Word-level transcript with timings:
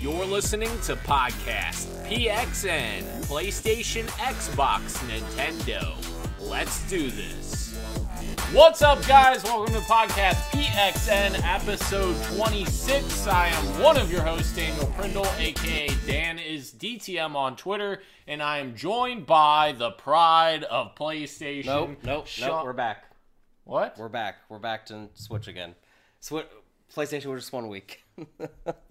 You're 0.00 0.24
listening 0.24 0.70
to 0.84 0.96
Podcast 0.96 1.86
PXN, 2.08 3.02
PlayStation, 3.26 4.06
Xbox, 4.12 4.94
Nintendo. 5.06 5.94
Let's 6.40 6.88
do 6.88 7.10
this. 7.10 7.76
What's 8.54 8.80
up, 8.80 9.06
guys? 9.06 9.44
Welcome 9.44 9.74
to 9.74 9.80
Podcast 9.80 10.36
PXN, 10.52 11.40
episode 11.44 12.16
26. 12.34 13.26
I 13.26 13.48
am 13.48 13.82
one 13.82 13.98
of 13.98 14.10
your 14.10 14.22
hosts, 14.22 14.56
Daniel 14.56 14.86
Prindle, 14.96 15.26
aka 15.38 15.88
Dan 16.06 16.38
is 16.38 16.72
DTM 16.72 17.34
on 17.34 17.56
Twitter, 17.56 18.00
and 18.26 18.42
I 18.42 18.58
am 18.58 18.74
joined 18.74 19.26
by 19.26 19.72
the 19.76 19.90
pride 19.90 20.64
of 20.64 20.94
PlayStation. 20.94 21.66
Nope, 21.66 21.98
nope, 22.04 22.26
Sean- 22.26 22.48
nope. 22.48 22.64
We're 22.64 22.72
back. 22.72 23.04
What? 23.64 23.98
We're 23.98 24.08
back. 24.08 24.36
We're 24.48 24.58
back 24.58 24.86
to 24.86 25.10
Switch 25.12 25.46
again. 25.46 25.74
Switch. 26.20 26.46
PlayStation 26.96 27.26
was 27.26 27.42
just 27.42 27.52
one 27.52 27.68
week. 27.68 28.02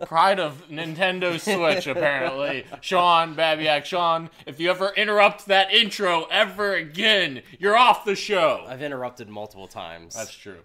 Pride 0.05 0.39
of 0.39 0.68
Nintendo 0.70 1.39
Switch, 1.39 1.88
apparently. 1.88 2.66
Sean 2.81 3.35
Babiak, 3.35 3.85
Sean, 3.85 4.30
if 4.45 4.59
you 4.59 4.70
ever 4.70 4.94
interrupt 4.95 5.45
that 5.48 5.71
intro 5.71 6.26
ever 6.26 6.76
again, 6.76 7.41
you're 7.59 7.77
off 7.77 8.05
the 8.05 8.16
show. 8.16 8.66
I've 8.68 8.81
interrupted 8.81 9.30
multiple 9.30 9.68
times. 9.68 10.16
That's 10.16 10.34
true. 10.34 10.59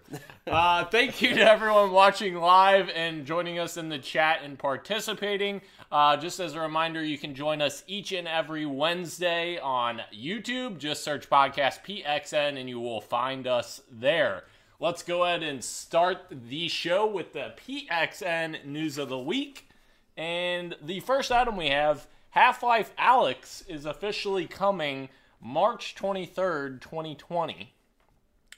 Uh, 0.47 0.85
thank 0.85 1.21
you 1.21 1.33
to 1.33 1.41
everyone 1.41 1.91
watching 1.91 2.35
live 2.35 2.89
and 2.89 3.25
joining 3.25 3.57
us 3.57 3.77
in 3.77 3.89
the 3.89 3.97
chat 3.97 4.39
and 4.43 4.59
participating. 4.59 5.61
Uh, 5.91 6.17
just 6.17 6.39
as 6.39 6.55
a 6.55 6.59
reminder, 6.59 7.03
you 7.03 7.17
can 7.17 7.33
join 7.33 7.61
us 7.61 7.83
each 7.87 8.11
and 8.11 8.27
every 8.27 8.65
Wednesday 8.65 9.57
on 9.59 10.01
YouTube. 10.13 10.77
Just 10.77 11.03
search 11.03 11.29
Podcast 11.29 11.83
PXN 11.83 12.59
and 12.59 12.69
you 12.69 12.79
will 12.79 13.01
find 13.01 13.47
us 13.47 13.81
there. 13.91 14.43
Let's 14.85 15.01
go 15.01 15.23
ahead 15.23 15.41
and 15.41 15.63
start 15.63 16.27
the 16.29 16.67
show 16.67 17.07
with 17.07 17.33
the 17.33 17.55
PXN 17.57 18.65
news 18.65 18.99
of 18.99 19.09
the 19.09 19.17
week. 19.17 19.67
And 20.15 20.75
the 20.79 20.99
first 20.99 21.31
item 21.31 21.57
we 21.57 21.69
have 21.69 22.05
Half 22.29 22.61
Life 22.61 22.95
Alyx 22.95 23.67
is 23.67 23.85
officially 23.87 24.45
coming 24.45 25.09
March 25.41 25.95
23rd, 25.95 26.81
2020. 26.81 27.73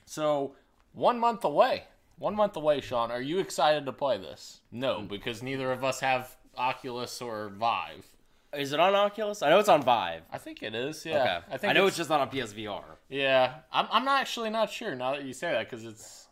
So, 0.05 0.53
one 0.91 1.17
month 1.17 1.45
away. 1.45 1.85
One 2.17 2.35
month 2.35 2.57
away, 2.57 2.81
Sean. 2.81 3.09
Are 3.09 3.21
you 3.21 3.39
excited 3.39 3.85
to 3.85 3.93
play 3.93 4.17
this? 4.17 4.59
No, 4.69 5.03
because 5.03 5.41
neither 5.41 5.71
of 5.71 5.85
us 5.85 6.01
have 6.01 6.35
Oculus 6.57 7.21
or 7.21 7.53
Vive. 7.57 8.05
Is 8.57 8.73
it 8.73 8.79
on 8.79 8.95
Oculus? 8.95 9.41
I 9.41 9.49
know 9.49 9.59
it's 9.59 9.69
on 9.69 9.83
Vive. 9.83 10.23
I 10.31 10.37
think 10.37 10.63
it 10.63 10.73
is. 10.73 11.05
Yeah. 11.05 11.21
Okay. 11.21 11.39
I 11.51 11.57
think 11.57 11.71
I 11.71 11.73
know 11.73 11.87
it's, 11.87 11.97
just 11.97 12.09
not 12.09 12.21
on 12.21 12.29
PSVR. 12.29 12.83
Yeah. 13.09 13.55
I'm, 13.71 13.87
I'm 13.91 14.05
not 14.05 14.21
actually 14.21 14.49
not 14.49 14.71
sure 14.71 14.95
now 14.95 15.13
that 15.13 15.23
you 15.23 15.33
say 15.33 15.51
that 15.51 15.69
because 15.69 15.85
it's. 15.85 16.27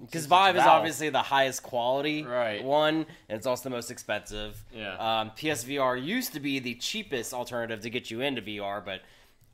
Because 0.00 0.26
Vive 0.26 0.56
is 0.56 0.62
obviously 0.62 1.10
the 1.10 1.22
highest 1.22 1.62
quality 1.62 2.24
Right. 2.24 2.64
one, 2.64 3.06
and 3.28 3.36
it's 3.36 3.46
also 3.46 3.64
the 3.64 3.70
most 3.70 3.90
expensive. 3.90 4.64
Yeah. 4.74 4.94
Um, 4.94 5.30
PSVR 5.36 6.02
used 6.02 6.32
to 6.32 6.40
be 6.40 6.58
the 6.58 6.74
cheapest 6.74 7.32
alternative 7.32 7.80
to 7.82 7.90
get 7.90 8.10
you 8.10 8.20
into 8.20 8.42
VR, 8.42 8.84
but 8.84 9.02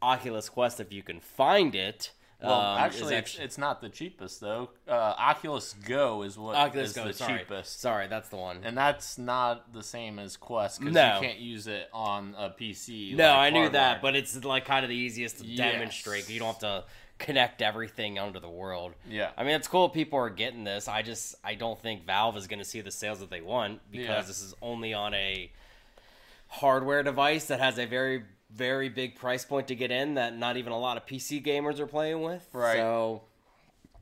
Oculus 0.00 0.48
Quest, 0.48 0.80
if 0.80 0.92
you 0.92 1.02
can 1.02 1.20
find 1.20 1.74
it, 1.74 2.12
Well, 2.42 2.52
um, 2.52 2.78
actually, 2.78 3.16
it's, 3.16 3.36
it's 3.38 3.58
not 3.58 3.80
the 3.80 3.88
cheapest 3.88 4.40
though. 4.40 4.70
Uh, 4.86 4.92
Oculus 5.18 5.74
Go 5.86 6.22
is 6.22 6.38
what 6.38 6.54
Oculus 6.54 6.90
is 6.90 6.96
Go. 6.96 7.04
the 7.06 7.12
sorry. 7.12 7.38
cheapest, 7.40 7.80
Sorry, 7.80 8.06
that's 8.06 8.28
the 8.28 8.36
one. 8.36 8.60
and 8.62 8.78
that's 8.78 9.18
not 9.18 9.72
the 9.72 9.82
same 9.82 10.20
as 10.20 10.36
Quest 10.36 10.78
because 10.78 10.94
No. 10.94 11.16
you 11.16 11.26
can't 11.26 11.38
use 11.40 11.66
it 11.66 11.88
on 11.92 12.36
a 12.38 12.50
PC. 12.50 13.16
No, 13.16 13.26
like 13.30 13.36
I 13.38 13.50
knew 13.50 13.68
that, 13.70 14.00
but 14.00 14.14
it's 14.14 14.44
like 14.44 14.64
kind 14.66 14.84
of 14.84 14.88
the 14.88 14.94
easiest 14.96 15.38
to 15.38 15.46
Yes. 15.46 15.72
demonstrate. 15.72 16.28
You 16.30 16.38
don't 16.38 16.48
have 16.48 16.58
to 16.60 16.84
connect 17.18 17.60
everything 17.60 18.20
under 18.20 18.38
the 18.38 18.48
world. 18.48 18.94
Yeah. 19.10 19.30
I 19.36 19.42
mean, 19.42 19.56
it's 19.56 19.66
cool 19.66 19.88
people 19.88 20.20
are 20.20 20.30
getting 20.30 20.62
this. 20.62 20.86
I 20.86 21.02
just 21.02 21.34
I 21.42 21.56
don't 21.56 21.80
think 21.82 22.06
Valve 22.06 22.36
is 22.36 22.46
going 22.46 22.60
to 22.60 22.64
see 22.64 22.80
the 22.82 22.92
sales 22.92 23.18
that 23.18 23.30
they 23.30 23.40
want 23.40 23.80
because 23.90 24.06
Yeah. 24.06 24.22
this 24.22 24.40
is 24.40 24.54
only 24.62 24.94
on 24.94 25.12
a 25.14 25.50
hardware 26.46 27.02
device 27.02 27.46
that 27.46 27.58
has 27.60 27.78
a 27.78 27.86
very 27.86 28.22
very 28.50 28.88
big 28.88 29.16
price 29.16 29.44
point 29.44 29.68
to 29.68 29.74
get 29.74 29.90
in 29.90 30.14
that 30.14 30.36
not 30.36 30.56
even 30.56 30.72
a 30.72 30.78
lot 30.78 30.96
of 30.96 31.06
PC 31.06 31.44
gamers 31.44 31.78
are 31.78 31.86
playing 31.86 32.22
with. 32.22 32.48
Right. 32.52 32.76
So 32.76 33.22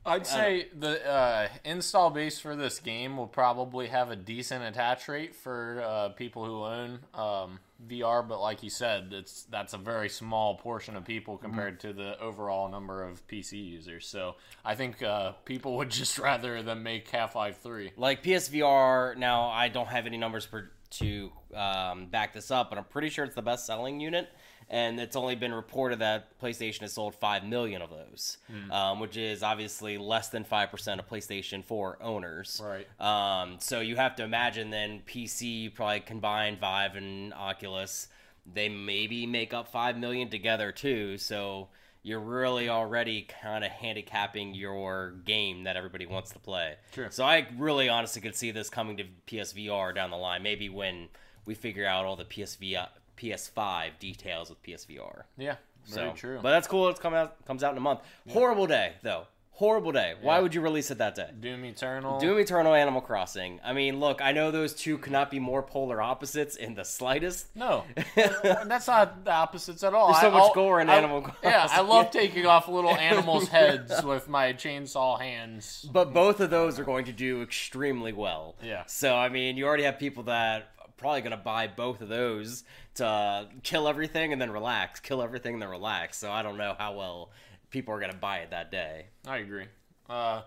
I'd 0.07 0.25
say 0.25 0.67
the 0.77 1.05
uh, 1.05 1.47
install 1.65 2.09
base 2.09 2.39
for 2.39 2.55
this 2.55 2.79
game 2.79 3.17
will 3.17 3.27
probably 3.27 3.87
have 3.87 4.09
a 4.09 4.15
decent 4.15 4.63
attach 4.63 5.07
rate 5.09 5.35
for 5.35 5.83
uh, 5.85 6.09
people 6.09 6.45
who 6.45 6.63
own 6.63 6.99
um, 7.13 7.59
VR, 7.85 8.25
but 8.25 8.39
like 8.39 8.63
you 8.63 8.69
said, 8.69 9.09
it's 9.11 9.43
that's 9.43 9.73
a 9.73 9.77
very 9.77 10.07
small 10.07 10.55
portion 10.55 10.95
of 10.95 11.03
people 11.03 11.37
compared 11.37 11.81
to 11.81 11.91
the 11.91 12.17
overall 12.21 12.69
number 12.69 13.03
of 13.03 13.27
PC 13.27 13.63
users. 13.63 14.07
So 14.07 14.35
I 14.63 14.75
think 14.75 15.03
uh, 15.03 15.33
people 15.43 15.75
would 15.77 15.89
just 15.89 16.17
rather 16.17 16.63
than 16.63 16.83
make 16.83 17.09
Half 17.09 17.35
Life 17.35 17.59
Three. 17.61 17.91
like 17.97 18.23
PSVR 18.23 19.17
now, 19.17 19.49
I 19.49 19.67
don't 19.67 19.87
have 19.87 20.05
any 20.05 20.17
numbers 20.17 20.45
per, 20.45 20.71
to 20.91 21.31
um, 21.55 22.07
back 22.07 22.33
this 22.33 22.51
up, 22.51 22.69
but 22.69 22.77
I'm 22.77 22.85
pretty 22.85 23.09
sure 23.09 23.25
it's 23.25 23.35
the 23.35 23.41
best 23.41 23.65
selling 23.65 23.99
unit. 23.99 24.29
And 24.69 24.99
it's 24.99 25.15
only 25.15 25.35
been 25.35 25.53
reported 25.53 25.99
that 25.99 26.37
PlayStation 26.41 26.81
has 26.81 26.91
sold 26.91 27.15
5 27.15 27.45
million 27.45 27.81
of 27.81 27.89
those, 27.89 28.37
Hmm. 28.47 28.69
um, 28.71 28.99
which 28.99 29.15
is 29.15 29.41
obviously 29.41 29.97
less 29.97 30.27
than 30.27 30.43
5% 30.43 30.99
of 30.99 31.07
PlayStation 31.07 31.63
4 31.63 31.97
owners. 32.01 32.61
Right. 32.61 32.85
Um, 32.99 33.57
so 33.61 33.79
you 33.79 33.95
have 33.95 34.15
to 34.17 34.23
imagine 34.25 34.69
then 34.69 35.03
PC, 35.07 35.69
probably 35.73 36.01
combined 36.01 36.59
Vive 36.59 36.95
and 36.97 37.33
Oculus, 37.33 38.09
they 38.45 38.67
maybe 38.67 39.25
make 39.25 39.53
up 39.53 39.69
5 39.71 39.97
million 39.97 40.29
together 40.29 40.73
too. 40.73 41.17
So 41.17 41.69
you're 42.07 42.21
really 42.21 42.69
already 42.69 43.23
kind 43.41 43.65
of 43.65 43.69
handicapping 43.69 44.53
your 44.55 45.11
game 45.25 45.65
that 45.65 45.75
everybody 45.75 46.05
wants 46.05 46.31
to 46.31 46.39
play. 46.39 46.75
True. 46.93 47.07
So 47.09 47.25
I 47.25 47.47
really 47.57 47.89
honestly 47.89 48.21
could 48.21 48.33
see 48.33 48.51
this 48.51 48.69
coming 48.69 48.95
to 48.95 49.03
PSVR 49.27 49.93
down 49.93 50.09
the 50.11 50.15
line, 50.17 50.41
maybe 50.41 50.69
when 50.69 51.09
we 51.45 51.53
figure 51.53 51.85
out 51.85 52.05
all 52.05 52.15
the 52.15 52.23
PSV, 52.23 52.87
PS5 53.17 53.99
details 53.99 54.49
with 54.49 54.63
PSVR. 54.63 55.23
Yeah, 55.37 55.55
very 55.85 56.09
So, 56.11 56.13
true. 56.15 56.39
But 56.41 56.51
that's 56.51 56.67
cool. 56.67 56.87
It's 56.87 56.99
coming 56.99 57.19
out 57.19 57.45
comes 57.45 57.61
out 57.61 57.73
in 57.73 57.77
a 57.77 57.81
month. 57.81 57.99
Horrible 58.29 58.67
day 58.67 58.93
though. 59.03 59.27
Horrible 59.57 59.91
day. 59.91 60.13
Why 60.21 60.35
Yeah. 60.35 60.41
would 60.43 60.53
you 60.53 60.61
release 60.61 60.91
it 60.91 60.99
that 60.99 61.15
day? 61.15 61.31
Doom 61.39 61.65
Eternal. 61.65 62.19
Doom 62.19 62.37
Eternal 62.37 62.75
Animal 62.75 63.01
Crossing. 63.01 63.59
I 63.63 63.73
mean, 63.73 63.99
look, 63.99 64.21
I 64.21 64.31
know 64.31 64.51
those 64.51 64.75
two 64.75 64.99
cannot 64.99 65.31
be 65.31 65.39
more 65.39 65.63
polar 65.63 65.99
opposites 65.99 66.55
in 66.55 66.75
the 66.75 66.85
slightest. 66.85 67.47
No, 67.55 67.83
that's 68.15 68.85
not 68.87 69.25
the 69.25 69.31
opposites 69.31 69.83
at 69.83 69.95
all. 69.95 70.09
There's 70.09 70.21
so 70.21 70.29
I- 70.29 70.39
much 70.39 70.53
gore 70.53 70.79
in 70.79 70.91
I- 70.91 70.97
Animal 70.97 71.31
Yeah, 71.43 71.67
I 71.71 71.81
love 71.81 72.11
taking 72.11 72.45
off 72.45 72.67
little 72.67 72.91
animals' 72.95 73.47
heads 73.47 74.03
with 74.03 74.29
my 74.29 74.53
chainsaw 74.53 75.19
hands. 75.19 75.87
But 75.91 76.13
both 76.13 76.39
of 76.39 76.51
those 76.51 76.77
are 76.77 76.83
going 76.83 77.05
to 77.05 77.11
do 77.11 77.41
extremely 77.41 78.13
well. 78.13 78.55
Yeah. 78.61 78.83
So 78.85 79.15
I 79.15 79.29
mean, 79.29 79.57
you 79.57 79.65
already 79.65 79.83
have 79.85 79.97
people 79.97 80.21
that 80.25 80.67
are 80.79 80.87
probably 80.97 81.21
going 81.21 81.31
to 81.31 81.37
buy 81.37 81.65
both 81.65 82.01
of 82.01 82.09
those 82.09 82.63
to 82.95 83.47
kill 83.63 83.87
everything 83.87 84.33
and 84.33 84.39
then 84.39 84.51
relax, 84.51 84.99
kill 84.99 85.23
everything 85.23 85.53
and 85.53 85.61
then 85.63 85.69
relax. 85.69 86.17
So 86.19 86.31
I 86.31 86.43
don't 86.43 86.57
know 86.57 86.75
how 86.77 86.93
well 86.95 87.31
people 87.69 87.93
are 87.93 87.99
going 87.99 88.11
to 88.11 88.17
buy 88.17 88.39
it 88.39 88.51
that 88.51 88.71
day. 88.71 89.07
I 89.27 89.37
agree. 89.37 89.65
Uh, 90.09 90.43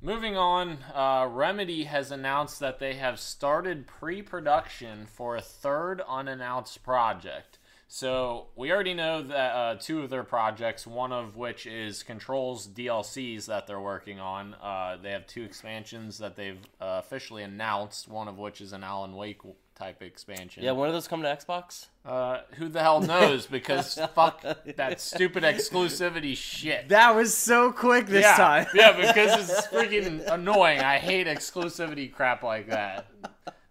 moving 0.00 0.36
on, 0.36 0.78
uh, 0.94 1.28
Remedy 1.30 1.84
has 1.84 2.10
announced 2.10 2.60
that 2.60 2.78
they 2.78 2.94
have 2.94 3.18
started 3.18 3.86
pre-production 3.86 5.06
for 5.06 5.36
a 5.36 5.42
third 5.42 6.02
unannounced 6.08 6.82
project. 6.82 7.58
So 7.94 8.46
we 8.56 8.72
already 8.72 8.94
know 8.94 9.22
that 9.22 9.52
uh, 9.52 9.74
two 9.78 10.00
of 10.00 10.08
their 10.08 10.24
projects, 10.24 10.86
one 10.86 11.12
of 11.12 11.36
which 11.36 11.66
is 11.66 12.02
Control's 12.02 12.66
DLCs 12.66 13.44
that 13.46 13.66
they're 13.66 13.78
working 13.78 14.18
on. 14.18 14.54
Uh, 14.54 14.96
they 15.02 15.10
have 15.10 15.26
two 15.26 15.42
expansions 15.42 16.16
that 16.16 16.34
they've 16.34 16.56
uh, 16.80 17.02
officially 17.04 17.42
announced. 17.42 18.08
One 18.08 18.28
of 18.28 18.38
which 18.38 18.62
is 18.62 18.72
an 18.72 18.82
Alan 18.82 19.14
Wake 19.14 19.42
type 19.74 20.02
expansion. 20.02 20.62
Yeah, 20.62 20.72
when 20.72 20.88
do 20.88 20.92
those 20.92 21.08
come 21.08 21.22
to 21.22 21.28
Xbox? 21.28 21.86
Uh, 22.04 22.40
who 22.56 22.68
the 22.68 22.80
hell 22.80 23.00
knows? 23.00 23.46
Because 23.46 23.94
fuck 24.14 24.42
that 24.76 25.00
stupid 25.00 25.44
exclusivity 25.44 26.36
shit. 26.36 26.88
That 26.88 27.14
was 27.14 27.34
so 27.34 27.72
quick 27.72 28.06
this 28.06 28.22
yeah, 28.22 28.36
time. 28.36 28.66
yeah, 28.74 28.92
because 28.96 29.48
it's 29.50 29.66
freaking 29.68 30.26
annoying. 30.30 30.80
I 30.80 30.98
hate 30.98 31.26
exclusivity 31.26 32.12
crap 32.12 32.42
like 32.42 32.68
that. 32.68 33.06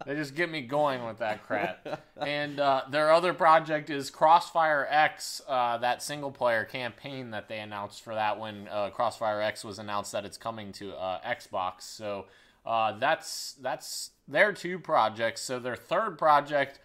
They 0.06 0.16
just 0.16 0.35
get 0.35 0.50
me 0.50 0.62
going 0.62 1.06
with 1.06 1.19
that 1.19 1.45
crap. 1.45 2.03
And 2.18 2.59
uh, 2.59 2.83
their 2.89 3.12
other 3.12 3.33
project 3.33 3.89
is 3.89 4.09
Crossfire 4.09 4.88
X, 4.89 5.42
uh, 5.48 5.77
that 5.77 6.01
single 6.01 6.31
player 6.31 6.65
campaign 6.65 7.31
that 7.31 7.48
they 7.48 7.59
announced 7.59 8.03
for 8.03 8.15
that 8.15 8.39
when 8.39 8.68
uh, 8.68 8.89
Crossfire 8.89 9.42
X 9.42 9.63
was 9.63 9.80
announced 9.80 10.12
that 10.12 10.25
it's 10.25 10.38
coming 10.38 10.71
to 10.74 10.94
uh, 10.94 11.19
Xbox. 11.21 11.81
So 11.81 12.25
uh, 12.66 12.98
that's 13.00 13.54
that's 13.62 14.12
their 14.28 14.54
two 14.54 14.80
projects. 14.80 15.42
So 15.42 15.60
their 15.60 15.75
third 15.75 16.18
project, 16.18 16.80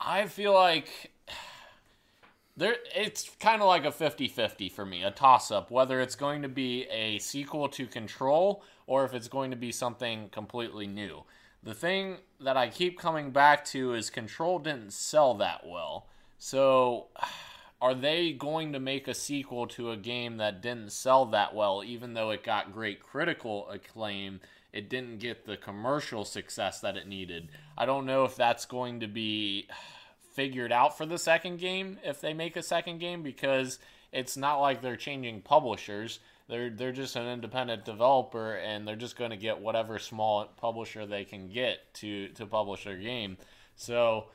I 0.00 0.26
feel 0.26 0.54
like 0.54 1.12
there 2.56 2.76
it's 2.94 3.30
kind 3.40 3.62
of 3.62 3.68
like 3.68 3.84
a 3.84 3.90
50-50 3.90 4.70
for 4.70 4.84
me 4.84 5.02
a 5.02 5.10
toss-up 5.10 5.70
whether 5.70 6.00
it's 6.00 6.14
going 6.14 6.42
to 6.42 6.48
be 6.48 6.84
a 6.90 7.18
sequel 7.18 7.68
to 7.68 7.86
control 7.86 8.62
or 8.86 9.04
if 9.04 9.14
it's 9.14 9.28
going 9.28 9.50
to 9.50 9.56
be 9.56 9.72
something 9.72 10.28
completely 10.28 10.86
new 10.86 11.22
the 11.62 11.74
thing 11.74 12.18
that 12.40 12.56
i 12.56 12.68
keep 12.68 12.98
coming 12.98 13.30
back 13.30 13.64
to 13.64 13.94
is 13.94 14.10
control 14.10 14.58
didn't 14.58 14.92
sell 14.92 15.34
that 15.34 15.66
well 15.66 16.06
so 16.38 17.06
are 17.80 17.94
they 17.94 18.32
going 18.32 18.72
to 18.72 18.78
make 18.78 19.08
a 19.08 19.14
sequel 19.14 19.66
to 19.66 19.90
a 19.90 19.96
game 19.96 20.36
that 20.36 20.62
didn't 20.62 20.92
sell 20.92 21.24
that 21.24 21.54
well 21.54 21.82
even 21.84 22.14
though 22.14 22.30
it 22.30 22.44
got 22.44 22.72
great 22.72 23.02
critical 23.02 23.68
acclaim 23.70 24.40
it 24.72 24.88
didn't 24.88 25.18
get 25.18 25.44
the 25.44 25.56
commercial 25.56 26.24
success 26.24 26.80
that 26.80 26.96
it 26.96 27.06
needed. 27.06 27.48
I 27.76 27.86
don't 27.86 28.06
know 28.06 28.24
if 28.24 28.36
that's 28.36 28.64
going 28.64 29.00
to 29.00 29.06
be 29.06 29.68
figured 30.34 30.72
out 30.72 30.96
for 30.96 31.04
the 31.04 31.18
second 31.18 31.58
game 31.58 31.98
if 32.04 32.20
they 32.20 32.32
make 32.32 32.56
a 32.56 32.62
second 32.62 32.98
game 32.98 33.22
because 33.22 33.78
it's 34.12 34.36
not 34.36 34.60
like 34.60 34.80
they're 34.80 34.96
changing 34.96 35.42
publishers. 35.42 36.20
They're 36.48 36.70
they're 36.70 36.92
just 36.92 37.16
an 37.16 37.26
independent 37.26 37.84
developer 37.84 38.54
and 38.54 38.86
they're 38.86 38.96
just 38.96 39.16
going 39.16 39.30
to 39.30 39.36
get 39.36 39.60
whatever 39.60 39.98
small 39.98 40.46
publisher 40.56 41.06
they 41.06 41.24
can 41.24 41.48
get 41.48 41.94
to 41.94 42.28
to 42.28 42.46
publish 42.46 42.84
their 42.84 42.96
game. 42.96 43.36
So 43.76 44.26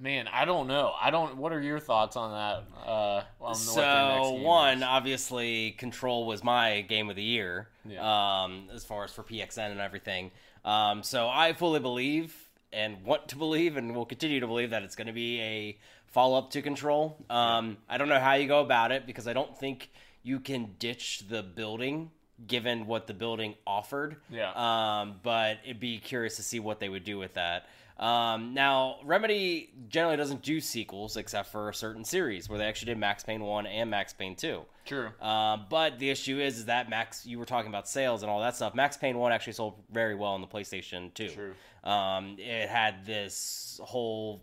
man, 0.00 0.26
I 0.26 0.44
don't 0.44 0.66
know. 0.66 0.92
I 1.00 1.10
don't 1.10 1.36
what 1.36 1.52
are 1.52 1.60
your 1.60 1.78
thoughts 1.78 2.16
on 2.16 2.32
that 2.32 2.88
uh 2.88 3.22
on 3.40 3.54
so 3.54 4.32
one, 4.42 4.78
is? 4.78 4.84
obviously 4.84 5.72
Control 5.72 6.26
was 6.26 6.42
my 6.42 6.80
game 6.80 7.10
of 7.10 7.16
the 7.16 7.22
year. 7.22 7.68
Yeah. 7.84 8.44
Um 8.44 8.68
as 8.74 8.84
far 8.84 9.04
as 9.04 9.12
for 9.12 9.22
PXN 9.22 9.70
and 9.70 9.80
everything. 9.80 10.32
Um 10.64 11.02
so 11.02 11.28
I 11.28 11.52
fully 11.52 11.80
believe 11.80 12.34
and 12.72 13.04
want 13.04 13.28
to 13.28 13.36
believe 13.36 13.76
and 13.76 13.94
will 13.94 14.06
continue 14.06 14.40
to 14.40 14.46
believe 14.46 14.70
that 14.70 14.82
it's 14.82 14.96
going 14.96 15.06
to 15.08 15.12
be 15.12 15.40
a 15.40 15.78
follow 16.06 16.38
up 16.38 16.50
to 16.50 16.62
Control. 16.62 17.16
Um, 17.28 17.78
I 17.88 17.98
don't 17.98 18.08
know 18.08 18.20
how 18.20 18.34
you 18.34 18.46
go 18.46 18.60
about 18.60 18.92
it 18.92 19.06
because 19.06 19.26
I 19.26 19.32
don't 19.32 19.56
think 19.58 19.90
you 20.22 20.40
can 20.40 20.74
ditch 20.78 21.24
the 21.28 21.42
building 21.42 22.10
given 22.46 22.86
what 22.86 23.06
the 23.06 23.14
building 23.14 23.54
offered. 23.66 24.16
Yeah. 24.30 24.52
Um, 24.52 25.16
but 25.22 25.58
it'd 25.64 25.80
be 25.80 25.98
curious 25.98 26.36
to 26.36 26.42
see 26.42 26.60
what 26.60 26.80
they 26.80 26.88
would 26.88 27.04
do 27.04 27.18
with 27.18 27.34
that. 27.34 27.68
Um, 28.00 28.54
now, 28.54 28.96
Remedy 29.04 29.74
generally 29.88 30.16
doesn't 30.16 30.40
do 30.40 30.58
sequels 30.58 31.18
except 31.18 31.52
for 31.52 31.68
a 31.68 31.74
certain 31.74 32.02
series 32.02 32.48
where 32.48 32.58
they 32.58 32.64
actually 32.64 32.86
did 32.86 32.98
Max 32.98 33.22
Payne 33.22 33.42
1 33.42 33.66
and 33.66 33.90
Max 33.90 34.14
Payne 34.14 34.34
2. 34.34 34.62
True. 34.86 35.10
Um, 35.20 35.66
but 35.68 35.98
the 35.98 36.08
issue 36.08 36.40
is, 36.40 36.60
is 36.60 36.64
that 36.64 36.88
Max, 36.88 37.26
you 37.26 37.38
were 37.38 37.44
talking 37.44 37.68
about 37.68 37.86
sales 37.86 38.22
and 38.22 38.30
all 38.30 38.40
that 38.40 38.56
stuff. 38.56 38.74
Max 38.74 38.96
Payne 38.96 39.18
1 39.18 39.32
actually 39.32 39.52
sold 39.52 39.74
very 39.92 40.14
well 40.14 40.32
on 40.32 40.40
the 40.40 40.46
PlayStation 40.46 41.12
2. 41.12 41.28
True. 41.28 41.52
Um, 41.84 42.36
it 42.38 42.70
had 42.70 43.04
this 43.04 43.78
whole 43.84 44.42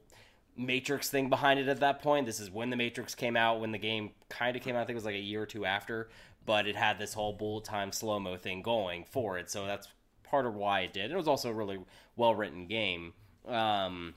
Matrix 0.55 1.09
thing 1.09 1.27
behind 1.27 1.59
it 1.59 1.67
at 1.67 1.79
that 1.79 2.03
point. 2.03 2.27
This 2.27 2.39
is 2.39 2.51
when 2.51 2.69
the 2.69 2.75
Matrix 2.75 3.15
came 3.15 3.35
out, 3.35 3.59
when 3.59 3.71
the 3.71 3.79
game 3.79 4.11
kind 4.29 4.55
of 4.55 4.61
came 4.61 4.75
out. 4.75 4.81
I 4.81 4.85
think 4.85 4.93
it 4.93 4.95
was 4.95 5.05
like 5.05 5.15
a 5.15 5.19
year 5.19 5.41
or 5.41 5.45
two 5.47 5.65
after, 5.65 6.09
but 6.45 6.67
it 6.67 6.75
had 6.75 6.99
this 6.99 7.15
whole 7.15 7.33
bullet 7.33 7.63
time 7.63 7.91
slow 7.91 8.19
mo 8.19 8.37
thing 8.37 8.61
going 8.61 9.03
for 9.03 9.39
it. 9.39 9.49
So 9.49 9.65
that's 9.65 9.87
part 10.23 10.45
of 10.45 10.53
why 10.53 10.81
it 10.81 10.93
did. 10.93 11.11
It 11.11 11.17
was 11.17 11.27
also 11.27 11.49
a 11.49 11.53
really 11.53 11.79
well 12.15 12.35
written 12.35 12.67
game. 12.67 13.13
Um, 13.47 14.13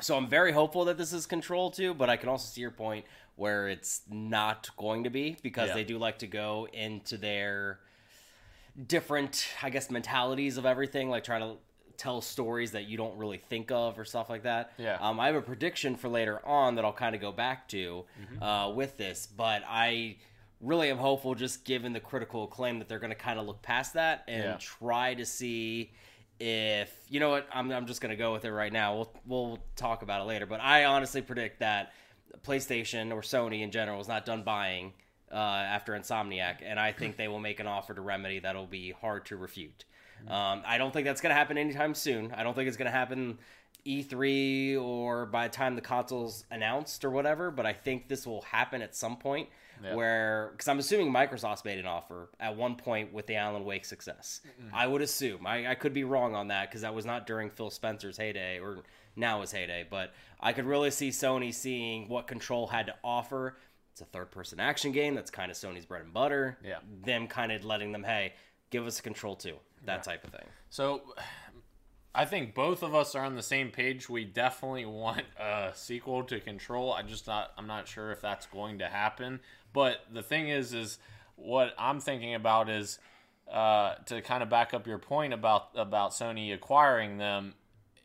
so 0.00 0.16
I'm 0.16 0.28
very 0.28 0.52
hopeful 0.52 0.84
that 0.86 0.96
this 0.96 1.12
is 1.12 1.26
Control 1.26 1.70
too, 1.70 1.94
but 1.94 2.08
I 2.08 2.16
can 2.16 2.28
also 2.28 2.46
see 2.46 2.60
your 2.60 2.70
point 2.70 3.04
where 3.36 3.68
it's 3.68 4.02
not 4.10 4.70
going 4.76 5.04
to 5.04 5.10
be 5.10 5.36
because 5.42 5.68
yeah. 5.68 5.74
they 5.74 5.84
do 5.84 5.98
like 5.98 6.18
to 6.18 6.26
go 6.26 6.68
into 6.72 7.16
their 7.16 7.80
different, 8.86 9.48
I 9.62 9.70
guess, 9.70 9.90
mentalities 9.90 10.56
of 10.56 10.66
everything, 10.66 11.10
like 11.10 11.24
try 11.24 11.38
to 11.38 11.56
tell 11.96 12.20
stories 12.20 12.72
that 12.72 12.84
you 12.84 12.96
don't 12.96 13.16
really 13.18 13.38
think 13.38 13.70
of 13.72 13.98
or 13.98 14.04
stuff 14.04 14.30
like 14.30 14.44
that. 14.44 14.72
Yeah. 14.78 14.98
Um, 15.00 15.18
I 15.18 15.26
have 15.26 15.34
a 15.34 15.42
prediction 15.42 15.96
for 15.96 16.08
later 16.08 16.44
on 16.46 16.76
that 16.76 16.84
I'll 16.84 16.92
kind 16.92 17.14
of 17.14 17.20
go 17.20 17.32
back 17.32 17.68
to 17.70 18.04
mm-hmm. 18.20 18.42
uh, 18.42 18.70
with 18.70 18.96
this, 18.96 19.26
but 19.26 19.62
I 19.68 20.16
really 20.60 20.90
am 20.90 20.98
hopeful, 20.98 21.34
just 21.34 21.64
given 21.64 21.92
the 21.92 22.00
critical 22.00 22.44
acclaim, 22.44 22.78
that 22.78 22.88
they're 22.88 22.98
going 22.98 23.10
to 23.10 23.16
kind 23.16 23.38
of 23.38 23.46
look 23.46 23.62
past 23.62 23.94
that 23.94 24.24
and 24.28 24.44
yeah. 24.44 24.56
try 24.60 25.14
to 25.14 25.26
see 25.26 25.90
if 26.40 26.92
you 27.08 27.20
know 27.20 27.30
what 27.30 27.48
I'm, 27.52 27.70
I'm 27.70 27.86
just 27.86 28.00
gonna 28.00 28.16
go 28.16 28.32
with 28.32 28.44
it 28.44 28.52
right 28.52 28.72
now. 28.72 28.94
We'll 28.94 29.12
we'll 29.26 29.58
talk 29.76 30.02
about 30.02 30.22
it 30.22 30.24
later. 30.24 30.46
But 30.46 30.60
I 30.60 30.84
honestly 30.84 31.22
predict 31.22 31.60
that 31.60 31.92
PlayStation 32.46 33.12
or 33.12 33.22
Sony 33.22 33.62
in 33.62 33.70
general 33.70 34.00
is 34.00 34.08
not 34.08 34.24
done 34.24 34.42
buying 34.42 34.92
uh, 35.32 35.34
after 35.34 35.92
Insomniac, 35.92 36.56
and 36.62 36.78
I 36.78 36.92
think 36.92 37.16
they 37.16 37.28
will 37.28 37.40
make 37.40 37.60
an 37.60 37.66
offer 37.66 37.94
to 37.94 38.00
Remedy 38.00 38.38
that'll 38.38 38.66
be 38.66 38.92
hard 38.92 39.26
to 39.26 39.36
refute. 39.36 39.84
Um, 40.26 40.62
I 40.66 40.78
don't 40.78 40.92
think 40.92 41.06
that's 41.06 41.20
gonna 41.20 41.34
happen 41.34 41.58
anytime 41.58 41.94
soon. 41.94 42.32
I 42.32 42.42
don't 42.42 42.54
think 42.54 42.68
it's 42.68 42.76
gonna 42.76 42.90
happen 42.90 43.38
E3 43.86 44.80
or 44.80 45.26
by 45.26 45.48
the 45.48 45.54
time 45.54 45.74
the 45.74 45.80
console's 45.80 46.44
announced 46.50 47.04
or 47.04 47.10
whatever. 47.10 47.50
But 47.50 47.66
I 47.66 47.72
think 47.72 48.08
this 48.08 48.26
will 48.26 48.42
happen 48.42 48.82
at 48.82 48.94
some 48.94 49.16
point 49.16 49.48
Where, 49.94 50.50
because 50.52 50.68
I'm 50.68 50.78
assuming 50.78 51.12
Microsoft 51.12 51.64
made 51.64 51.78
an 51.78 51.86
offer 51.86 52.30
at 52.38 52.56
one 52.56 52.76
point 52.76 53.12
with 53.12 53.26
the 53.26 53.36
Alan 53.36 53.64
Wake 53.64 53.84
success. 53.84 54.40
Mm-hmm. 54.46 54.74
I 54.74 54.86
would 54.86 55.02
assume. 55.02 55.46
I, 55.46 55.70
I 55.70 55.74
could 55.74 55.92
be 55.92 56.04
wrong 56.04 56.34
on 56.34 56.48
that 56.48 56.68
because 56.68 56.82
that 56.82 56.94
was 56.94 57.04
not 57.04 57.26
during 57.26 57.50
Phil 57.50 57.70
Spencer's 57.70 58.16
heyday 58.16 58.58
or 58.58 58.82
now 59.16 59.40
his 59.40 59.52
heyday. 59.52 59.86
But 59.88 60.12
I 60.40 60.52
could 60.52 60.66
really 60.66 60.90
see 60.90 61.10
Sony 61.10 61.52
seeing 61.52 62.08
what 62.08 62.26
Control 62.26 62.66
had 62.66 62.86
to 62.86 62.94
offer. 63.02 63.56
It's 63.92 64.00
a 64.00 64.04
third 64.04 64.30
person 64.30 64.60
action 64.60 64.92
game. 64.92 65.14
That's 65.14 65.30
kind 65.30 65.50
of 65.50 65.56
Sony's 65.56 65.86
bread 65.86 66.02
and 66.02 66.12
butter. 66.12 66.58
Yeah. 66.64 66.78
Them 67.04 67.26
kind 67.26 67.50
of 67.50 67.64
letting 67.64 67.92
them, 67.92 68.04
hey, 68.04 68.34
give 68.70 68.86
us 68.86 69.00
a 69.00 69.02
Control 69.02 69.34
too. 69.34 69.56
That 69.84 69.98
yeah. 69.98 70.12
type 70.12 70.24
of 70.24 70.30
thing. 70.30 70.46
So 70.70 71.02
I 72.14 72.24
think 72.24 72.54
both 72.54 72.82
of 72.82 72.94
us 72.94 73.14
are 73.14 73.24
on 73.24 73.36
the 73.36 73.42
same 73.42 73.70
page. 73.70 74.08
We 74.08 74.24
definitely 74.24 74.86
want 74.86 75.24
a 75.38 75.70
sequel 75.74 76.24
to 76.24 76.40
Control. 76.40 76.92
I 76.92 77.02
just 77.02 77.26
not 77.26 77.52
I'm 77.56 77.66
not 77.66 77.86
sure 77.86 78.10
if 78.10 78.20
that's 78.20 78.46
going 78.46 78.78
to 78.78 78.86
happen. 78.86 79.40
But 79.78 80.04
the 80.12 80.24
thing 80.24 80.48
is, 80.48 80.74
is 80.74 80.98
what 81.36 81.72
I'm 81.78 82.00
thinking 82.00 82.34
about 82.34 82.68
is 82.68 82.98
uh, 83.48 83.94
to 84.06 84.20
kind 84.22 84.42
of 84.42 84.50
back 84.50 84.74
up 84.74 84.88
your 84.88 84.98
point 84.98 85.32
about 85.32 85.68
about 85.76 86.10
Sony 86.10 86.52
acquiring 86.52 87.18
them. 87.18 87.54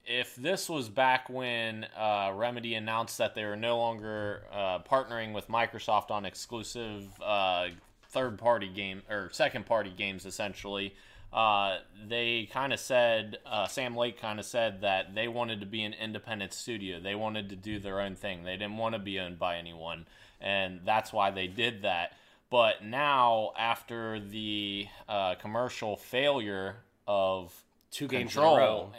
If 0.05 0.35
this 0.35 0.69
was 0.69 0.87
back 0.87 1.29
when 1.29 1.87
uh, 1.97 2.31
Remedy 2.35 2.75
announced 2.75 3.17
that 3.17 3.33
they 3.33 3.43
were 3.43 3.55
no 3.55 3.79
longer 3.79 4.43
uh, 4.51 4.79
partnering 4.87 5.33
with 5.33 5.47
Microsoft 5.47 6.11
on 6.11 6.25
exclusive 6.25 7.07
uh, 7.19 7.69
third 8.07 8.37
party 8.37 8.69
game 8.69 9.01
or 9.09 9.29
second 9.31 9.65
party 9.65 9.91
games, 9.97 10.27
essentially, 10.27 10.93
uh, 11.33 11.77
they 12.07 12.47
kind 12.53 12.71
of 12.71 12.79
said 12.79 13.39
uh, 13.47 13.65
Sam 13.65 13.97
Lake 13.97 14.21
kind 14.21 14.39
of 14.39 14.45
said 14.45 14.81
that 14.81 15.15
they 15.15 15.27
wanted 15.27 15.59
to 15.61 15.65
be 15.65 15.81
an 15.81 15.93
independent 15.93 16.53
studio. 16.53 16.99
They 16.99 17.15
wanted 17.15 17.49
to 17.49 17.55
do 17.55 17.79
their 17.79 17.99
own 17.99 18.13
thing. 18.15 18.43
They 18.43 18.57
didn't 18.57 18.77
want 18.77 18.93
to 18.93 18.99
be 18.99 19.19
owned 19.19 19.39
by 19.39 19.57
anyone 19.57 20.05
and 20.43 20.81
that's 20.85 21.11
why 21.11 21.31
they 21.31 21.47
did 21.47 21.83
that. 21.83 22.11
But 22.51 22.83
now, 22.83 23.51
after 23.57 24.19
the 24.19 24.87
uh, 25.09 25.35
commercial 25.35 25.97
failure 25.97 26.75
of 27.07 27.51
two 27.89 28.07
games 28.07 28.33
Control, 28.33 28.57
in 28.57 28.61
a 28.61 28.65
row, 28.65 28.91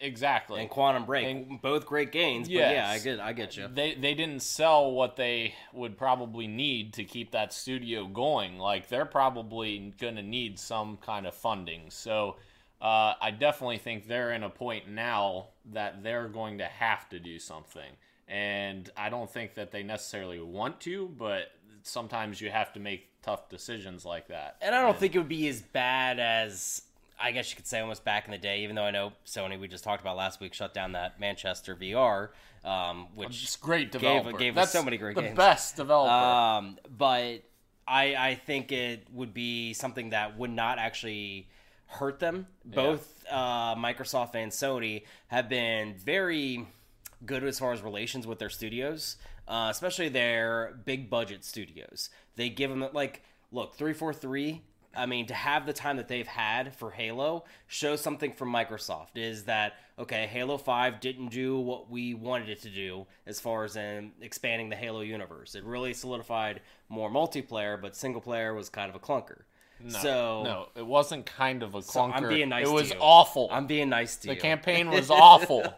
exactly, 0.00 0.60
and 0.60 0.70
Quantum 0.70 1.04
Break, 1.04 1.26
and, 1.26 1.60
both 1.60 1.84
great 1.84 2.12
gains. 2.12 2.48
Yes, 2.48 2.72
yeah, 2.72 2.90
I 2.90 2.98
get, 2.98 3.20
I 3.20 3.32
get 3.34 3.56
you. 3.58 3.68
They 3.68 3.94
they 3.94 4.14
didn't 4.14 4.40
sell 4.40 4.92
what 4.92 5.16
they 5.16 5.54
would 5.74 5.98
probably 5.98 6.46
need 6.46 6.94
to 6.94 7.04
keep 7.04 7.32
that 7.32 7.52
studio 7.52 8.06
going. 8.06 8.58
Like 8.58 8.88
they're 8.88 9.04
probably 9.04 9.92
going 10.00 10.16
to 10.16 10.22
need 10.22 10.58
some 10.58 10.96
kind 10.98 11.26
of 11.26 11.34
funding. 11.34 11.90
So. 11.90 12.36
Uh, 12.82 13.14
I 13.18 13.30
definitely 13.30 13.78
think 13.78 14.06
they're 14.06 14.32
in 14.32 14.42
a 14.42 14.50
point 14.50 14.90
now 14.90 15.46
that 15.72 16.02
they're 16.02 16.28
going 16.28 16.58
to 16.58 16.66
have 16.66 17.08
to 17.10 17.18
do 17.18 17.38
something 17.38 17.96
and 18.28 18.90
I 18.96 19.10
don't 19.10 19.30
think 19.30 19.54
that 19.54 19.70
they 19.70 19.82
necessarily 19.82 20.40
want 20.40 20.80
to, 20.80 21.08
but 21.18 21.50
sometimes 21.82 22.40
you 22.40 22.50
have 22.50 22.72
to 22.72 22.80
make 22.80 23.08
tough 23.22 23.48
decisions 23.48 24.04
like 24.04 24.28
that. 24.28 24.56
And 24.60 24.74
I 24.74 24.80
don't 24.80 24.90
and, 24.90 24.98
think 24.98 25.14
it 25.14 25.18
would 25.18 25.28
be 25.28 25.48
as 25.48 25.60
bad 25.60 26.18
as 26.18 26.82
I 27.20 27.30
guess 27.30 27.50
you 27.50 27.56
could 27.56 27.66
say 27.66 27.80
almost 27.80 28.04
back 28.04 28.26
in 28.26 28.32
the 28.32 28.38
day. 28.38 28.62
Even 28.62 28.76
though 28.76 28.84
I 28.84 28.90
know 28.90 29.12
Sony, 29.26 29.58
we 29.58 29.68
just 29.68 29.84
talked 29.84 30.00
about 30.00 30.16
last 30.16 30.40
week, 30.40 30.54
shut 30.54 30.74
down 30.74 30.92
that 30.92 31.20
Manchester 31.20 31.76
VR, 31.76 32.30
um, 32.64 33.08
which 33.14 33.44
is 33.44 33.56
great 33.56 33.92
developer. 33.92 34.30
Gave, 34.32 34.40
gave 34.40 34.54
That's 34.54 34.68
us 34.68 34.72
so 34.72 34.82
many 34.82 34.96
great 34.96 35.14
the 35.14 35.22
games. 35.22 35.36
best 35.36 35.76
developer. 35.76 36.12
Um, 36.12 36.78
but 36.96 37.42
I 37.86 38.14
I 38.16 38.34
think 38.34 38.72
it 38.72 39.06
would 39.12 39.32
be 39.32 39.74
something 39.74 40.10
that 40.10 40.38
would 40.38 40.50
not 40.50 40.78
actually 40.78 41.48
hurt 41.86 42.18
them. 42.18 42.46
Both 42.64 43.24
yeah. 43.26 43.72
uh, 43.72 43.74
Microsoft 43.76 44.34
and 44.34 44.50
Sony 44.50 45.04
have 45.28 45.48
been 45.48 45.94
very 45.94 46.66
good 47.24 47.44
as 47.44 47.58
far 47.58 47.72
as 47.72 47.82
relations 47.82 48.26
with 48.26 48.38
their 48.38 48.50
studios, 48.50 49.16
uh, 49.48 49.68
especially 49.70 50.08
their 50.08 50.78
big 50.84 51.10
budget 51.10 51.44
studios. 51.44 52.10
They 52.36 52.48
give 52.48 52.70
them 52.70 52.86
like, 52.92 53.22
look, 53.52 53.74
three 53.74 53.92
four 53.92 54.12
three. 54.12 54.62
I 54.96 55.06
mean, 55.06 55.26
to 55.26 55.34
have 55.34 55.66
the 55.66 55.72
time 55.72 55.96
that 55.96 56.06
they've 56.06 56.26
had 56.26 56.74
for 56.74 56.90
Halo 56.90 57.44
shows 57.66 58.00
something 58.00 58.32
from 58.32 58.52
Microsoft. 58.52 59.16
Is 59.16 59.44
that 59.44 59.74
okay? 59.98 60.26
Halo 60.26 60.56
Five 60.56 61.00
didn't 61.00 61.28
do 61.28 61.58
what 61.58 61.90
we 61.90 62.14
wanted 62.14 62.48
it 62.48 62.62
to 62.62 62.70
do 62.70 63.06
as 63.26 63.40
far 63.40 63.64
as 63.64 63.76
in 63.76 64.12
expanding 64.20 64.68
the 64.68 64.76
Halo 64.76 65.00
universe. 65.00 65.54
It 65.54 65.64
really 65.64 65.94
solidified 65.94 66.60
more 66.88 67.10
multiplayer, 67.10 67.80
but 67.80 67.96
single 67.96 68.20
player 68.20 68.54
was 68.54 68.68
kind 68.68 68.88
of 68.88 68.94
a 68.94 69.00
clunker. 69.00 69.42
No, 69.80 69.98
so 69.98 70.42
no, 70.44 70.68
it 70.76 70.86
wasn't 70.86 71.26
kind 71.26 71.62
of 71.62 71.74
a 71.74 71.78
clunker. 71.78 71.92
So 71.92 72.00
I'm 72.02 72.28
being 72.28 72.48
nice. 72.48 72.66
It 72.66 72.72
was 72.72 72.92
awful. 73.00 73.48
I'm 73.50 73.66
being 73.66 73.88
nice 73.88 74.16
to 74.16 74.28
the 74.28 74.34
you. 74.34 74.34
The 74.36 74.40
campaign 74.40 74.90
was 74.90 75.10
awful. 75.10 75.74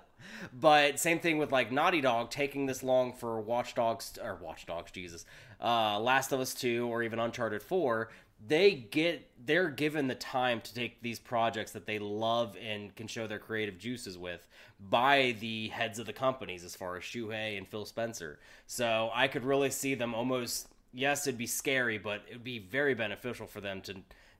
But 0.53 0.99
same 0.99 1.19
thing 1.19 1.39
with 1.39 1.53
like 1.53 1.73
Naughty 1.73 2.01
Dog 2.01 2.31
taking 2.31 2.67
this 2.67 2.83
long 2.83 3.13
for 3.13 3.41
Watch 3.41 3.75
Dogs 3.75 4.19
or 4.23 4.37
Watch 4.37 4.67
Dogs, 4.67 4.91
Jesus, 4.91 5.25
uh, 5.61 5.99
Last 6.01 6.33
of 6.33 6.41
Us 6.41 6.55
Two, 6.55 6.89
or 6.89 7.03
even 7.03 7.19
Uncharted 7.19 7.63
Four. 7.63 8.11
They 8.47 8.73
get 8.73 9.31
they're 9.45 9.71
given 9.71 10.09
the 10.09 10.15
time 10.15 10.61
to 10.61 10.75
take 10.75 11.01
these 11.03 11.19
projects 11.19 11.73
that 11.73 11.87
they 11.87 11.99
love 11.99 12.57
and 12.63 12.95
can 12.95 13.07
show 13.07 13.27
their 13.27 13.39
creative 13.39 13.79
juices 13.79 14.19
with 14.19 14.47
by 14.79 15.37
the 15.41 15.69
heads 15.69 15.99
of 15.99 16.07
the 16.07 16.13
companies, 16.13 16.63
as 16.63 16.77
far 16.77 16.97
as 16.97 17.03
Shuhei 17.03 17.57
and 17.57 17.67
Phil 17.67 17.87
Spencer. 17.87 18.39
So 18.67 19.11
I 19.15 19.29
could 19.29 19.45
really 19.45 19.71
see 19.71 19.95
them 19.95 20.15
almost. 20.15 20.69
Yes, 20.93 21.27
it'd 21.27 21.37
be 21.37 21.47
scary, 21.47 21.99
but 21.99 22.23
it'd 22.29 22.45
be 22.45 22.59
very 22.59 22.95
beneficial 22.95 23.47
for 23.47 23.61
them 23.61 23.83
to 23.83 23.97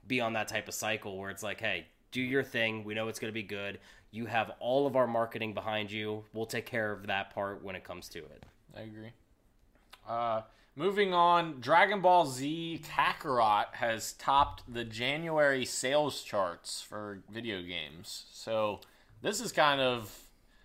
be 0.07 0.21
on 0.21 0.33
that 0.35 0.49
type 0.49 0.69
of 0.69 0.75
cycle 0.75 1.19
where 1.19 1.31
it's 1.31 1.43
like, 1.43 1.61
hey, 1.61 1.87
do 2.17 2.23
your 2.23 2.43
thing. 2.43 2.83
We 2.83 2.95
know 2.95 3.09
it's 3.09 3.19
going 3.19 3.31
to 3.31 3.35
be 3.35 3.43
good. 3.43 3.79
You 4.11 4.25
have 4.25 4.53
all 4.59 4.87
of 4.87 4.97
our 4.97 5.07
marketing 5.07 5.53
behind 5.53 5.93
you. 5.93 6.25
We'll 6.33 6.47
take 6.47 6.65
care 6.65 6.91
of 6.91 7.07
that 7.09 7.35
part 7.35 7.63
when 7.63 7.77
it 7.77 7.85
comes 7.85 8.09
to 8.09 8.21
it. 8.21 8.47
I 8.75 8.81
agree. 8.81 9.13
Uh, 10.09 10.41
moving 10.75 11.13
on, 11.13 11.61
Dragon 11.61 12.01
Ball 12.01 12.25
Z 12.25 12.83
Kakarot 12.89 13.75
has 13.75 14.15
topped 14.15 14.63
the 14.67 14.83
January 14.85 15.67
sales 15.67 16.23
charts 16.23 16.81
for 16.81 17.19
video 17.31 17.61
games. 17.61 18.25
So 18.33 18.81
this 19.21 19.43
is 19.43 19.53
kind 19.53 19.83
of, 19.83 20.19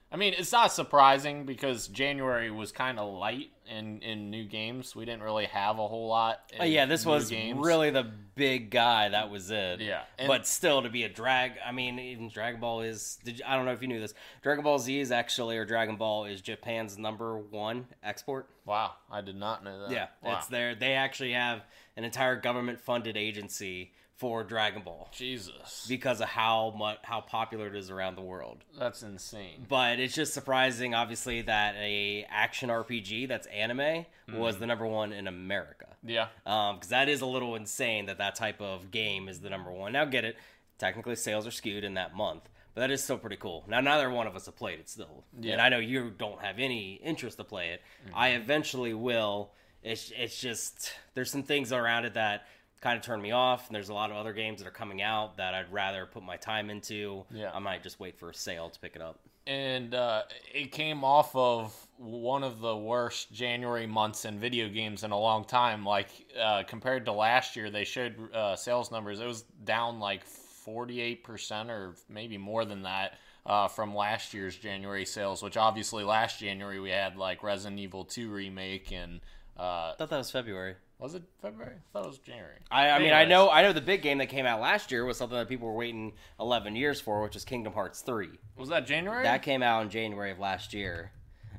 I 0.09 0.15
mean, 0.15 0.33
it's 0.37 0.53
not 0.53 0.71
surprising 0.71 1.45
because 1.45 1.89
January 1.89 2.49
was 2.49 2.71
kind 2.71 2.97
of 2.97 3.13
light 3.13 3.49
in 3.71 4.01
in 4.01 4.29
new 4.29 4.45
games. 4.45 4.95
We 4.95 5.05
didn't 5.05 5.23
really 5.23 5.45
have 5.45 5.79
a 5.79 5.87
whole 5.87 6.07
lot. 6.07 6.41
Oh, 6.59 6.65
yeah, 6.65 6.85
this 6.85 7.05
was 7.05 7.29
games. 7.29 7.65
really 7.65 7.89
the 7.89 8.03
big 8.35 8.69
guy. 8.69 9.09
That 9.09 9.29
was 9.29 9.49
it. 9.49 9.79
Yeah, 9.79 10.01
and- 10.19 10.27
but 10.27 10.45
still, 10.45 10.81
to 10.83 10.89
be 10.89 11.03
a 11.03 11.09
drag. 11.09 11.53
I 11.65 11.71
mean, 11.71 11.97
even 11.99 12.29
Dragon 12.29 12.59
Ball 12.59 12.81
is. 12.81 13.17
Did 13.23 13.39
you, 13.39 13.45
I 13.47 13.55
don't 13.55 13.65
know 13.65 13.73
if 13.73 13.81
you 13.81 13.87
knew 13.87 13.99
this. 13.99 14.13
Dragon 14.41 14.63
Ball 14.63 14.79
Z 14.79 14.99
is 14.99 15.11
actually, 15.11 15.57
or 15.57 15.65
Dragon 15.65 15.95
Ball 15.95 16.25
is 16.25 16.41
Japan's 16.41 16.97
number 16.97 17.37
one 17.37 17.87
export. 18.03 18.47
wow. 18.65 18.91
I 19.09 19.21
did 19.21 19.35
not 19.35 19.63
know 19.63 19.81
that. 19.81 19.91
Yeah, 19.91 20.07
wow. 20.23 20.37
it's 20.37 20.47
there. 20.47 20.75
They 20.75 20.93
actually 20.93 21.33
have 21.33 21.63
an 21.97 22.03
entire 22.03 22.35
government-funded 22.35 23.17
agency 23.17 23.91
for 24.21 24.43
Dragon 24.43 24.83
Ball 24.83 25.09
Jesus, 25.11 25.87
because 25.89 26.21
of 26.21 26.27
how 26.27 26.75
much 26.77 26.99
how 27.01 27.21
popular 27.21 27.65
it 27.65 27.75
is 27.75 27.89
around 27.89 28.15
the 28.15 28.21
world. 28.21 28.59
that's 28.77 29.01
insane. 29.01 29.65
But 29.67 29.99
it's 29.99 30.13
just 30.13 30.35
surprising, 30.35 30.93
obviously, 30.93 31.41
that 31.41 31.73
a 31.75 32.27
action 32.29 32.69
RPG 32.69 33.27
that's 33.27 33.47
anime 33.47 34.05
was 34.31 34.53
mm-hmm. 34.53 34.59
the 34.59 34.67
number 34.67 34.85
one 34.85 35.11
in 35.11 35.27
America. 35.27 35.87
Yeah, 36.03 36.27
um, 36.45 36.75
because 36.75 36.89
that 36.89 37.09
is 37.09 37.21
a 37.21 37.25
little 37.25 37.55
insane 37.55 38.05
that 38.05 38.19
that 38.19 38.35
type 38.35 38.61
of 38.61 38.91
game 38.91 39.27
is 39.27 39.39
the 39.39 39.49
number 39.49 39.71
one. 39.71 39.91
Now, 39.91 40.05
get 40.05 40.23
it? 40.23 40.37
Technically, 40.77 41.15
sales 41.15 41.47
are 41.47 41.51
skewed 41.51 41.83
in 41.83 41.95
that 41.95 42.15
month, 42.15 42.47
but 42.75 42.81
that 42.81 42.91
is 42.91 43.03
still 43.03 43.17
pretty 43.17 43.37
cool. 43.37 43.65
Now, 43.67 43.81
neither 43.81 44.11
one 44.11 44.27
of 44.27 44.35
us 44.35 44.45
have 44.45 44.55
played 44.55 44.79
it 44.79 44.87
still, 44.87 45.23
Yeah. 45.39 45.53
and 45.53 45.61
I 45.61 45.69
know 45.69 45.79
you 45.79 46.11
don't 46.15 46.41
have 46.41 46.59
any 46.59 46.93
interest 47.03 47.37
to 47.37 47.43
play 47.43 47.69
it. 47.69 47.81
I 48.13 48.29
mm-hmm. 48.29 48.43
eventually 48.43 48.93
will. 48.93 49.53
It's 49.81 50.11
it's 50.15 50.39
just 50.39 50.93
there's 51.15 51.31
some 51.31 51.41
things 51.41 51.73
around 51.73 52.05
it 52.05 52.13
that 52.13 52.45
kind 52.81 52.97
of 52.97 53.03
turned 53.03 53.21
me 53.21 53.31
off, 53.31 53.67
and 53.67 53.75
there's 53.75 53.89
a 53.89 53.93
lot 53.93 54.11
of 54.11 54.17
other 54.17 54.33
games 54.33 54.59
that 54.59 54.67
are 54.67 54.71
coming 54.71 55.01
out 55.01 55.37
that 55.37 55.53
I'd 55.53 55.71
rather 55.71 56.05
put 56.05 56.23
my 56.23 56.35
time 56.37 56.69
into. 56.69 57.23
Yeah. 57.31 57.51
I 57.53 57.59
might 57.59 57.83
just 57.83 57.99
wait 57.99 58.17
for 58.17 58.29
a 58.31 58.33
sale 58.33 58.69
to 58.69 58.79
pick 58.79 58.95
it 58.95 59.01
up. 59.01 59.19
and 59.47 59.93
uh, 59.95 60.23
it 60.53 60.71
came 60.71 61.03
off 61.03 61.35
of 61.35 61.75
one 61.97 62.43
of 62.43 62.59
the 62.59 62.75
worst 62.75 63.31
January 63.33 63.87
months 63.87 64.25
in 64.25 64.39
video 64.39 64.67
games 64.69 65.03
in 65.03 65.11
a 65.11 65.19
long 65.19 65.45
time. 65.45 65.85
Like 65.85 66.09
uh, 66.39 66.63
compared 66.67 67.05
to 67.05 67.11
last 67.11 67.55
year, 67.55 67.69
they 67.69 67.83
showed 67.83 68.33
uh, 68.33 68.55
sales 68.55 68.91
numbers. 68.91 69.19
It 69.19 69.25
was 69.27 69.43
down 69.63 69.99
like 69.99 70.25
forty 70.25 71.01
eight 71.01 71.23
percent, 71.23 71.69
or 71.71 71.95
maybe 72.09 72.37
more 72.37 72.65
than 72.65 72.83
that. 72.83 73.13
Uh, 73.43 73.67
from 73.67 73.95
last 73.95 74.35
year's 74.35 74.55
January 74.55 75.03
sales, 75.03 75.41
which 75.41 75.57
obviously 75.57 76.03
last 76.03 76.39
January 76.39 76.79
we 76.79 76.91
had 76.91 77.17
like 77.17 77.41
Resident 77.41 77.79
Evil 77.79 78.05
2 78.05 78.29
remake 78.29 78.91
and 78.91 79.19
uh, 79.57 79.63
I 79.63 79.95
thought 79.97 80.11
that 80.11 80.17
was 80.19 80.29
February. 80.29 80.75
Was 81.01 81.15
it 81.15 81.23
February? 81.41 81.75
I 81.75 81.79
thought 81.91 82.05
it 82.05 82.09
was 82.09 82.19
January. 82.19 82.57
I, 82.69 82.89
I 82.91 82.99
mean, 82.99 83.11
I 83.11 83.25
know, 83.25 83.49
I 83.49 83.63
know 83.63 83.73
the 83.73 83.81
big 83.81 84.03
game 84.03 84.19
that 84.19 84.27
came 84.27 84.45
out 84.45 84.61
last 84.61 84.91
year 84.91 85.03
was 85.03 85.17
something 85.17 85.37
that 85.37 85.49
people 85.49 85.67
were 85.67 85.73
waiting 85.73 86.13
11 86.39 86.75
years 86.75 87.01
for, 87.01 87.23
which 87.23 87.35
is 87.35 87.43
Kingdom 87.43 87.73
Hearts 87.73 88.01
3. 88.01 88.29
Was 88.55 88.69
that 88.69 88.85
January? 88.85 89.23
That 89.23 89.41
came 89.41 89.63
out 89.63 89.81
in 89.81 89.89
January 89.89 90.31
of 90.31 90.39
last 90.39 90.73
year. 90.73 91.11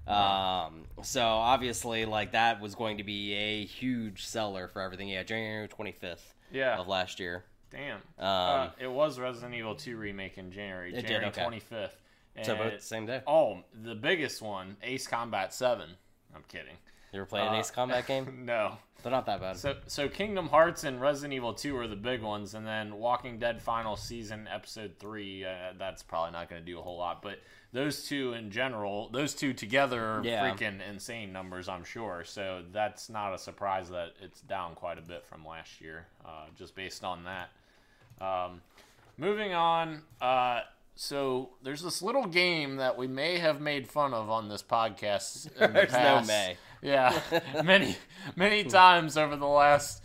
Um, 0.07 0.85
so 1.03 1.23
obviously, 1.23 2.05
like 2.07 2.33
that 2.33 2.61
was 2.61 2.75
going 2.75 2.99
to 2.99 3.05
be 3.05 3.35
a 3.35 3.65
huge 3.65 4.27
seller 4.27 4.69
for 4.69 4.81
everything. 4.81 5.09
Yeah, 5.09 5.23
January 5.23 5.69
25th 5.69 6.21
yeah. 6.53 6.79
of 6.79 6.89
last 6.89 7.21
year. 7.21 7.45
Damn. 7.71 7.97
Um, 7.97 8.01
uh, 8.19 8.69
it 8.79 8.91
was 8.91 9.19
Resident 9.19 9.55
Evil 9.55 9.75
2 9.75 9.97
remake 9.97 10.39
in 10.39 10.53
January, 10.53 10.91
It 10.93 10.97
did, 10.97 11.07
January 11.07 11.29
okay. 11.29 11.43
25th. 11.43 11.91
So 12.43 12.53
And- 12.53 12.59
both 12.59 12.81
the 12.81 12.87
same 12.87 13.07
day. 13.07 13.23
Oh, 13.27 13.59
the 13.83 13.95
biggest 13.95 14.43
one, 14.43 14.77
Ace 14.83 15.07
Combat 15.07 15.53
7. 15.55 15.89
I'm 16.35 16.45
kidding. 16.49 16.77
You 17.13 17.21
ever 17.21 17.27
played 17.27 17.43
an 17.47 17.55
uh, 17.55 17.59
Ace 17.59 17.71
Combat 17.71 18.07
game? 18.07 18.43
No. 18.47 18.79
They're 19.03 19.11
not 19.11 19.27
that 19.27 19.41
bad. 19.41 19.57
So 19.57 19.75
so 19.89 20.09
Kingdom 20.09 20.49
Hearts 20.49 20.85
and 20.85 21.01
Resident 21.01 21.33
Evil 21.35 21.53
2 21.53 21.77
are 21.77 21.89
the 21.89 21.97
big 21.97 22.23
ones 22.23 22.55
and 22.55 22.65
then 22.65 22.95
Walking 22.95 23.37
Dead 23.41 23.61
Final 23.61 23.97
Season 23.97 24.49
episode 24.53 24.93
3 25.01 25.45
uh, 25.45 25.49
that's 25.77 26.05
probably 26.05 26.31
not 26.31 26.49
going 26.49 26.63
to 26.63 26.65
do 26.67 26.79
a 26.79 26.83
whole 26.83 26.99
lot, 26.99 27.21
but 27.21 27.41
those 27.73 28.05
two 28.07 28.33
in 28.35 28.53
general, 28.53 29.09
those 29.09 29.35
two 29.35 29.53
together 29.55 30.01
are 30.05 30.23
Yeah. 30.25 30.49
freaking 30.49 30.79
insane 30.89 31.33
numbers, 31.33 31.69
I'm 31.69 31.83
sure. 31.83 32.23
So 32.25 32.63
that's 32.71 33.09
not 33.11 33.35
a 33.35 33.39
surprise 33.39 33.89
that 33.91 34.13
it's 34.23 34.41
down 34.43 34.77
quite 34.77 34.99
a 34.99 35.03
bit 35.03 35.27
from 35.27 35.45
last 35.45 35.81
year, 35.81 36.07
uh, 36.25 36.45
just 36.57 36.77
based 36.77 37.03
on 37.03 37.25
that. 37.25 37.51
Um, 38.25 38.61
moving 39.17 39.53
on, 39.53 40.03
uh, 40.21 40.61
so 40.95 41.51
there's 41.63 41.83
this 41.83 42.03
little 42.03 42.27
game 42.27 42.77
that 42.77 42.97
we 42.97 43.09
may 43.09 43.39
have 43.39 43.61
made 43.61 43.89
fun 43.89 44.15
of 44.15 44.31
on 44.31 44.49
this 44.49 44.63
podcast. 44.63 45.47
In 45.57 45.73
the 45.73 45.81
There's 45.91 45.93
no 45.93 46.23
may. 46.23 46.57
Yeah, 46.83 47.19
many 47.65 47.97
many 48.37 48.65
times 48.65 49.17
over 49.17 49.37
the 49.37 49.47
last 49.47 50.03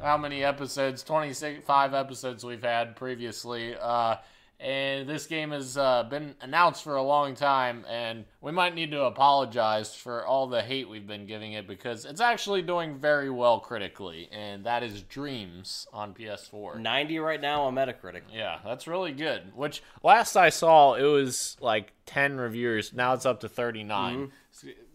how 0.00 0.16
many 0.16 0.44
episodes? 0.44 1.02
Twenty 1.02 1.34
five 1.60 1.92
episodes 1.92 2.44
we've 2.44 2.62
had 2.62 2.96
previously. 2.96 3.74
Uh, 3.76 4.16
and 4.60 5.08
this 5.08 5.26
game 5.26 5.52
has 5.52 5.78
uh, 5.78 6.02
been 6.02 6.34
announced 6.42 6.84
for 6.84 6.96
a 6.96 7.02
long 7.02 7.34
time, 7.34 7.86
and 7.88 8.26
we 8.42 8.52
might 8.52 8.74
need 8.74 8.90
to 8.90 9.04
apologize 9.04 9.94
for 9.94 10.24
all 10.26 10.48
the 10.48 10.60
hate 10.60 10.86
we've 10.86 11.06
been 11.06 11.24
giving 11.24 11.54
it 11.54 11.66
because 11.66 12.04
it's 12.04 12.20
actually 12.20 12.60
doing 12.60 12.98
very 12.98 13.30
well 13.30 13.58
critically, 13.58 14.28
and 14.30 14.64
that 14.64 14.82
is 14.82 15.02
Dreams 15.02 15.86
on 15.94 16.12
PS4. 16.12 16.78
90 16.78 17.18
right 17.20 17.40
now 17.40 17.62
on 17.62 17.74
Metacritic. 17.74 18.20
Yeah, 18.30 18.58
that's 18.62 18.86
really 18.86 19.12
good. 19.12 19.56
Which 19.56 19.82
last 20.02 20.36
I 20.36 20.50
saw, 20.50 20.92
it 20.92 21.04
was 21.04 21.56
like 21.60 21.92
ten 22.04 22.36
reviewers. 22.36 22.92
Now 22.92 23.14
it's 23.14 23.24
up 23.24 23.40
to 23.40 23.48
thirty 23.48 23.82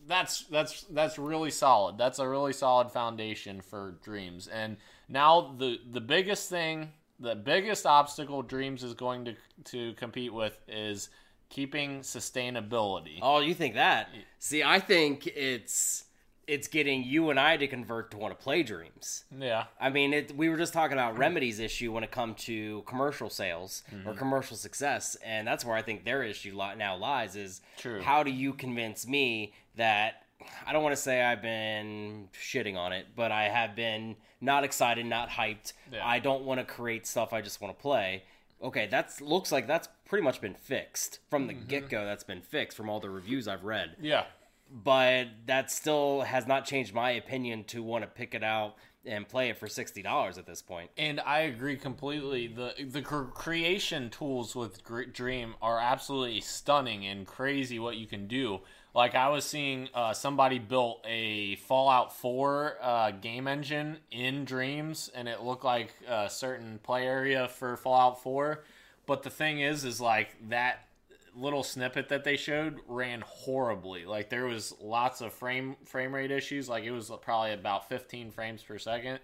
That's 0.08 0.42
that's 0.44 0.82
that's 0.84 1.18
really 1.18 1.52
solid. 1.52 1.98
That's 1.98 2.20
a 2.20 2.28
really 2.28 2.54
solid 2.54 2.92
foundation 2.92 3.62
for 3.62 3.96
Dreams. 4.04 4.48
And 4.48 4.78
now 5.10 5.56
the 5.58 5.80
the 5.92 6.02
biggest 6.02 6.50
thing, 6.50 6.92
the 7.20 7.36
biggest 7.36 7.86
obstacle 7.86 8.42
Dreams 8.42 8.84
is 8.84 8.94
going 8.94 9.26
to 9.26 9.36
to 9.66 9.94
compete 9.94 10.34
with 10.34 10.58
is 10.68 11.10
keeping 11.50 12.00
sustainability. 12.00 13.20
Oh, 13.22 13.40
you 13.40 13.54
think 13.54 13.76
that? 13.76 14.10
See, 14.40 14.64
I 14.64 14.80
think 14.80 15.28
it's 15.28 16.05
it's 16.48 16.68
getting 16.68 17.04
you 17.04 17.30
and 17.30 17.40
I 17.40 17.58
to 17.58 17.68
convert 17.68 18.12
to 18.12 18.18
want 18.18 18.38
to 18.38 18.44
play 18.44 18.64
Dreams. 18.64 19.26
Yeah, 19.38 19.66
I 19.80 19.90
mean, 19.90 20.14
it, 20.14 20.36
we 20.36 20.50
were 20.50 20.58
just 20.58 20.74
talking 20.74 20.94
about 20.94 21.18
Remedy's 21.18 21.60
issue 21.60 21.92
when 21.92 22.04
it 22.04 22.12
comes 22.12 22.44
to 22.46 22.84
commercial 22.86 23.30
sales 23.30 23.84
or 23.92 23.96
Mm-hmm. 24.12 24.18
commercial 24.20 24.58
success, 24.58 25.16
and 25.24 25.48
that's 25.48 25.66
where 25.66 25.76
I 25.76 25.82
think 25.82 26.04
their 26.06 26.24
issue 26.24 26.54
now 26.78 26.96
lies. 26.98 27.36
Is 27.36 27.62
True. 27.78 28.02
how 28.02 28.24
do 28.24 28.32
you 28.32 28.54
convince 28.54 29.08
me 29.08 29.54
that 29.76 30.24
I 30.68 30.74
don't 30.74 30.84
want 30.84 30.96
to 30.96 31.02
say 31.02 31.24
I've 31.24 31.42
been 31.42 32.30
shitting 32.40 32.78
on 32.78 32.94
it, 32.94 33.08
but 33.16 33.32
I 33.32 33.50
have 33.50 33.76
been 33.76 34.16
not 34.42 34.64
excited, 34.64 35.06
not 35.06 35.30
hyped. 35.30 35.74
Yeah. 35.92 36.06
I 36.06 36.20
don't 36.20 36.44
want 36.44 36.60
to 36.60 36.66
create 36.66 37.08
stuff. 37.08 37.34
I 37.34 37.42
just 37.42 37.62
want 37.62 37.76
to 37.76 37.82
play. 37.82 38.24
Okay, 38.62 38.88
that's 38.90 39.20
looks 39.22 39.52
like 39.52 39.66
that's 39.68 39.88
pretty 40.06 40.24
much 40.24 40.40
been 40.42 40.54
fixed 40.54 41.20
from 41.30 41.48
the 41.48 41.54
Mm-hmm. 41.54 41.68
get 41.68 41.90
go. 41.90 42.06
That's 42.06 42.24
been 42.24 42.42
fixed 42.42 42.78
from 42.78 42.90
all 42.90 43.00
the 43.00 43.10
reviews 43.10 43.48
I've 43.48 43.64
read 43.64 43.96
yeah, 44.00 44.26
but 44.72 45.28
that 45.46 45.72
still 45.72 46.22
has 46.22 46.48
not 46.48 46.66
changed 46.66 46.94
my 46.94 47.12
opinion 47.12 47.64
to 47.66 47.84
want 47.84 48.04
to 48.04 48.08
pick 48.08 48.34
it 48.34 48.44
out 48.44 48.76
and 49.06 49.28
play 49.28 49.50
it 49.50 49.58
for 49.58 49.68
sixty 49.68 50.02
dollars 50.02 50.38
at 50.38 50.48
this 50.48 50.62
point. 50.64 50.90
And 50.98 51.20
I 51.20 51.42
agree 51.42 51.78
completely. 51.78 52.48
the 52.48 52.74
The 52.84 53.02
creation 53.02 54.10
tools 54.10 54.56
with 54.56 54.82
Dream 55.14 55.56
are 55.62 55.80
absolutely 55.80 56.42
stunning 56.42 57.06
and 57.06 57.28
crazy. 57.28 57.78
What 57.78 57.98
you 57.98 58.08
can 58.08 58.28
do, 58.28 58.62
like 58.96 59.14
I 59.14 59.30
was 59.30 59.46
seeing 59.46 59.90
uh, 59.94 60.14
somebody 60.14 60.58
built 60.58 61.06
a 61.08 61.56
Fallout 61.58 62.16
Four 62.16 62.78
uh, 62.82 63.12
game 63.12 63.48
engine 63.48 64.00
in 64.10 64.44
Dreams, 64.44 65.12
and 65.14 65.28
it 65.28 65.42
looked 65.44 65.64
like 65.64 65.94
a 66.08 66.28
certain 66.28 66.80
play 66.82 67.06
area 67.06 67.48
for 67.48 67.78
Fallout 67.78 68.24
Four. 68.24 68.64
But 69.06 69.22
the 69.22 69.30
thing 69.30 69.60
is, 69.60 69.86
is 69.86 70.02
like 70.02 70.36
that 70.50 70.88
little 71.36 71.64
snippet 71.64 72.10
that 72.10 72.24
they 72.24 72.38
showed 72.38 72.80
ran 72.88 73.22
horribly. 73.22 74.06
Like 74.06 74.30
there 74.30 74.46
was 74.46 74.74
lots 74.82 75.22
of 75.22 75.34
frame 75.34 75.76
frame 75.86 76.14
rate 76.14 76.32
issues. 76.32 76.70
Like 76.70 76.84
it 76.84 76.92
was 76.92 77.12
probably 77.22 77.54
about 77.54 77.90
15 77.90 78.32
frames 78.32 78.64
per 78.64 78.78
second, 78.78 79.20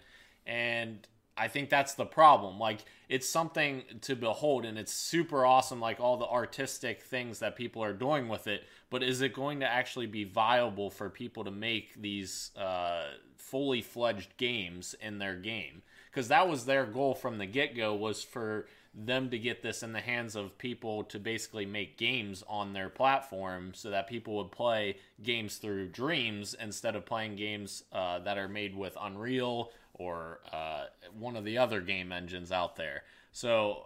and 0.45 1.07
I 1.37 1.47
think 1.47 1.69
that's 1.69 1.93
the 1.93 2.05
problem. 2.05 2.59
Like 2.59 2.85
it's 3.09 3.27
something 3.27 3.83
to 4.01 4.15
behold, 4.15 4.65
and 4.65 4.77
it's 4.77 4.93
super 4.93 5.45
awesome. 5.45 5.79
Like 5.79 5.99
all 5.99 6.17
the 6.17 6.27
artistic 6.27 7.01
things 7.03 7.39
that 7.39 7.55
people 7.55 7.83
are 7.83 7.93
doing 7.93 8.27
with 8.27 8.47
it, 8.47 8.63
but 8.89 9.03
is 9.03 9.21
it 9.21 9.33
going 9.33 9.61
to 9.61 9.67
actually 9.67 10.07
be 10.07 10.23
viable 10.23 10.89
for 10.89 11.09
people 11.09 11.43
to 11.45 11.51
make 11.51 12.01
these 12.01 12.51
uh, 12.57 13.05
fully 13.37 13.81
fledged 13.81 14.35
games 14.37 14.95
in 15.01 15.19
their 15.19 15.35
game? 15.35 15.81
Because 16.11 16.27
that 16.27 16.49
was 16.49 16.65
their 16.65 16.85
goal 16.85 17.15
from 17.15 17.37
the 17.37 17.45
get 17.45 17.75
go 17.75 17.95
was 17.95 18.21
for 18.21 18.67
them 18.93 19.29
to 19.29 19.39
get 19.39 19.61
this 19.61 19.83
in 19.83 19.93
the 19.93 20.01
hands 20.01 20.35
of 20.35 20.57
people 20.57 21.03
to 21.05 21.17
basically 21.17 21.65
make 21.65 21.97
games 21.97 22.43
on 22.47 22.73
their 22.73 22.89
platform 22.89 23.71
so 23.73 23.89
that 23.89 24.07
people 24.07 24.35
would 24.35 24.51
play 24.51 24.97
games 25.23 25.55
through 25.57 25.87
dreams 25.87 26.55
instead 26.59 26.95
of 26.95 27.05
playing 27.05 27.35
games 27.35 27.83
uh, 27.93 28.19
that 28.19 28.37
are 28.37 28.49
made 28.49 28.75
with 28.75 28.97
unreal 28.99 29.71
or 29.93 30.39
uh, 30.51 30.85
one 31.17 31.37
of 31.37 31.45
the 31.45 31.57
other 31.57 31.79
game 31.79 32.11
engines 32.11 32.51
out 32.51 32.75
there. 32.75 33.03
So 33.31 33.85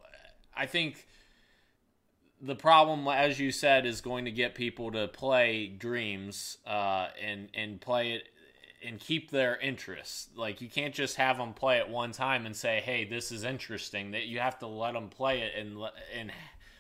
i 0.58 0.66
think 0.66 1.06
the 2.42 2.56
problem, 2.56 3.08
as 3.08 3.40
you 3.40 3.52
said, 3.52 3.86
is 3.86 4.02
going 4.02 4.26
to 4.26 4.32
get 4.32 4.56
people 4.56 4.92
to 4.92 5.08
play 5.08 5.68
Dreams 5.68 6.58
uh, 6.66 7.08
and 7.22 7.50
and 7.54 7.80
play 7.80 8.12
it 8.14 8.24
and 8.86 9.00
keep 9.00 9.32
their 9.32 9.58
interest. 9.58 10.36
Like 10.36 10.62
you 10.62 10.70
can't 10.70 10.94
just 10.94 11.16
have 11.18 11.38
them 11.38 11.54
play 11.54 11.78
it 11.78 11.90
one 11.90 12.12
time 12.12 12.46
and 12.46 12.56
say, 12.56 12.82
"Hey, 12.84 13.06
this 13.06 13.32
is 13.32 13.44
interesting." 13.44 14.12
That 14.12 14.26
you 14.26 14.40
have 14.40 14.60
to 14.60 14.68
let 14.68 14.94
them 14.94 15.10
play 15.10 15.42
it 15.42 15.54
and 15.58 15.78
and 16.18 16.32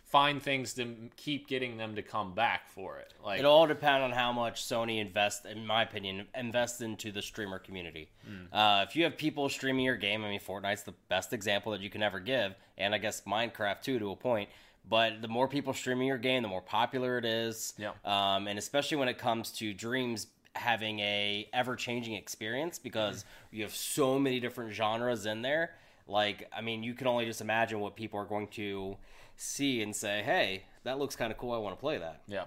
find 0.05 0.41
things 0.41 0.73
to 0.73 0.95
keep 1.17 1.47
getting 1.47 1.77
them 1.77 1.95
to 1.95 2.01
come 2.01 2.33
back 2.33 2.69
for 2.69 2.99
it. 2.99 3.13
Like 3.23 3.39
it 3.39 3.45
all 3.45 3.67
depends 3.67 4.03
on 4.03 4.11
how 4.11 4.31
much 4.31 4.63
Sony 4.63 5.01
invest, 5.01 5.45
in 5.45 5.65
my 5.65 5.83
opinion, 5.83 6.27
invest 6.33 6.81
into 6.81 7.11
the 7.11 7.21
streamer 7.21 7.59
community. 7.59 8.09
Mm. 8.29 8.47
Uh, 8.53 8.85
if 8.87 8.95
you 8.95 9.03
have 9.03 9.17
people 9.17 9.49
streaming 9.49 9.83
your 9.83 9.97
game, 9.97 10.23
I 10.23 10.29
mean, 10.29 10.39
Fortnite's 10.39 10.83
the 10.83 10.93
best 11.09 11.33
example 11.33 11.71
that 11.73 11.81
you 11.81 11.89
can 11.89 12.03
ever 12.03 12.19
give, 12.19 12.55
and 12.77 12.95
I 12.95 12.97
guess 12.97 13.23
Minecraft 13.27 13.81
too, 13.81 13.99
to 13.99 14.11
a 14.11 14.15
point. 14.15 14.49
But 14.87 15.21
the 15.21 15.27
more 15.27 15.47
people 15.47 15.73
streaming 15.73 16.07
your 16.07 16.17
game, 16.17 16.43
the 16.43 16.47
more 16.47 16.61
popular 16.61 17.17
it 17.17 17.25
is. 17.25 17.73
Yeah. 17.77 17.91
Um, 18.05 18.47
and 18.47 18.59
especially 18.59 18.97
when 18.97 19.07
it 19.07 19.17
comes 19.17 19.51
to 19.53 19.73
Dreams 19.73 20.27
having 20.55 20.99
a 20.99 21.47
ever 21.53 21.75
changing 21.75 22.15
experience 22.15 22.79
because 22.79 23.25
you 23.51 23.63
have 23.63 23.75
so 23.75 24.17
many 24.17 24.39
different 24.39 24.73
genres 24.73 25.25
in 25.25 25.41
there. 25.41 25.71
Like, 26.07 26.49
I 26.55 26.61
mean, 26.61 26.83
you 26.83 26.93
can 26.93 27.07
only 27.07 27.25
just 27.25 27.41
imagine 27.41 27.79
what 27.79 27.95
people 27.95 28.19
are 28.19 28.25
going 28.25 28.47
to 28.49 28.97
see 29.35 29.81
and 29.81 29.95
say, 29.95 30.21
"Hey, 30.23 30.63
that 30.83 30.99
looks 30.99 31.15
kind 31.15 31.31
of 31.31 31.37
cool. 31.37 31.53
I 31.53 31.57
want 31.57 31.75
to 31.75 31.79
play 31.79 31.97
that." 31.97 32.21
Yeah. 32.27 32.45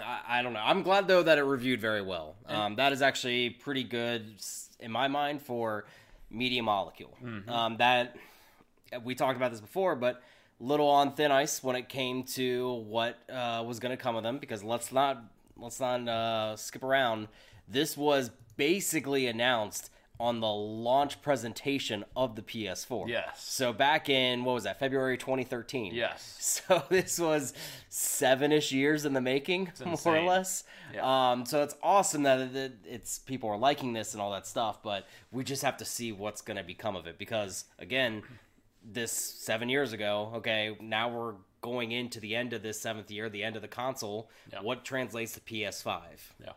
I, 0.00 0.40
I, 0.40 0.42
don't 0.42 0.52
know. 0.52 0.62
I'm 0.62 0.82
glad 0.82 1.08
though 1.08 1.22
that 1.22 1.38
it 1.38 1.42
reviewed 1.42 1.80
very 1.80 2.02
well. 2.02 2.36
Um, 2.46 2.76
that 2.76 2.92
is 2.92 3.02
actually 3.02 3.50
pretty 3.50 3.84
good 3.84 4.34
in 4.80 4.92
my 4.92 5.08
mind 5.08 5.42
for 5.42 5.86
Media 6.30 6.62
Molecule. 6.62 7.16
Mm-hmm. 7.22 7.50
Um, 7.50 7.76
that 7.78 8.16
we 9.02 9.14
talked 9.14 9.36
about 9.36 9.50
this 9.50 9.60
before, 9.60 9.96
but 9.96 10.22
little 10.60 10.88
on 10.88 11.14
thin 11.14 11.30
ice 11.30 11.62
when 11.62 11.76
it 11.76 11.88
came 11.88 12.24
to 12.24 12.84
what 12.88 13.18
uh, 13.30 13.62
was 13.66 13.78
going 13.78 13.96
to 13.96 14.02
come 14.02 14.16
of 14.16 14.22
them. 14.22 14.38
Because 14.38 14.62
let's 14.62 14.92
not 14.92 15.22
let's 15.58 15.80
not 15.80 16.06
uh, 16.08 16.56
skip 16.56 16.82
around. 16.82 17.28
This 17.68 17.96
was 17.96 18.30
basically 18.56 19.26
announced 19.26 19.90
on 20.20 20.40
the 20.40 20.48
launch 20.48 21.22
presentation 21.22 22.04
of 22.16 22.34
the 22.34 22.42
PS4. 22.42 23.08
Yes. 23.08 23.40
So 23.40 23.72
back 23.72 24.08
in 24.08 24.44
what 24.44 24.54
was 24.54 24.64
that 24.64 24.80
February 24.80 25.16
2013? 25.16 25.94
Yes. 25.94 26.34
So 26.68 26.82
this 26.88 27.20
was 27.20 27.54
seven-ish 27.88 28.72
years 28.72 29.04
in 29.04 29.12
the 29.12 29.20
making, 29.20 29.70
more 29.84 30.16
or 30.16 30.22
less. 30.22 30.64
Yeah. 30.92 31.30
Um, 31.30 31.46
so 31.46 31.62
it's 31.62 31.76
awesome 31.82 32.24
that 32.24 32.72
it's 32.84 33.20
people 33.20 33.48
are 33.48 33.56
liking 33.56 33.92
this 33.92 34.12
and 34.12 34.20
all 34.20 34.32
that 34.32 34.46
stuff, 34.46 34.82
but 34.82 35.06
we 35.30 35.44
just 35.44 35.62
have 35.62 35.76
to 35.76 35.84
see 35.84 36.10
what's 36.10 36.40
going 36.40 36.56
to 36.56 36.64
become 36.64 36.96
of 36.96 37.06
it 37.06 37.16
because 37.16 37.64
again, 37.78 38.22
this 38.84 39.12
seven 39.12 39.68
years 39.68 39.92
ago. 39.92 40.32
Okay, 40.36 40.76
now 40.80 41.08
we're 41.08 41.34
going 41.60 41.92
into 41.92 42.20
the 42.20 42.34
end 42.34 42.52
of 42.52 42.62
this 42.62 42.80
seventh 42.80 43.10
year, 43.10 43.28
the 43.28 43.44
end 43.44 43.56
of 43.56 43.62
the 43.62 43.68
console. 43.68 44.30
Yeah. 44.52 44.60
What 44.62 44.84
translates 44.84 45.32
to 45.32 45.40
PS5? 45.40 46.00
Yeah, 46.42 46.52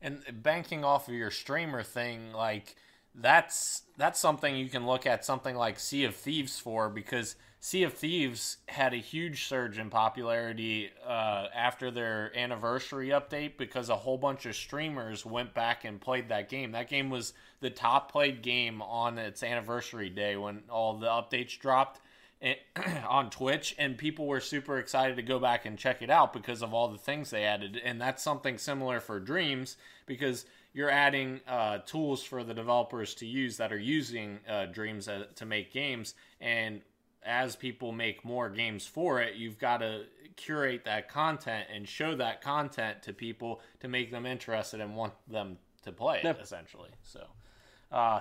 and 0.00 0.20
banking 0.42 0.84
off 0.84 1.08
of 1.08 1.14
your 1.14 1.30
streamer 1.30 1.82
thing, 1.82 2.32
like 2.32 2.76
that's 3.14 3.82
that's 3.96 4.20
something 4.20 4.56
you 4.56 4.68
can 4.68 4.86
look 4.86 5.06
at 5.06 5.24
something 5.24 5.56
like 5.56 5.78
Sea 5.78 6.04
of 6.04 6.14
Thieves 6.14 6.58
for 6.58 6.88
because 6.88 7.36
Sea 7.60 7.82
of 7.82 7.94
Thieves 7.94 8.58
had 8.68 8.94
a 8.94 8.98
huge 8.98 9.46
surge 9.46 9.78
in 9.78 9.90
popularity 9.90 10.90
uh, 11.04 11.46
after 11.54 11.90
their 11.90 12.36
anniversary 12.38 13.08
update 13.08 13.56
because 13.58 13.88
a 13.88 13.96
whole 13.96 14.16
bunch 14.16 14.46
of 14.46 14.54
streamers 14.54 15.26
went 15.26 15.54
back 15.54 15.84
and 15.84 16.00
played 16.00 16.28
that 16.28 16.48
game. 16.48 16.70
That 16.70 16.88
game 16.88 17.10
was 17.10 17.32
the 17.60 17.70
top 17.70 18.12
played 18.12 18.42
game 18.42 18.80
on 18.80 19.18
its 19.18 19.42
anniversary 19.42 20.08
day 20.08 20.36
when 20.36 20.62
all 20.70 20.98
the 20.98 21.08
updates 21.08 21.58
dropped 21.58 22.00
on 23.08 23.30
Twitch, 23.30 23.74
and 23.78 23.98
people 23.98 24.26
were 24.26 24.40
super 24.40 24.78
excited 24.78 25.16
to 25.16 25.22
go 25.22 25.38
back 25.38 25.66
and 25.66 25.78
check 25.78 26.02
it 26.02 26.10
out 26.10 26.32
because 26.32 26.62
of 26.62 26.72
all 26.72 26.88
the 26.88 26.98
things 26.98 27.30
they 27.30 27.44
added. 27.44 27.80
And 27.82 28.00
that's 28.00 28.22
something 28.22 28.58
similar 28.58 29.00
for 29.00 29.18
Dreams 29.18 29.76
because 30.06 30.46
you're 30.72 30.90
adding 30.90 31.40
uh, 31.48 31.78
tools 31.78 32.22
for 32.22 32.44
the 32.44 32.54
developers 32.54 33.14
to 33.16 33.26
use 33.26 33.56
that 33.56 33.72
are 33.72 33.78
using 33.78 34.38
uh, 34.48 34.66
Dreams 34.66 35.08
uh, 35.08 35.24
to 35.36 35.46
make 35.46 35.72
games. 35.72 36.14
And 36.40 36.82
as 37.24 37.56
people 37.56 37.92
make 37.92 38.24
more 38.24 38.48
games 38.48 38.86
for 38.86 39.20
it, 39.20 39.34
you've 39.34 39.58
got 39.58 39.78
to 39.78 40.04
curate 40.36 40.84
that 40.84 41.08
content 41.08 41.66
and 41.74 41.88
show 41.88 42.14
that 42.14 42.40
content 42.40 43.02
to 43.02 43.12
people 43.12 43.60
to 43.80 43.88
make 43.88 44.12
them 44.12 44.24
interested 44.24 44.80
and 44.80 44.94
want 44.94 45.14
them 45.26 45.58
to 45.82 45.90
play 45.90 46.20
it, 46.22 46.38
essentially. 46.40 46.90
So, 47.02 47.26
uh, 47.90 48.20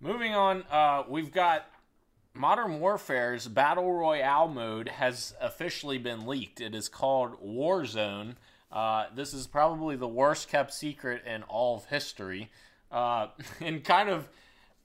moving 0.00 0.34
on, 0.34 0.62
uh, 0.70 1.02
we've 1.08 1.32
got 1.32 1.66
Modern 2.38 2.78
Warfare's 2.78 3.48
Battle 3.48 3.92
Royale 3.92 4.46
mode 4.46 4.88
has 4.88 5.34
officially 5.40 5.98
been 5.98 6.24
leaked. 6.24 6.60
It 6.60 6.72
is 6.72 6.88
called 6.88 7.32
Warzone. 7.44 8.36
Uh, 8.70 9.06
this 9.12 9.34
is 9.34 9.48
probably 9.48 9.96
the 9.96 10.06
worst 10.06 10.48
kept 10.48 10.72
secret 10.72 11.24
in 11.26 11.42
all 11.42 11.76
of 11.76 11.86
history, 11.86 12.48
uh, 12.92 13.26
and 13.60 13.82
kind 13.82 14.08
of 14.08 14.28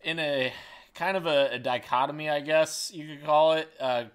in 0.02 0.18
a 0.18 0.52
kind 0.96 1.16
of 1.16 1.28
a, 1.28 1.54
a, 1.54 1.60
dichotomy, 1.60 2.28
I 2.30 2.40
guess 2.40 2.92
you 2.94 3.08
could 3.08 3.24
call 3.24 3.54
it, 3.54 3.70
uh, 3.80 4.06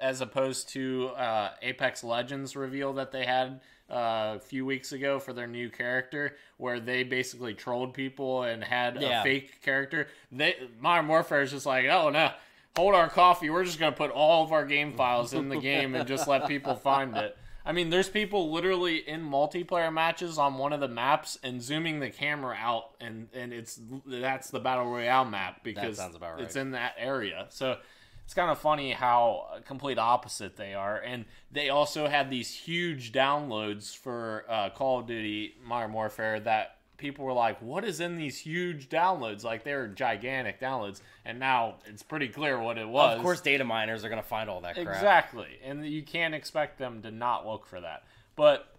as 0.00 0.20
opposed 0.20 0.68
to 0.70 1.08
uh, 1.16 1.50
Apex 1.62 2.04
Legends 2.04 2.54
reveal 2.54 2.92
that 2.94 3.10
they 3.10 3.24
had 3.24 3.60
uh, 3.90 4.36
a 4.36 4.40
few 4.40 4.64
weeks 4.64 4.92
ago 4.92 5.18
for 5.18 5.32
their 5.32 5.46
new 5.48 5.70
character, 5.70 6.36
where 6.56 6.78
they 6.78 7.02
basically 7.02 7.54
trolled 7.54 7.94
people 7.94 8.44
and 8.44 8.62
had 8.62 9.00
yeah. 9.00 9.20
a 9.20 9.22
fake 9.24 9.60
character. 9.60 10.06
They 10.30 10.54
Modern 10.78 11.08
Warfare 11.08 11.42
is 11.42 11.50
just 11.50 11.66
like, 11.66 11.86
oh 11.86 12.10
no, 12.10 12.30
hold 12.76 12.94
our 12.94 13.08
coffee. 13.08 13.50
We're 13.50 13.64
just 13.64 13.78
gonna 13.78 13.96
put 13.96 14.10
all 14.10 14.44
of 14.44 14.52
our 14.52 14.64
game 14.64 14.92
files 14.92 15.32
in 15.32 15.48
the 15.48 15.58
game 15.58 15.94
and 15.94 16.06
just 16.06 16.28
let 16.28 16.46
people 16.46 16.74
find 16.76 17.16
it. 17.16 17.36
I 17.64 17.72
mean, 17.72 17.90
there's 17.90 18.08
people 18.08 18.50
literally 18.50 18.96
in 18.96 19.22
multiplayer 19.22 19.92
matches 19.92 20.38
on 20.38 20.56
one 20.56 20.72
of 20.72 20.80
the 20.80 20.88
maps 20.88 21.38
and 21.42 21.62
zooming 21.62 22.00
the 22.00 22.10
camera 22.10 22.56
out, 22.58 22.94
and 23.00 23.28
and 23.34 23.52
it's 23.52 23.78
that's 24.06 24.50
the 24.50 24.60
battle 24.60 24.86
royale 24.86 25.24
map 25.24 25.62
because 25.62 25.98
right. 25.98 26.40
it's 26.40 26.56
in 26.56 26.70
that 26.72 26.94
area. 26.98 27.46
So 27.50 27.76
it's 28.24 28.34
kind 28.34 28.50
of 28.50 28.58
funny 28.58 28.92
how 28.92 29.60
complete 29.66 29.98
opposite 29.98 30.56
they 30.56 30.72
are, 30.72 30.98
and 30.98 31.26
they 31.52 31.68
also 31.68 32.08
had 32.08 32.30
these 32.30 32.54
huge 32.54 33.12
downloads 33.12 33.94
for 33.94 34.44
uh, 34.48 34.70
Call 34.70 35.00
of 35.00 35.06
Duty 35.06 35.56
Modern 35.64 35.92
Warfare 35.92 36.40
that 36.40 36.76
people 37.00 37.24
were 37.24 37.32
like, 37.32 37.60
"What 37.60 37.84
is 37.84 37.98
in 37.98 38.14
these 38.14 38.38
huge 38.38 38.88
downloads?" 38.88 39.42
Like 39.42 39.64
they're 39.64 39.88
gigantic 39.88 40.60
downloads, 40.60 41.00
and 41.24 41.40
now 41.40 41.76
it's 41.86 42.04
pretty 42.04 42.28
clear 42.28 42.60
what 42.60 42.78
it 42.78 42.88
was. 42.88 43.16
Of 43.16 43.22
course, 43.22 43.40
data 43.40 43.64
miners 43.64 44.04
are 44.04 44.08
going 44.08 44.22
to 44.22 44.28
find 44.28 44.48
all 44.48 44.60
that 44.60 44.74
crap. 44.74 44.86
Exactly, 44.86 45.58
and 45.64 45.84
you 45.84 46.02
can't 46.02 46.34
expect 46.34 46.78
them 46.78 47.02
to 47.02 47.10
not 47.10 47.46
look 47.46 47.66
for 47.66 47.80
that. 47.80 48.04
But, 48.36 48.72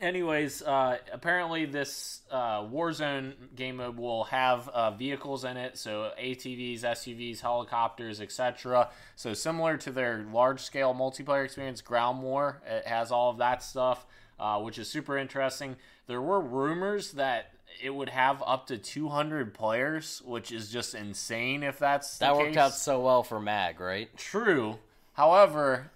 anyways, 0.00 0.62
uh, 0.62 0.98
apparently 1.12 1.66
this 1.66 2.22
uh, 2.30 2.62
Warzone 2.62 3.54
game 3.54 3.76
mode 3.76 3.96
will 3.96 4.24
have 4.24 4.68
uh, 4.68 4.90
vehicles 4.90 5.44
in 5.44 5.56
it, 5.56 5.78
so 5.78 6.10
ATVs, 6.20 6.80
SUVs, 6.80 7.40
helicopters, 7.40 8.20
etc. 8.20 8.88
So 9.16 9.34
similar 9.34 9.76
to 9.78 9.90
their 9.90 10.26
large-scale 10.32 10.94
multiplayer 10.94 11.44
experience, 11.44 11.80
Ground 11.80 12.22
War, 12.22 12.60
it 12.66 12.86
has 12.86 13.12
all 13.12 13.30
of 13.30 13.38
that 13.38 13.62
stuff. 13.62 14.06
Uh, 14.40 14.58
which 14.58 14.78
is 14.78 14.88
super 14.88 15.18
interesting. 15.18 15.76
There 16.06 16.22
were 16.22 16.40
rumors 16.40 17.12
that 17.12 17.52
it 17.82 17.90
would 17.90 18.08
have 18.08 18.42
up 18.46 18.66
to 18.68 18.78
200 18.78 19.52
players, 19.52 20.22
which 20.24 20.50
is 20.50 20.72
just 20.72 20.94
insane 20.94 21.62
if 21.62 21.78
that's 21.78 22.16
that 22.18 22.34
worked 22.34 22.56
out 22.56 22.72
so 22.72 23.00
well 23.00 23.22
for 23.22 23.38
Mag, 23.38 23.80
right? 23.80 24.08
True. 24.16 24.78
However, 25.12 25.90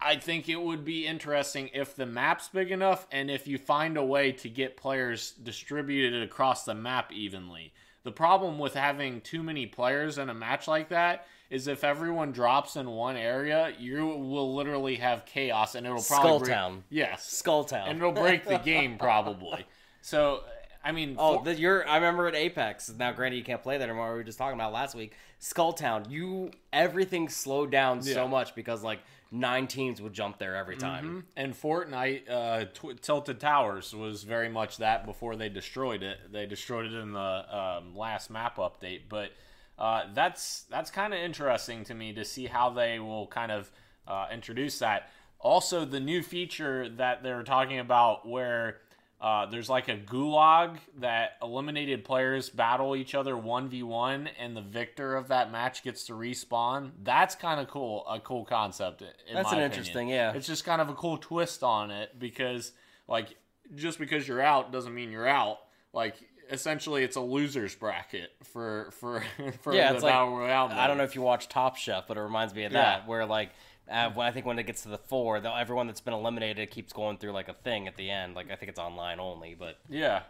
I 0.00 0.16
think 0.16 0.48
it 0.48 0.60
would 0.60 0.84
be 0.84 1.06
interesting 1.06 1.70
if 1.74 1.94
the 1.94 2.06
map's 2.06 2.48
big 2.48 2.70
enough 2.70 3.06
and 3.12 3.30
if 3.30 3.46
you 3.46 3.58
find 3.58 3.98
a 3.98 4.04
way 4.04 4.32
to 4.32 4.48
get 4.48 4.78
players 4.78 5.32
distributed 5.32 6.22
across 6.22 6.64
the 6.64 6.74
map 6.74 7.12
evenly. 7.12 7.74
The 8.02 8.12
problem 8.12 8.58
with 8.58 8.74
having 8.74 9.20
too 9.20 9.42
many 9.42 9.66
players 9.66 10.18
in 10.18 10.28
a 10.30 10.34
match 10.34 10.68
like 10.68 10.88
that 10.90 11.26
is 11.50 11.68
if 11.68 11.84
everyone 11.84 12.32
drops 12.32 12.76
in 12.76 12.90
one 12.90 13.16
area, 13.16 13.72
you 13.78 14.06
will 14.06 14.54
literally 14.54 14.96
have 14.96 15.24
chaos, 15.26 15.74
and 15.74 15.86
it'll 15.86 16.02
probably 16.02 16.28
Skull 16.28 16.40
Town. 16.40 16.84
Yes, 16.90 17.24
Skull 17.30 17.64
Town, 17.64 17.88
and 17.88 17.98
it'll 17.98 18.12
break 18.12 18.44
the 18.44 18.58
game 18.58 18.98
probably. 18.98 19.66
So 20.00 20.42
I 20.84 20.92
mean, 20.92 21.16
oh, 21.18 21.38
for- 21.38 21.44
the, 21.44 21.54
you're. 21.54 21.88
I 21.88 21.96
remember 21.96 22.26
at 22.26 22.34
Apex. 22.34 22.92
Now, 22.96 23.12
granted, 23.12 23.38
you 23.38 23.44
can't 23.44 23.62
play 23.62 23.78
that 23.78 23.88
anymore. 23.88 24.10
We 24.12 24.18
were 24.18 24.24
just 24.24 24.38
talking 24.38 24.58
about 24.58 24.72
last 24.72 24.94
week. 24.94 25.14
Skulltown. 25.40 26.10
You 26.10 26.50
everything 26.72 27.28
slowed 27.28 27.70
down 27.70 28.00
yeah. 28.02 28.14
so 28.14 28.28
much 28.28 28.54
because 28.54 28.82
like 28.82 29.00
nine 29.30 29.66
teams 29.66 30.00
would 30.02 30.12
jump 30.12 30.38
there 30.38 30.54
every 30.54 30.76
time. 30.76 31.04
Mm-hmm. 31.04 31.20
And 31.36 31.54
Fortnite, 31.54 32.30
uh, 32.30 32.64
T- 32.72 32.94
Tilted 33.00 33.40
Towers 33.40 33.94
was 33.94 34.22
very 34.22 34.48
much 34.48 34.76
that 34.76 35.06
before 35.06 35.36
they 35.36 35.48
destroyed 35.48 36.02
it. 36.02 36.18
They 36.30 36.46
destroyed 36.46 36.86
it 36.86 36.94
in 36.94 37.12
the 37.12 37.20
um, 37.56 37.96
last 37.96 38.30
map 38.30 38.58
update, 38.58 39.02
but 39.08 39.30
uh, 39.78 40.02
that's 40.14 40.62
that's 40.70 40.90
kind 40.90 41.12
of 41.14 41.20
interesting 41.20 41.84
to 41.84 41.94
me 41.94 42.12
to 42.12 42.24
see 42.24 42.46
how 42.46 42.70
they 42.70 42.98
will 42.98 43.26
kind 43.26 43.52
of 43.52 43.70
uh, 44.06 44.26
introduce 44.32 44.78
that. 44.78 45.10
Also, 45.40 45.84
the 45.84 46.00
new 46.00 46.22
feature 46.22 46.88
that 46.88 47.22
they're 47.22 47.42
talking 47.42 47.78
about 47.78 48.26
where 48.28 48.80
Uh, 49.20 49.46
there's 49.46 49.70
like 49.70 49.88
a 49.88 49.96
gulag 49.96 50.76
that 50.98 51.38
eliminated 51.40 52.04
players 52.04 52.50
battle 52.50 52.94
each 52.94 53.14
other 53.14 53.34
1v1 53.34 54.28
and 54.38 54.54
the 54.54 54.60
victor 54.60 55.16
of 55.16 55.28
that 55.28 55.50
match 55.50 55.82
gets 55.82 56.04
to 56.04 56.12
respawn. 56.12 56.90
That's 57.02 57.34
kind 57.34 57.58
of 57.58 57.68
cool, 57.68 58.04
a 58.06 58.20
cool 58.20 58.44
concept. 58.44 59.00
in 59.00 59.08
That's 59.32 59.46
my 59.50 59.56
an 59.56 59.62
opinion. 59.64 59.64
interesting, 59.70 60.08
yeah. 60.08 60.34
It's 60.34 60.46
just 60.46 60.64
kind 60.66 60.82
of 60.82 60.90
a 60.90 60.94
cool 60.94 61.16
twist 61.16 61.62
on 61.62 61.90
it 61.90 62.18
because, 62.18 62.72
like, 63.08 63.28
just 63.74 63.98
because 63.98 64.28
you're 64.28 64.42
out 64.42 64.72
doesn't 64.72 64.92
mean 64.94 65.10
you're 65.10 65.28
out. 65.28 65.58
Like, 65.94 66.16
essentially, 66.50 67.02
it's 67.04 67.16
a 67.16 67.20
losers 67.20 67.74
bracket 67.74 68.30
for 68.42 68.90
for 69.00 69.22
for 69.62 69.74
Yeah, 69.74 69.88
the 69.90 69.94
it's 69.96 70.04
like- 70.04 70.12
battle 70.12 70.36
royale. 70.36 70.68
I 70.70 70.86
don't 70.86 70.98
know 70.98 71.04
if 71.04 71.14
you 71.14 71.22
watch 71.22 71.48
Top 71.48 71.76
Chef, 71.76 72.06
but 72.06 72.16
it 72.16 72.20
reminds 72.20 72.54
me 72.54 72.64
of 72.64 72.72
Yeah. 72.72 72.82
that, 72.98 73.06
where 73.08 73.26
like 73.26 73.50
uh, 73.90 74.10
when 74.10 74.26
I 74.26 74.30
think 74.30 74.46
when 74.46 74.58
it 74.58 74.64
gets 74.66 74.82
to 74.84 74.88
the 74.88 74.98
four, 74.98 75.40
the, 75.40 75.54
everyone 75.54 75.86
that's 75.86 76.00
been 76.00 76.14
eliminated 76.14 76.70
keeps 76.70 76.92
going 76.92 77.18
through 77.18 77.32
like 77.32 77.48
a 77.48 77.54
thing 77.54 77.86
at 77.86 77.96
the 77.96 78.10
end. 78.10 78.34
Like 78.34 78.50
I 78.50 78.56
think 78.56 78.70
it's 78.70 78.78
online 78.78 79.20
only, 79.20 79.54
but 79.58 79.78
Yeah. 79.88 80.22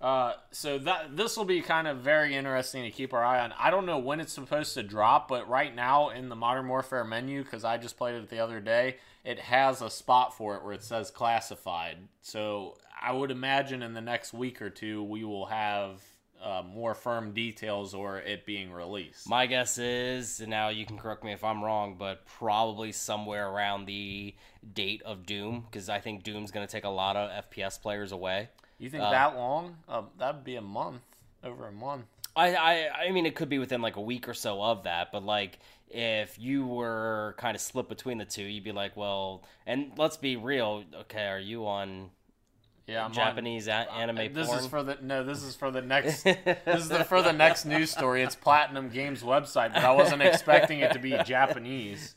Uh, 0.00 0.34
so 0.52 0.78
that 0.78 1.16
this 1.16 1.36
will 1.36 1.44
be 1.44 1.60
kind 1.60 1.88
of 1.88 1.98
very 1.98 2.32
interesting 2.34 2.84
to 2.84 2.90
keep 2.90 3.12
our 3.12 3.24
eye 3.24 3.40
on. 3.40 3.52
I 3.58 3.70
don't 3.70 3.84
know 3.84 3.98
when 3.98 4.20
it's 4.20 4.32
supposed 4.32 4.74
to 4.74 4.82
drop, 4.84 5.26
but 5.26 5.48
right 5.48 5.74
now 5.74 6.10
in 6.10 6.28
the 6.28 6.36
Modern 6.36 6.68
Warfare 6.68 7.04
menu, 7.04 7.42
because 7.42 7.64
I 7.64 7.78
just 7.78 7.96
played 7.96 8.14
it 8.14 8.28
the 8.30 8.38
other 8.38 8.60
day, 8.60 8.98
it 9.28 9.38
has 9.38 9.82
a 9.82 9.90
spot 9.90 10.34
for 10.34 10.56
it 10.56 10.64
where 10.64 10.72
it 10.72 10.82
says 10.82 11.10
classified. 11.10 11.98
So 12.22 12.78
I 12.98 13.12
would 13.12 13.30
imagine 13.30 13.82
in 13.82 13.92
the 13.92 14.00
next 14.00 14.32
week 14.32 14.62
or 14.62 14.70
two 14.70 15.02
we 15.02 15.22
will 15.22 15.44
have 15.44 16.00
uh, 16.42 16.62
more 16.66 16.94
firm 16.94 17.34
details 17.34 17.92
or 17.92 18.16
it 18.20 18.46
being 18.46 18.72
released. 18.72 19.28
my 19.28 19.44
guess 19.44 19.76
is, 19.76 20.40
and 20.40 20.48
now 20.48 20.70
you 20.70 20.86
can 20.86 20.96
correct 20.96 21.24
me 21.24 21.32
if 21.32 21.44
I'm 21.44 21.62
wrong, 21.62 21.96
but 21.98 22.24
probably 22.24 22.90
somewhere 22.90 23.50
around 23.50 23.84
the 23.84 24.34
date 24.72 25.02
of 25.02 25.26
Doom, 25.26 25.66
because 25.70 25.90
I 25.90 26.00
think 26.00 26.22
Doom's 26.22 26.50
going 26.50 26.66
to 26.66 26.72
take 26.72 26.84
a 26.84 26.88
lot 26.88 27.16
of 27.16 27.44
FPS 27.50 27.80
players 27.82 28.12
away. 28.12 28.48
you 28.78 28.88
think 28.88 29.02
uh, 29.02 29.10
that 29.10 29.36
long? 29.36 29.76
Uh, 29.86 30.04
that'd 30.16 30.42
be 30.42 30.56
a 30.56 30.62
month, 30.62 31.02
over 31.44 31.66
a 31.66 31.72
month. 31.72 32.06
I, 32.38 32.54
I 32.54 32.88
I 33.06 33.10
mean 33.10 33.26
it 33.26 33.34
could 33.34 33.48
be 33.48 33.58
within 33.58 33.82
like 33.82 33.96
a 33.96 34.00
week 34.00 34.28
or 34.28 34.34
so 34.34 34.62
of 34.62 34.84
that, 34.84 35.12
but 35.12 35.22
like 35.24 35.58
if 35.90 36.38
you 36.38 36.66
were 36.66 37.34
kind 37.38 37.54
of 37.54 37.60
split 37.60 37.88
between 37.88 38.18
the 38.18 38.24
two, 38.24 38.42
you'd 38.44 38.64
be 38.64 38.72
like, 38.72 38.96
well, 38.96 39.42
and 39.66 39.92
let's 39.96 40.16
be 40.16 40.36
real. 40.36 40.84
Okay, 41.02 41.26
are 41.26 41.38
you 41.38 41.66
on 41.66 42.10
Yeah, 42.86 43.00
I'm 43.00 43.06
on- 43.06 43.12
Japanese 43.14 43.68
a- 43.68 43.90
anime 43.92 44.32
This 44.34 44.48
porn? 44.48 44.58
is 44.60 44.66
for 44.66 44.82
the 44.82 44.98
no. 45.02 45.24
This 45.24 45.42
is 45.42 45.56
for 45.56 45.70
the 45.70 45.80
next. 45.82 46.22
this 46.24 46.46
is 46.66 46.88
the, 46.90 47.04
for 47.04 47.22
the 47.22 47.32
next 47.32 47.64
news 47.64 47.90
story. 47.90 48.22
It's 48.22 48.34
Platinum 48.36 48.90
Games 48.90 49.22
website, 49.22 49.72
but 49.74 49.82
I 49.82 49.92
wasn't 49.92 50.20
expecting 50.22 50.80
it 50.80 50.92
to 50.92 50.98
be 50.98 51.16
Japanese. 51.24 52.14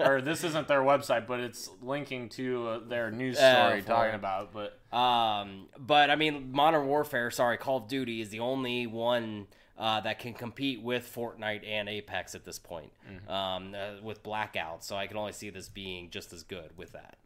Or 0.00 0.20
this 0.20 0.42
isn't 0.44 0.66
their 0.68 0.82
website, 0.82 1.26
but 1.28 1.38
it's 1.40 1.70
linking 1.80 2.28
to 2.30 2.68
uh, 2.68 2.78
their 2.88 3.10
news 3.12 3.36
Oh, 3.40 3.52
story 3.66 3.80
for 3.82 3.86
talking 3.86 4.14
about. 4.16 4.52
But 4.52 4.78
Um, 4.96 5.68
but 5.78 6.10
I 6.10 6.16
mean, 6.16 6.50
Modern 6.52 6.86
Warfare, 6.88 7.30
sorry, 7.30 7.56
Call 7.56 7.78
of 7.78 7.88
Duty 7.88 8.20
is 8.20 8.30
the 8.30 8.40
only 8.40 8.86
one 8.86 9.46
uh, 9.78 10.00
that 10.00 10.18
can 10.18 10.34
compete 10.34 10.82
with 10.82 11.10
Fortnite 11.14 11.66
and 11.66 11.88
Apex 11.88 12.34
at 12.34 12.44
this 12.44 12.58
point, 12.58 12.92
um, 13.28 13.74
uh, 13.74 14.02
with 14.02 14.22
Blackout. 14.22 14.84
So 14.84 14.96
I 14.96 15.06
can 15.06 15.16
only 15.16 15.32
see 15.32 15.50
this 15.50 15.68
being 15.68 16.10
just 16.10 16.32
as 16.32 16.42
good 16.42 16.70
with 16.76 16.92
that. 16.92 17.16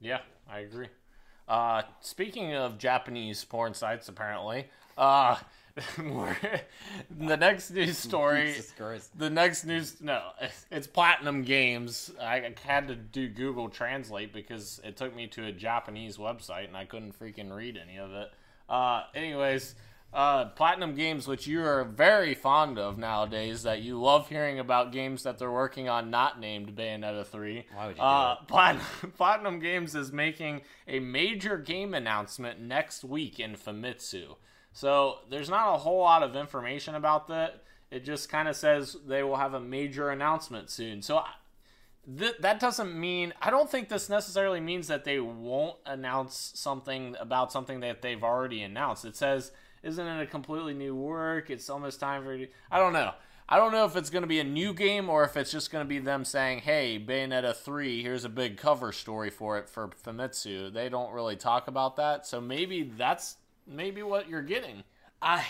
yeah, 0.00 0.20
I 0.50 0.60
agree. 0.60 0.88
Uh, 1.48 1.82
speaking 2.00 2.54
of 2.54 2.76
Japanese 2.76 3.44
porn 3.44 3.72
sites, 3.72 4.08
apparently, 4.08 4.66
uh, 4.98 5.36
the 7.18 7.36
next 7.36 7.70
news 7.70 7.98
story. 7.98 8.46
Jesus 8.54 8.72
The 9.16 9.30
next 9.30 9.64
news, 9.64 10.00
no, 10.00 10.30
it's 10.70 10.86
Platinum 10.86 11.42
Games. 11.42 12.10
I 12.20 12.52
had 12.64 12.88
to 12.88 12.96
do 12.96 13.28
Google 13.28 13.68
Translate 13.68 14.32
because 14.32 14.80
it 14.84 14.96
took 14.96 15.14
me 15.14 15.26
to 15.28 15.46
a 15.46 15.52
Japanese 15.52 16.16
website 16.16 16.66
and 16.66 16.76
I 16.76 16.84
couldn't 16.84 17.18
freaking 17.18 17.54
read 17.54 17.76
any 17.80 17.98
of 17.98 18.10
it. 18.12 18.30
Uh, 18.68 19.04
anyways, 19.14 19.74
uh, 20.12 20.46
Platinum 20.46 20.94
Games, 20.94 21.28
which 21.28 21.46
you 21.46 21.62
are 21.62 21.84
very 21.84 22.34
fond 22.34 22.78
of 22.78 22.96
nowadays, 22.96 23.64
that 23.64 23.82
you 23.82 24.00
love 24.00 24.28
hearing 24.28 24.58
about 24.58 24.92
games 24.92 25.22
that 25.24 25.38
they're 25.38 25.50
working 25.50 25.88
on 25.88 26.10
not 26.10 26.40
named 26.40 26.74
Bayonetta 26.74 27.26
3. 27.26 27.66
Why 27.74 27.86
would 27.86 27.96
you 27.96 28.02
uh, 28.02 28.36
Platinum, 28.46 28.86
Platinum 29.16 29.58
Games 29.58 29.94
is 29.94 30.12
making 30.12 30.62
a 30.88 31.00
major 31.00 31.58
game 31.58 31.92
announcement 31.92 32.60
next 32.60 33.04
week 33.04 33.38
in 33.38 33.56
Famitsu. 33.56 34.36
So 34.72 35.18
there's 35.30 35.50
not 35.50 35.74
a 35.74 35.78
whole 35.78 36.00
lot 36.00 36.22
of 36.22 36.36
information 36.36 36.94
about 36.94 37.28
that. 37.28 37.62
It 37.90 38.04
just 38.04 38.28
kind 38.28 38.48
of 38.48 38.56
says 38.56 38.96
they 39.06 39.22
will 39.22 39.36
have 39.36 39.54
a 39.54 39.60
major 39.60 40.10
announcement 40.10 40.70
soon. 40.70 41.02
So 41.02 41.18
I, 41.18 41.30
th- 42.18 42.38
that 42.40 42.60
doesn't 42.60 42.98
mean 42.98 43.32
I 43.40 43.50
don't 43.50 43.70
think 43.70 43.88
this 43.88 44.08
necessarily 44.08 44.60
means 44.60 44.88
that 44.88 45.04
they 45.04 45.20
won't 45.20 45.76
announce 45.86 46.52
something 46.54 47.16
about 47.20 47.52
something 47.52 47.80
that 47.80 48.02
they've 48.02 48.22
already 48.22 48.62
announced. 48.62 49.04
It 49.04 49.16
says, 49.16 49.52
"Isn't 49.86 50.06
it 50.06 50.22
a 50.22 50.26
completely 50.26 50.74
new 50.74 50.94
work? 50.94 51.50
It's 51.50 51.70
almost 51.70 52.00
time 52.00 52.24
for." 52.24 52.38
I 52.70 52.78
don't 52.78 52.92
know. 52.92 53.12
I 53.48 53.58
don't 53.58 53.70
know 53.70 53.84
if 53.84 53.94
it's 53.94 54.10
going 54.10 54.22
to 54.24 54.28
be 54.28 54.40
a 54.40 54.44
new 54.44 54.74
game 54.74 55.08
or 55.08 55.22
if 55.22 55.36
it's 55.36 55.52
just 55.52 55.70
going 55.70 55.84
to 55.84 55.88
be 55.88 56.00
them 56.00 56.24
saying, 56.24 56.60
"Hey, 56.60 56.98
Bayonetta 56.98 57.54
3, 57.54 58.02
here's 58.02 58.24
a 58.24 58.28
big 58.28 58.56
cover 58.56 58.90
story 58.92 59.30
for 59.30 59.56
it 59.58 59.68
for 59.68 59.88
Famitsu." 59.88 60.72
They 60.72 60.88
don't 60.88 61.12
really 61.12 61.36
talk 61.36 61.68
about 61.68 61.96
that, 61.96 62.26
so 62.26 62.40
maybe 62.40 62.82
that's 62.82 63.36
maybe 63.66 64.02
what 64.02 64.28
you're 64.28 64.42
getting. 64.42 64.82
I 65.22 65.44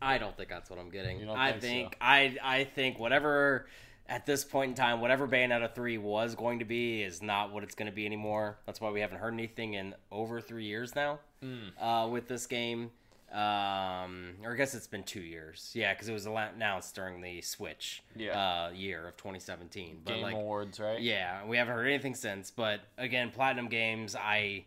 I 0.00 0.18
don't 0.18 0.36
think 0.36 0.48
that's 0.48 0.70
what 0.70 0.78
I'm 0.78 0.90
getting. 0.90 1.28
I 1.28 1.52
think 1.52 1.60
think 1.62 1.92
so? 1.92 1.98
I 2.00 2.36
I 2.42 2.64
think 2.64 2.98
whatever 2.98 3.66
at 4.08 4.24
this 4.24 4.44
point 4.44 4.70
in 4.70 4.74
time, 4.74 5.00
whatever 5.00 5.26
Bayonetta 5.26 5.74
three 5.74 5.98
was 5.98 6.34
going 6.34 6.60
to 6.60 6.64
be 6.64 7.02
is 7.02 7.20
not 7.22 7.52
what 7.52 7.62
it's 7.64 7.74
going 7.74 7.90
to 7.90 7.94
be 7.94 8.06
anymore. 8.06 8.58
That's 8.64 8.80
why 8.80 8.90
we 8.90 9.00
haven't 9.00 9.18
heard 9.18 9.34
anything 9.34 9.74
in 9.74 9.94
over 10.10 10.40
three 10.40 10.64
years 10.64 10.94
now 10.94 11.18
Hmm. 11.42 11.82
uh, 11.82 12.06
with 12.08 12.28
this 12.28 12.46
game. 12.46 12.92
Um, 13.32 14.36
or 14.44 14.52
I 14.52 14.56
guess 14.56 14.74
it's 14.74 14.86
been 14.86 15.02
two 15.02 15.20
years. 15.20 15.72
Yeah, 15.74 15.92
because 15.92 16.08
it 16.08 16.12
was 16.12 16.26
announced 16.26 16.94
during 16.94 17.20
the 17.20 17.40
Switch 17.42 18.02
Yeah. 18.14 18.66
uh, 18.68 18.70
year 18.70 19.08
of 19.08 19.16
2017. 19.16 20.02
But 20.04 20.14
Game 20.14 20.22
like, 20.22 20.34
Awards, 20.34 20.78
right? 20.78 21.00
yeah, 21.00 21.44
we 21.44 21.56
haven't 21.56 21.74
heard 21.74 21.86
anything 21.88 22.14
since. 22.14 22.50
But 22.50 22.80
again, 22.96 23.30
Platinum 23.30 23.68
Games, 23.68 24.14
I 24.14 24.64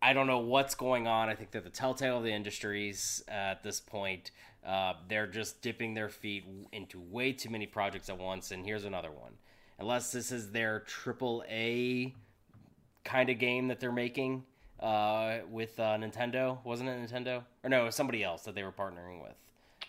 I 0.00 0.12
don't 0.12 0.26
know 0.28 0.38
what's 0.38 0.74
going 0.74 1.08
on. 1.08 1.28
I 1.28 1.34
think 1.34 1.50
they're 1.50 1.60
the 1.60 1.70
telltale 1.70 2.18
of 2.18 2.24
the 2.24 2.32
industries 2.32 3.24
uh, 3.28 3.32
at 3.32 3.62
this 3.64 3.80
point. 3.80 4.30
Uh, 4.64 4.92
they're 5.08 5.26
just 5.26 5.60
dipping 5.62 5.94
their 5.94 6.08
feet 6.08 6.44
into 6.72 7.00
way 7.00 7.32
too 7.32 7.50
many 7.50 7.66
projects 7.66 8.08
at 8.08 8.18
once. 8.18 8.50
And 8.52 8.64
here's 8.64 8.84
another 8.84 9.10
one. 9.10 9.32
Unless 9.80 10.12
this 10.12 10.30
is 10.30 10.52
their 10.52 10.80
triple 10.80 11.42
A 11.48 12.14
kind 13.04 13.30
of 13.30 13.38
game 13.38 13.68
that 13.68 13.80
they're 13.80 13.90
making 13.90 14.44
uh, 14.80 15.38
with 15.50 15.78
uh, 15.80 15.96
Nintendo, 15.96 16.58
wasn't 16.64 16.88
it 16.88 17.00
Nintendo? 17.00 17.44
Or 17.64 17.70
no, 17.70 17.82
it 17.82 17.84
was 17.86 17.94
somebody 17.94 18.22
else 18.22 18.42
that 18.42 18.54
they 18.54 18.62
were 18.62 18.72
partnering 18.72 19.22
with. 19.22 19.34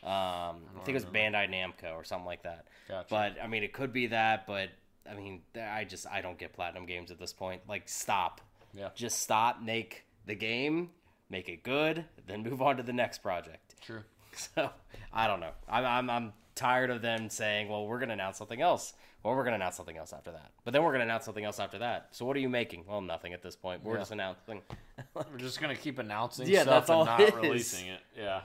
Um, 0.02 0.62
I 0.78 0.84
think 0.84 0.90
it 0.90 0.94
was 0.94 1.06
Bandai 1.06 1.50
Namco 1.50 1.94
or 1.94 2.04
something 2.04 2.26
like 2.26 2.44
that. 2.44 2.66
Gotcha. 2.88 3.08
But 3.10 3.36
I 3.44 3.48
mean, 3.48 3.64
it 3.64 3.74
could 3.74 3.92
be 3.92 4.08
that. 4.08 4.48
But 4.48 4.70
I 5.10 5.14
mean, 5.14 5.42
I 5.60 5.84
just 5.84 6.08
I 6.08 6.22
don't 6.22 6.38
get 6.38 6.54
platinum 6.54 6.86
games 6.86 7.12
at 7.12 7.20
this 7.20 7.34
point. 7.34 7.62
Like, 7.68 7.90
stop. 7.90 8.42
Yeah. 8.74 8.90
Just 8.96 9.20
stop. 9.20 9.62
Make 9.62 10.06
the 10.26 10.36
game, 10.36 10.92
make 11.30 11.50
it 11.50 11.64
good, 11.64 12.06
then 12.28 12.44
move 12.44 12.62
on 12.62 12.78
to 12.78 12.84
the 12.84 12.94
next 12.94 13.20
project. 13.20 13.76
True. 13.82 14.04
So 14.56 14.70
I 15.12 15.28
don't 15.28 15.42
know. 15.42 15.52
I'm 15.68 15.86
I'm, 15.86 16.10
I'm 16.10 16.34
tired 16.56 16.92
of 16.92 17.02
them 17.02 17.30
saying, 17.30 17.68
"Well, 17.68 17.88
we're 17.88 18.00
gonna 18.00 18.14
announce 18.14 18.38
something 18.38 18.62
else." 18.62 18.94
Well, 19.24 19.36
we're 19.36 19.44
gonna 19.44 19.58
announce 19.58 19.76
something 19.76 19.98
else 19.98 20.14
after 20.14 20.32
that. 20.32 20.52
But 20.64 20.72
then 20.74 20.82
we're 20.84 20.92
gonna 20.94 21.04
announce 21.04 21.26
something 21.26 21.44
else 21.44 21.60
after 21.60 21.78
that. 21.80 22.08
So 22.12 22.26
what 22.26 22.38
are 22.38 22.40
you 22.40 22.50
making? 22.50 22.86
Well, 22.88 23.02
nothing 23.02 23.34
at 23.34 23.42
this 23.42 23.56
point. 23.56 23.84
We're 23.84 23.96
Yeah. 23.96 24.00
just 24.00 24.12
announcing. 24.12 24.62
We're 25.14 25.38
just 25.38 25.60
gonna 25.60 25.76
keep 25.76 26.00
announcing 26.00 26.48
Yeah, 26.48 26.62
stuff 26.62 26.88
that's 26.88 26.90
all 26.90 27.08
and 27.08 27.32
not 27.34 27.42
releasing 27.42 27.88
it. 27.88 28.00
Yeah. 28.18 28.42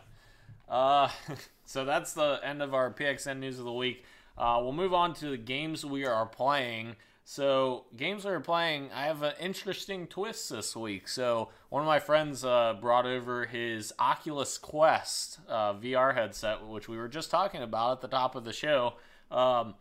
Uh, 0.68 1.08
so 1.64 1.84
that's 1.84 2.12
the 2.14 2.40
end 2.42 2.60
of 2.62 2.74
our 2.74 2.90
PXN 2.90 3.38
news 3.38 3.58
of 3.58 3.64
the 3.64 3.72
week. 3.72 4.04
Uh, 4.36 4.58
we'll 4.62 4.72
move 4.72 4.92
on 4.92 5.14
to 5.14 5.28
the 5.30 5.36
games 5.36 5.84
we 5.84 6.04
are 6.06 6.26
playing. 6.26 6.96
So 7.26 7.84
games 7.96 8.24
we 8.24 8.32
are 8.32 8.40
playing, 8.40 8.90
I 8.92 9.06
have 9.06 9.22
an 9.22 9.32
interesting 9.40 10.06
twist 10.06 10.50
this 10.50 10.74
week. 10.76 11.08
So 11.08 11.48
one 11.70 11.80
of 11.82 11.86
my 11.86 11.98
friends 12.00 12.44
uh, 12.44 12.74
brought 12.80 13.06
over 13.06 13.46
his 13.46 13.92
Oculus 13.98 14.58
Quest 14.58 15.38
uh, 15.48 15.72
VR 15.74 16.14
headset, 16.14 16.66
which 16.66 16.86
we 16.88 16.96
were 16.98 17.08
just 17.08 17.30
talking 17.30 17.62
about 17.62 17.92
at 17.92 18.00
the 18.02 18.08
top 18.08 18.34
of 18.34 18.44
the 18.44 18.52
show. 18.52 18.94
Um, 19.30 19.74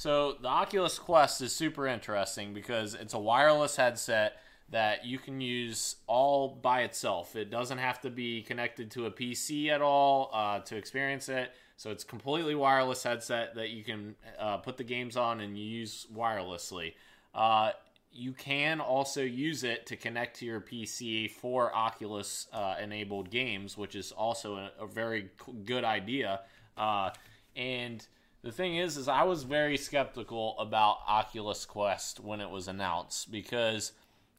so 0.00 0.34
the 0.40 0.48
Oculus 0.48 0.98
Quest 0.98 1.42
is 1.42 1.54
super 1.54 1.86
interesting 1.86 2.54
because 2.54 2.94
it's 2.94 3.12
a 3.12 3.18
wireless 3.18 3.76
headset 3.76 4.38
that 4.70 5.04
you 5.04 5.18
can 5.18 5.42
use 5.42 5.96
all 6.06 6.48
by 6.62 6.84
itself. 6.84 7.36
It 7.36 7.50
doesn't 7.50 7.76
have 7.76 8.00
to 8.00 8.08
be 8.08 8.40
connected 8.40 8.90
to 8.92 9.04
a 9.04 9.10
PC 9.10 9.68
at 9.68 9.82
all 9.82 10.30
uh, 10.32 10.60
to 10.60 10.74
experience 10.74 11.28
it. 11.28 11.52
So 11.76 11.90
it's 11.90 12.02
completely 12.02 12.54
wireless 12.54 13.02
headset 13.02 13.54
that 13.56 13.72
you 13.72 13.84
can 13.84 14.14
uh, 14.38 14.56
put 14.56 14.78
the 14.78 14.84
games 14.84 15.18
on 15.18 15.42
and 15.42 15.58
use 15.58 16.06
wirelessly. 16.16 16.94
Uh, 17.34 17.72
you 18.10 18.32
can 18.32 18.80
also 18.80 19.20
use 19.20 19.64
it 19.64 19.84
to 19.84 19.96
connect 19.96 20.38
to 20.38 20.46
your 20.46 20.62
PC 20.62 21.30
for 21.30 21.76
Oculus 21.76 22.48
uh, 22.54 22.76
enabled 22.82 23.28
games, 23.28 23.76
which 23.76 23.94
is 23.94 24.12
also 24.12 24.56
a, 24.56 24.70
a 24.80 24.86
very 24.86 25.28
good 25.66 25.84
idea. 25.84 26.40
Uh, 26.78 27.10
and 27.54 28.06
the 28.42 28.52
thing 28.52 28.76
is, 28.76 28.96
is 28.96 29.08
I 29.08 29.24
was 29.24 29.42
very 29.42 29.76
skeptical 29.76 30.58
about 30.58 30.98
Oculus 31.06 31.66
Quest 31.66 32.20
when 32.20 32.40
it 32.40 32.50
was 32.50 32.68
announced 32.68 33.30
because 33.30 33.92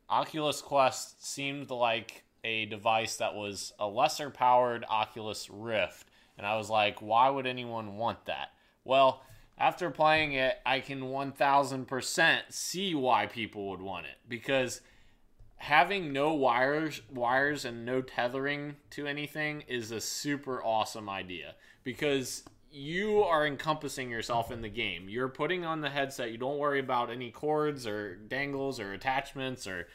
Oculus 0.10 0.62
Quest 0.62 1.26
seemed 1.26 1.70
like 1.70 2.24
a 2.44 2.66
device 2.66 3.18
that 3.18 3.36
was 3.36 3.74
a 3.80 3.88
lesser 3.88 4.30
powered 4.30 4.86
Oculus 4.90 5.50
Rift. 5.50 6.08
And 6.38 6.48
I 6.48 6.58
was 6.58 6.70
like, 6.70 7.02
why 7.02 7.30
would 7.30 7.46
anyone 7.46 7.98
want 7.98 8.26
that? 8.26 8.50
Well, 8.84 9.22
after 9.58 9.92
playing 9.92 10.34
it, 10.34 10.56
I 10.66 10.80
can 10.80 11.02
1000% 11.02 12.40
see 12.50 12.96
why 12.96 13.28
people 13.28 13.70
would 13.70 13.82
want 13.82 14.08
it 14.08 14.18
because 14.28 14.82
having 15.58 16.12
no 16.12 16.34
wires 16.34 17.04
wires 17.12 17.64
and 17.64 17.86
no 17.86 18.02
tethering 18.02 18.76
to 18.90 19.06
anything 19.06 19.64
is 19.68 19.92
a 19.92 20.02
super 20.02 20.64
awesome 20.64 21.08
idea 21.08 21.54
because 21.84 22.44
you 22.72 23.24
are 23.24 23.46
encompassing 23.46 24.10
yourself 24.10 24.52
in 24.52 24.62
the 24.62 24.70
game. 24.70 25.10
You're 25.10 25.28
putting 25.28 25.66
on 25.66 25.82
the 25.82 25.90
headset. 25.90 26.32
You 26.32 26.38
don't 26.38 26.58
worry 26.58 26.80
about 26.80 27.10
any 27.10 27.30
cords 27.32 27.86
or 27.86 28.16
dangles 28.16 28.80
or 28.80 28.94
attachments 28.94 29.68
or 29.68 29.88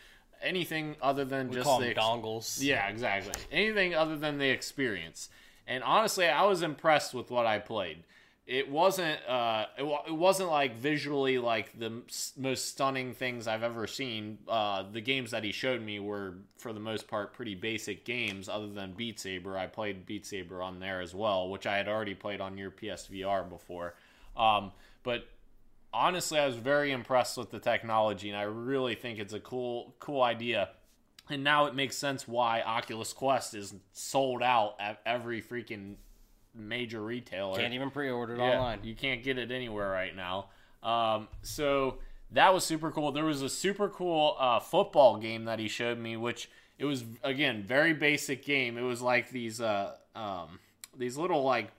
anything 0.42 0.96
other 1.00 1.24
than 1.24 1.48
We 1.48 1.56
just 1.56 1.78
the 1.80 1.88
ex- 1.90 1.98
dongles. 1.98 2.58
yeah, 2.62 2.88
exactly. 2.88 3.32
Anything 3.50 3.94
other 3.94 4.16
than 4.16 4.38
the 4.38 4.48
experience. 4.50 5.28
And 5.66 5.82
honestly, 5.82 6.26
I 6.26 6.44
was 6.44 6.62
impressed 6.62 7.14
with 7.14 7.30
what 7.30 7.46
I 7.46 7.58
played. 7.58 8.04
It 8.46 8.70
wasn't 8.70 9.18
uh 9.28 9.66
it, 9.76 9.82
wa- 9.82 10.04
it 10.06 10.14
wasn't 10.14 10.50
like 10.50 10.76
visually 10.76 11.38
like 11.38 11.76
the 11.78 12.02
most 12.36 12.68
stunning 12.68 13.12
things 13.12 13.48
I've 13.48 13.64
ever 13.64 13.88
seen. 13.88 14.38
Uh 14.46 14.84
the 14.90 15.00
games 15.00 15.32
that 15.32 15.42
he 15.42 15.50
showed 15.50 15.82
me 15.82 15.98
were 15.98 16.34
for 16.56 16.72
the 16.72 16.78
most 16.78 17.08
part 17.08 17.32
pretty 17.34 17.56
basic 17.56 18.04
games 18.04 18.48
other 18.48 18.68
than 18.68 18.92
Beat 18.92 19.18
Saber. 19.18 19.58
I 19.58 19.66
played 19.66 20.06
Beat 20.06 20.26
Saber 20.26 20.62
on 20.62 20.78
there 20.78 21.00
as 21.00 21.12
well, 21.12 21.48
which 21.48 21.66
I 21.66 21.76
had 21.76 21.88
already 21.88 22.14
played 22.14 22.40
on 22.40 22.56
your 22.56 22.70
PSVR 22.70 23.48
before. 23.48 23.94
Um 24.36 24.70
but 25.02 25.26
honestly, 25.92 26.38
I 26.38 26.46
was 26.46 26.56
very 26.56 26.92
impressed 26.92 27.36
with 27.38 27.50
the 27.50 27.58
technology, 27.58 28.28
and 28.28 28.38
I 28.38 28.42
really 28.42 28.94
think 28.94 29.18
it's 29.18 29.32
a 29.32 29.40
cool, 29.40 29.94
cool 29.98 30.22
idea. 30.22 30.70
And 31.28 31.42
now 31.42 31.66
it 31.66 31.74
makes 31.74 31.96
sense 31.96 32.28
why 32.28 32.60
Oculus 32.62 33.12
Quest 33.12 33.54
is 33.54 33.74
sold 33.92 34.42
out 34.42 34.76
at 34.78 35.00
every 35.04 35.42
freaking 35.42 35.96
major 36.56 37.02
retailer. 37.02 37.58
Can't 37.58 37.74
even 37.74 37.90
pre-order 37.90 38.34
it 38.34 38.38
Yeah, 38.38 38.58
online. 38.58 38.80
You 38.82 38.94
can't 38.94 39.22
get 39.22 39.38
it 39.38 39.50
anywhere 39.50 39.90
right 39.90 40.14
now. 40.14 40.46
Um, 40.82 41.28
so 41.42 41.98
that 42.32 42.52
was 42.52 42.64
super 42.64 42.90
cool. 42.90 43.12
There 43.12 43.24
was 43.24 43.42
a 43.42 43.48
super 43.48 43.88
cool 43.88 44.36
uh, 44.38 44.60
football 44.60 45.18
game 45.18 45.44
that 45.44 45.58
he 45.58 45.68
showed 45.68 45.98
me, 45.98 46.16
which 46.16 46.48
it 46.78 46.84
was 46.84 47.04
again 47.22 47.62
very 47.62 47.92
basic 47.94 48.44
game. 48.44 48.76
It 48.78 48.82
was 48.82 49.00
like 49.02 49.30
these 49.30 49.60
uh, 49.60 49.94
um, 50.14 50.58
these 50.96 51.16
little 51.16 51.42
like 51.42 51.70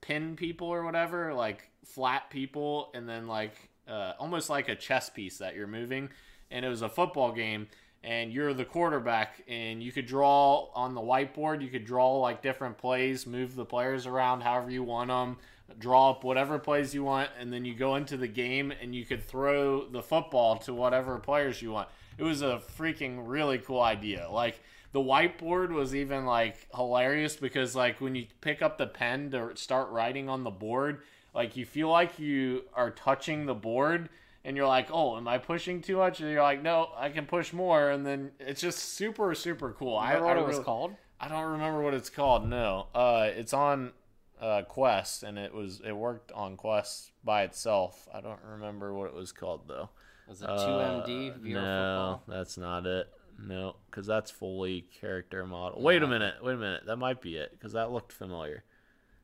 pin 0.00 0.36
people 0.36 0.68
or 0.68 0.84
whatever, 0.84 1.32
like 1.34 1.70
flat 1.84 2.30
people, 2.30 2.90
and 2.94 3.08
then 3.08 3.26
like 3.26 3.70
uh, 3.88 4.12
almost 4.18 4.50
like 4.50 4.68
a 4.68 4.74
chess 4.74 5.10
piece 5.10 5.38
that 5.38 5.54
you're 5.54 5.66
moving. 5.66 6.10
And 6.50 6.64
it 6.64 6.68
was 6.68 6.82
a 6.82 6.88
football 6.88 7.32
game, 7.32 7.68
and 8.04 8.32
you're 8.32 8.52
the 8.52 8.64
quarterback, 8.64 9.42
and 9.48 9.82
you 9.82 9.92
could 9.92 10.06
draw 10.06 10.68
on 10.74 10.94
the 10.94 11.00
whiteboard. 11.00 11.62
You 11.62 11.68
could 11.68 11.84
draw 11.84 12.18
like 12.18 12.42
different 12.42 12.78
plays, 12.78 13.26
move 13.26 13.54
the 13.54 13.64
players 13.64 14.06
around 14.06 14.42
however 14.42 14.70
you 14.70 14.82
want 14.82 15.08
them, 15.08 15.36
draw 15.78 16.10
up 16.10 16.24
whatever 16.24 16.58
plays 16.58 16.94
you 16.94 17.04
want, 17.04 17.30
and 17.38 17.52
then 17.52 17.64
you 17.64 17.74
go 17.74 17.96
into 17.96 18.16
the 18.16 18.28
game 18.28 18.72
and 18.72 18.94
you 18.94 19.04
could 19.04 19.22
throw 19.22 19.86
the 19.86 20.02
football 20.02 20.56
to 20.58 20.74
whatever 20.74 21.18
players 21.18 21.62
you 21.62 21.72
want. 21.72 21.88
It 22.18 22.24
was 22.24 22.42
a 22.42 22.60
freaking 22.76 23.22
really 23.24 23.58
cool 23.58 23.80
idea. 23.80 24.28
Like 24.30 24.60
the 24.92 25.00
whiteboard 25.00 25.70
was 25.70 25.94
even 25.94 26.26
like 26.26 26.68
hilarious 26.74 27.36
because 27.36 27.74
like 27.74 28.00
when 28.00 28.14
you 28.14 28.26
pick 28.40 28.62
up 28.62 28.78
the 28.78 28.86
pen 28.86 29.30
to 29.30 29.56
start 29.56 29.90
writing 29.90 30.28
on 30.28 30.44
the 30.44 30.50
board, 30.50 31.02
like 31.34 31.56
you 31.56 31.64
feel 31.64 31.88
like 31.88 32.18
you 32.18 32.64
are 32.74 32.90
touching 32.90 33.46
the 33.46 33.54
board 33.54 34.08
and 34.44 34.56
you're 34.56 34.66
like, 34.66 34.88
"Oh, 34.92 35.16
am 35.16 35.28
I 35.28 35.38
pushing 35.38 35.80
too 35.80 35.96
much?" 35.98 36.20
And 36.20 36.30
you're 36.30 36.42
like, 36.42 36.62
"No, 36.62 36.90
I 36.96 37.08
can 37.10 37.26
push 37.26 37.52
more." 37.52 37.90
And 37.90 38.04
then 38.06 38.32
it's 38.40 38.60
just 38.60 38.78
super 38.80 39.34
super 39.34 39.72
cool. 39.72 39.96
I, 39.96 40.12
don't 40.12 40.22
Remember 40.22 40.34
what 40.40 40.44
it 40.44 40.46
was 40.46 40.54
really- 40.56 40.64
called? 40.64 40.94
I 41.20 41.28
don't 41.28 41.52
remember 41.52 41.82
what 41.82 41.94
it's 41.94 42.10
called. 42.10 42.48
No, 42.48 42.88
uh, 42.94 43.28
it's 43.32 43.52
on 43.52 43.92
uh, 44.40 44.62
Quest, 44.62 45.22
and 45.22 45.38
it 45.38 45.54
was 45.54 45.80
it 45.84 45.92
worked 45.92 46.32
on 46.32 46.56
Quest 46.56 47.12
by 47.22 47.42
itself. 47.44 48.08
I 48.12 48.20
don't 48.20 48.40
remember 48.44 48.92
what 48.92 49.06
it 49.06 49.14
was 49.14 49.30
called 49.32 49.68
though. 49.68 49.90
Was 50.28 50.42
it 50.42 50.48
Uh, 50.48 50.58
2MD 51.04 51.40
VR 51.40 51.54
no, 51.54 52.18
football? 52.18 52.22
that's 52.26 52.56
not 52.58 52.86
it. 52.86 53.08
No, 53.38 53.76
because 53.90 54.06
that's 54.06 54.30
fully 54.30 54.82
character 55.00 55.46
model. 55.46 55.80
Wait 55.82 56.02
a 56.02 56.06
minute. 56.06 56.34
Wait 56.42 56.54
a 56.54 56.56
minute. 56.56 56.86
That 56.86 56.96
might 56.96 57.20
be 57.20 57.36
it 57.36 57.50
because 57.52 57.72
that 57.72 57.90
looked 57.92 58.12
familiar. 58.12 58.64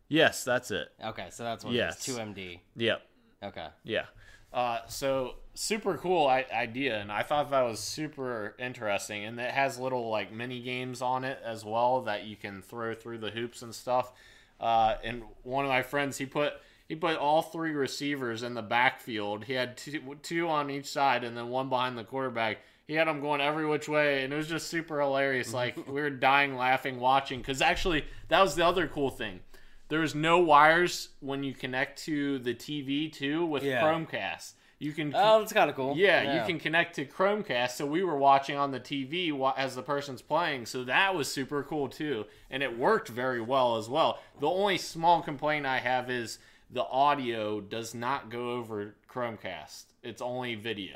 Yes, 0.09 0.42
that's 0.44 0.70
it. 0.70 0.88
Okay, 1.04 1.28
so 1.31 1.44
that's 1.44 1.64
what 1.64 1.74
Yes. 1.74 2.07
it 2.09 2.11
is. 2.12 2.16
2MD. 2.18 2.61
Yep. 2.76 3.02
Okay. 3.44 3.68
Yeah. 3.85 4.07
Uh, 4.52 4.78
so 4.88 5.34
super 5.54 5.96
cool 5.98 6.26
I- 6.26 6.46
idea, 6.52 7.00
and 7.00 7.11
I 7.12 7.22
thought 7.22 7.50
that 7.50 7.62
was 7.62 7.80
super 7.80 8.54
interesting. 8.58 9.24
And 9.24 9.38
it 9.38 9.50
has 9.50 9.78
little 9.78 10.08
like 10.08 10.32
mini 10.32 10.61
games 10.61 11.02
on 11.02 11.24
it 11.24 11.38
as 11.44 11.64
well 11.64 12.02
that 12.02 12.24
you 12.24 12.37
can 12.37 12.62
throw 12.62 12.94
through 12.94 13.18
the 13.18 13.30
hoops 13.30 13.62
and 13.62 13.74
stuff. 13.74 14.12
Uh, 14.61 14.94
and 15.04 15.22
one 15.42 15.64
of 15.64 15.68
my 15.68 15.82
friends, 15.82 16.18
he 16.18 16.26
put 16.26 16.54
he 16.88 16.96
put 16.96 17.16
all 17.16 17.42
three 17.42 17.72
receivers 17.72 18.42
in 18.42 18.54
the 18.54 18.62
backfield. 18.62 19.44
He 19.44 19.52
had 19.52 19.76
two, 19.76 20.16
two 20.22 20.48
on 20.48 20.70
each 20.70 20.87
side, 20.87 21.22
and 21.22 21.37
then 21.37 21.48
one 21.48 21.68
behind 21.68 21.98
the 21.98 22.04
quarterback. 22.04 22.58
He 22.87 22.94
had 22.94 23.06
them 23.06 23.20
going 23.20 23.42
every 23.42 23.66
which 23.66 23.87
way, 23.88 24.24
and 24.24 24.32
it 24.32 24.37
was 24.37 24.48
just 24.48 24.68
super 24.68 24.98
hilarious. 25.00 25.52
Like 25.52 25.76
we 25.87 26.00
were 26.00 26.08
dying 26.11 26.56
laughing 26.56 26.98
watching, 26.98 27.40
because 27.40 27.61
actually 27.61 28.04
that 28.28 28.40
was 28.40 28.54
the 28.54 28.64
other 28.64 28.88
cool 28.88 29.11
thing. 29.11 29.40
There's 29.88 30.14
no 30.14 30.38
wires 30.38 31.09
when 31.20 31.42
you 31.42 31.55
connect 31.55 32.03
to 32.05 32.38
the 32.38 32.55
TV 32.55 33.12
too 33.12 33.44
with 33.46 33.62
Yeah. 33.62 33.83
Chromecast. 33.83 34.53
You 34.81 34.92
can 34.92 35.12
Oh, 35.14 35.40
that's 35.40 35.53
kind 35.53 35.68
of 35.68 35.74
cool. 35.74 35.96
yeah, 35.96 36.38
you 36.38 36.46
can 36.46 36.61
connect 36.61 36.94
to 36.96 37.05
Chromecast. 37.05 37.70
So 37.70 37.85
we 37.85 38.05
were 38.05 38.16
watching 38.16 38.57
on 38.57 38.70
the 38.70 38.79
TV 38.79 39.33
as 39.57 39.74
the 39.74 39.83
person's 39.83 40.22
playing. 40.22 40.66
So 40.66 40.85
that 40.85 41.14
was 41.16 41.31
super 41.33 41.64
cool 41.64 41.88
too, 41.88 42.27
and 42.51 42.62
it 42.62 42.79
worked 42.79 43.09
very 43.09 43.40
well 43.40 43.77
as 43.77 43.88
well. 43.88 44.20
The 44.38 44.48
only 44.48 44.79
small 44.79 45.20
complaint 45.22 45.66
I 45.66 45.79
have 45.79 46.09
is 46.11 46.38
the 46.70 46.85
audio 46.85 47.61
does 47.61 47.92
not 47.94 48.31
go 48.31 48.53
over 48.53 48.94
Chromecast. 49.11 49.85
It's 50.05 50.22
only 50.22 50.55
video, 50.55 50.92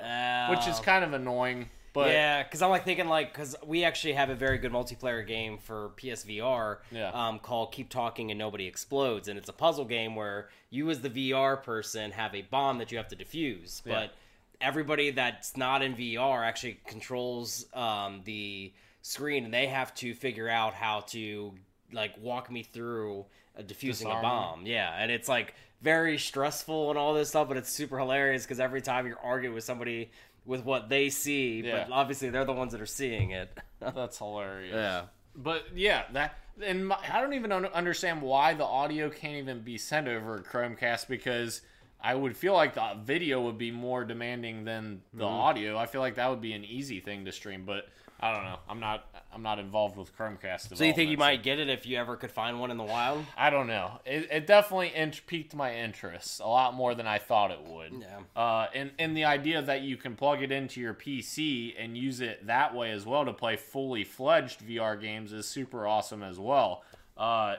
which 0.50 0.68
is 0.68 0.78
Oh. 0.78 0.82
kind 0.82 1.02
of 1.02 1.12
annoying. 1.12 1.70
But 1.92 2.08
yeah, 2.10 2.42
because 2.42 2.62
I'm 2.62 2.70
like 2.70 2.84
thinking 2.84 3.06
like 3.08 3.32
because 3.32 3.54
we 3.64 3.84
actually 3.84 4.14
have 4.14 4.30
a 4.30 4.34
very 4.34 4.56
good 4.58 4.72
multiplayer 4.72 5.26
game 5.26 5.58
for 5.58 5.90
PSVR, 5.96 6.78
Yeah. 6.90 7.10
um, 7.10 7.38
called 7.38 7.72
Keep 7.72 7.90
Talking 7.90 8.30
and 8.30 8.38
Nobody 8.38 8.66
Explodes, 8.66 9.28
and 9.28 9.38
it's 9.38 9.48
a 9.48 9.52
puzzle 9.52 9.84
game 9.84 10.14
where 10.16 10.48
you 10.70 10.88
as 10.90 11.00
the 11.00 11.10
VR 11.10 11.62
person 11.62 12.12
have 12.12 12.34
a 12.34 12.42
bomb 12.42 12.78
that 12.78 12.90
you 12.90 12.98
have 12.98 13.08
to 13.08 13.16
defuse, 13.16 13.82
Yeah. 13.84 13.92
but 13.94 14.14
everybody 14.60 15.10
that's 15.10 15.56
not 15.56 15.82
in 15.82 15.94
VR 15.94 16.44
actually 16.46 16.80
controls 16.86 17.66
um, 17.74 18.22
the 18.24 18.72
screen, 19.02 19.44
and 19.44 19.52
they 19.52 19.66
have 19.66 19.94
to 19.96 20.14
figure 20.14 20.48
out 20.48 20.72
how 20.74 21.00
to 21.00 21.52
like 21.92 22.14
walk 22.22 22.50
me 22.50 22.62
through 22.62 23.26
uh, 23.58 23.62
diffusing 23.62 24.06
Disarm 24.08 24.24
a 24.24 24.28
bomb. 24.28 24.66
Yeah, 24.66 24.94
and 24.96 25.10
it's 25.10 25.28
like 25.28 25.54
very 25.82 26.16
stressful 26.16 26.88
and 26.90 26.98
all 26.98 27.12
this 27.12 27.28
stuff, 27.30 27.48
but 27.48 27.56
it's 27.58 27.68
super 27.68 27.98
hilarious 27.98 28.44
because 28.44 28.60
every 28.60 28.80
time 28.80 29.06
you're 29.06 29.18
arguing 29.18 29.54
with 29.54 29.64
somebody 29.64 30.10
with 30.44 30.64
what 30.64 30.88
they 30.88 31.08
see, 31.08 31.60
Yeah. 31.60 31.84
but 31.88 31.94
obviously 31.94 32.30
they're 32.30 32.44
the 32.44 32.52
ones 32.52 32.72
that 32.72 32.80
are 32.80 32.86
seeing 32.86 33.30
it. 33.30 33.56
that's 33.80 34.18
hilarious. 34.18 34.74
yeah. 34.74 35.02
But 35.34 35.64
yeah, 35.74 36.04
that 36.12 36.36
and 36.62 36.88
my, 36.88 36.98
I 37.10 37.20
don't 37.20 37.32
even 37.32 37.52
un- 37.52 37.64
understand 37.66 38.20
why 38.20 38.52
the 38.54 38.64
audio 38.64 39.08
can't 39.08 39.36
even 39.36 39.60
be 39.62 39.78
sent 39.78 40.06
over 40.08 40.40
Chromecast 40.40 41.08
because 41.08 41.62
I 42.04 42.14
would 42.14 42.36
feel 42.36 42.52
like 42.52 42.74
the 42.74 42.96
video 43.02 43.40
would 43.42 43.56
be 43.58 43.70
more 43.70 44.04
demanding 44.04 44.64
than 44.64 45.00
the 45.14 45.24
Mm-hmm. 45.24 45.34
audio. 45.34 45.78
I 45.78 45.86
feel 45.86 46.00
like 46.02 46.16
that 46.16 46.28
would 46.28 46.40
be 46.42 46.52
an 46.52 46.64
easy 46.64 47.00
thing 47.00 47.24
to 47.24 47.32
stream, 47.32 47.64
but 47.64 47.86
I 48.22 48.32
don't 48.32 48.44
know. 48.44 48.58
I'm 48.68 48.78
not 48.78 49.08
I'm 49.34 49.42
not 49.42 49.58
involved 49.58 49.96
with 49.96 50.16
Chromecast. 50.16 50.76
So 50.76 50.84
you 50.84 50.94
think 50.94 51.10
you 51.10 51.16
might 51.16 51.42
get 51.42 51.58
it 51.58 51.68
if 51.68 51.86
you 51.86 51.98
ever 51.98 52.16
could 52.16 52.30
find 52.30 52.60
one 52.60 52.70
in 52.70 52.76
the 52.76 52.84
wild? 52.84 53.24
I 53.36 53.50
don't 53.50 53.66
know. 53.66 54.00
It, 54.06 54.28
it 54.30 54.46
definitely 54.46 54.92
piqued 55.26 55.56
my 55.56 55.74
interest 55.74 56.40
a 56.40 56.46
lot 56.46 56.74
more 56.74 56.94
than 56.94 57.06
I 57.06 57.18
thought 57.18 57.50
it 57.50 57.64
would. 57.66 57.92
Yeah. 58.00 58.40
Uh, 58.40 58.68
and 58.74 58.92
and 58.98 59.16
the 59.16 59.24
idea 59.24 59.60
that 59.60 59.82
you 59.82 59.96
can 59.96 60.14
plug 60.14 60.40
it 60.40 60.52
into 60.52 60.80
your 60.80 60.94
PC 60.94 61.74
and 61.76 61.98
use 61.98 62.20
it 62.20 62.46
that 62.46 62.74
way 62.76 62.92
as 62.92 63.04
well 63.04 63.24
to 63.24 63.32
play 63.32 63.56
fully 63.56 64.04
fledged 64.04 64.60
VR 64.60 65.00
games 65.00 65.32
is 65.32 65.46
super 65.46 65.86
awesome 65.86 66.22
as 66.22 66.38
well. 66.38 66.84
Uh, 67.16 67.56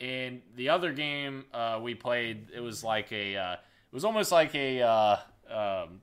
and 0.00 0.42
the 0.56 0.70
other 0.70 0.92
game 0.92 1.44
uh, 1.54 1.78
we 1.80 1.94
played, 1.94 2.48
it 2.52 2.60
was 2.60 2.82
like 2.82 3.12
a, 3.12 3.36
uh, 3.36 3.52
it 3.52 3.92
was 3.92 4.04
almost 4.04 4.32
like 4.32 4.54
a 4.54 4.82
uh, 4.82 5.16
um, 5.48 6.00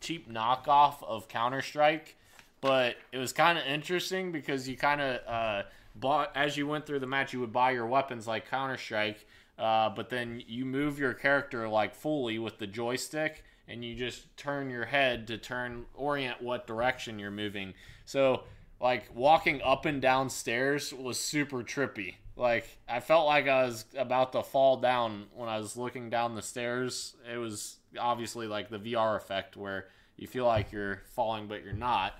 cheap 0.00 0.30
knockoff 0.32 1.02
of 1.02 1.28
Counter 1.28 1.60
Strike, 1.60 2.16
but 2.62 2.96
it 3.10 3.18
was 3.18 3.34
kind 3.34 3.58
of 3.58 3.66
interesting 3.66 4.32
because 4.32 4.66
you 4.66 4.76
kind 4.76 5.00
of 5.02 5.20
uh, 5.26 5.62
bought 5.96 6.30
as 6.34 6.56
you 6.56 6.66
went 6.66 6.86
through 6.86 7.00
the 7.00 7.06
match, 7.06 7.34
you 7.34 7.40
would 7.40 7.52
buy 7.52 7.72
your 7.72 7.86
weapons 7.86 8.26
like 8.26 8.48
Counter 8.48 8.78
Strike, 8.78 9.26
uh, 9.58 9.90
but 9.90 10.08
then 10.08 10.42
you 10.46 10.64
move 10.64 10.98
your 10.98 11.12
character 11.12 11.68
like 11.68 11.94
fully 11.94 12.38
with 12.38 12.58
the 12.58 12.66
joystick, 12.66 13.44
and 13.68 13.84
you 13.84 13.94
just 13.94 14.34
turn 14.36 14.70
your 14.70 14.86
head 14.86 15.26
to 15.26 15.36
turn 15.36 15.84
orient 15.92 16.40
what 16.40 16.66
direction 16.66 17.18
you're 17.18 17.32
moving. 17.32 17.74
So 18.04 18.44
like 18.80 19.10
walking 19.14 19.60
up 19.62 19.84
and 19.84 20.00
down 20.00 20.30
stairs 20.30 20.94
was 20.94 21.18
super 21.18 21.64
trippy. 21.64 22.14
Like 22.36 22.78
I 22.88 23.00
felt 23.00 23.26
like 23.26 23.48
I 23.48 23.64
was 23.64 23.84
about 23.96 24.32
to 24.32 24.42
fall 24.44 24.76
down 24.76 25.26
when 25.34 25.48
I 25.48 25.58
was 25.58 25.76
looking 25.76 26.10
down 26.10 26.36
the 26.36 26.42
stairs. 26.42 27.14
It 27.30 27.38
was 27.38 27.76
obviously 27.98 28.46
like 28.46 28.70
the 28.70 28.78
VR 28.78 29.16
effect 29.16 29.56
where 29.56 29.88
you 30.16 30.28
feel 30.28 30.46
like 30.46 30.70
you're 30.70 31.02
falling 31.14 31.48
but 31.48 31.64
you're 31.64 31.72
not. 31.72 32.14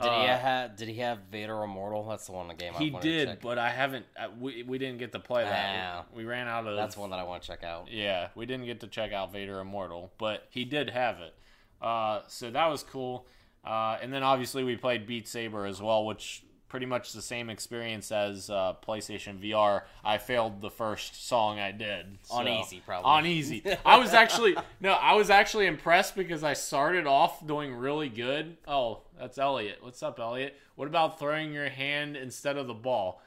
Did 0.00 0.12
he 0.12 0.26
Uh, 0.26 0.38
have 0.38 0.76
Did 0.76 0.88
he 0.88 0.96
have 0.96 1.18
Vader 1.30 1.62
Immortal? 1.62 2.06
That's 2.08 2.26
the 2.26 2.32
one 2.32 2.48
the 2.48 2.54
game 2.54 2.74
I 2.74 2.78
He 2.78 2.90
did, 2.90 3.38
but 3.40 3.58
I 3.58 3.70
haven't. 3.70 4.06
Uh, 4.18 4.28
we 4.38 4.62
we 4.62 4.78
didn't 4.78 4.98
get 4.98 5.12
to 5.12 5.20
play 5.20 5.44
that. 5.44 5.76
Ah. 5.78 6.04
We, 6.14 6.24
we 6.24 6.30
ran 6.30 6.48
out 6.48 6.66
of. 6.66 6.76
That's 6.76 6.96
one 6.96 7.10
that 7.10 7.18
I 7.18 7.24
want 7.24 7.42
to 7.42 7.48
check 7.48 7.64
out. 7.64 7.90
Yeah, 7.90 8.28
we 8.34 8.46
didn't 8.46 8.66
get 8.66 8.80
to 8.80 8.86
check 8.88 9.12
out 9.12 9.32
Vader 9.32 9.60
Immortal, 9.60 10.12
but 10.18 10.46
he 10.50 10.64
did 10.64 10.90
have 10.90 11.20
it. 11.20 11.34
Uh, 11.80 12.20
so 12.26 12.50
that 12.50 12.66
was 12.66 12.82
cool. 12.82 13.26
Uh, 13.64 13.98
and 14.00 14.12
then 14.12 14.22
obviously 14.22 14.62
we 14.64 14.76
played 14.76 15.06
Beat 15.06 15.26
Saber 15.26 15.66
as 15.66 15.82
well, 15.82 16.06
which 16.06 16.44
pretty 16.68 16.86
much 16.86 17.12
the 17.12 17.22
same 17.22 17.48
experience 17.48 18.10
as 18.10 18.50
uh, 18.50 18.74
PlayStation 18.86 19.38
VR. 19.42 19.82
I 20.04 20.18
failed 20.18 20.60
the 20.60 20.70
first 20.70 21.26
song 21.26 21.58
I 21.58 21.72
did 21.72 22.18
On 22.30 22.46
easy, 22.48 22.82
probably. 22.84 23.08
On 23.08 23.26
easy. 23.26 23.62
I 23.84 23.98
was 23.98 24.12
actually 24.12 24.56
no, 24.80 24.92
I 24.92 25.14
was 25.14 25.30
actually 25.30 25.66
impressed 25.66 26.16
because 26.16 26.42
I 26.42 26.54
started 26.54 27.06
off 27.06 27.46
doing 27.46 27.74
really 27.74 28.08
good. 28.08 28.56
Oh, 28.66 29.02
that's 29.18 29.38
Elliot. 29.38 29.78
What's 29.80 30.02
up, 30.02 30.18
Elliot? 30.18 30.54
What 30.74 30.88
about 30.88 31.18
throwing 31.18 31.52
your 31.52 31.68
hand 31.68 32.16
instead 32.16 32.56
of 32.56 32.66
the 32.66 32.74
ball? 32.74 33.22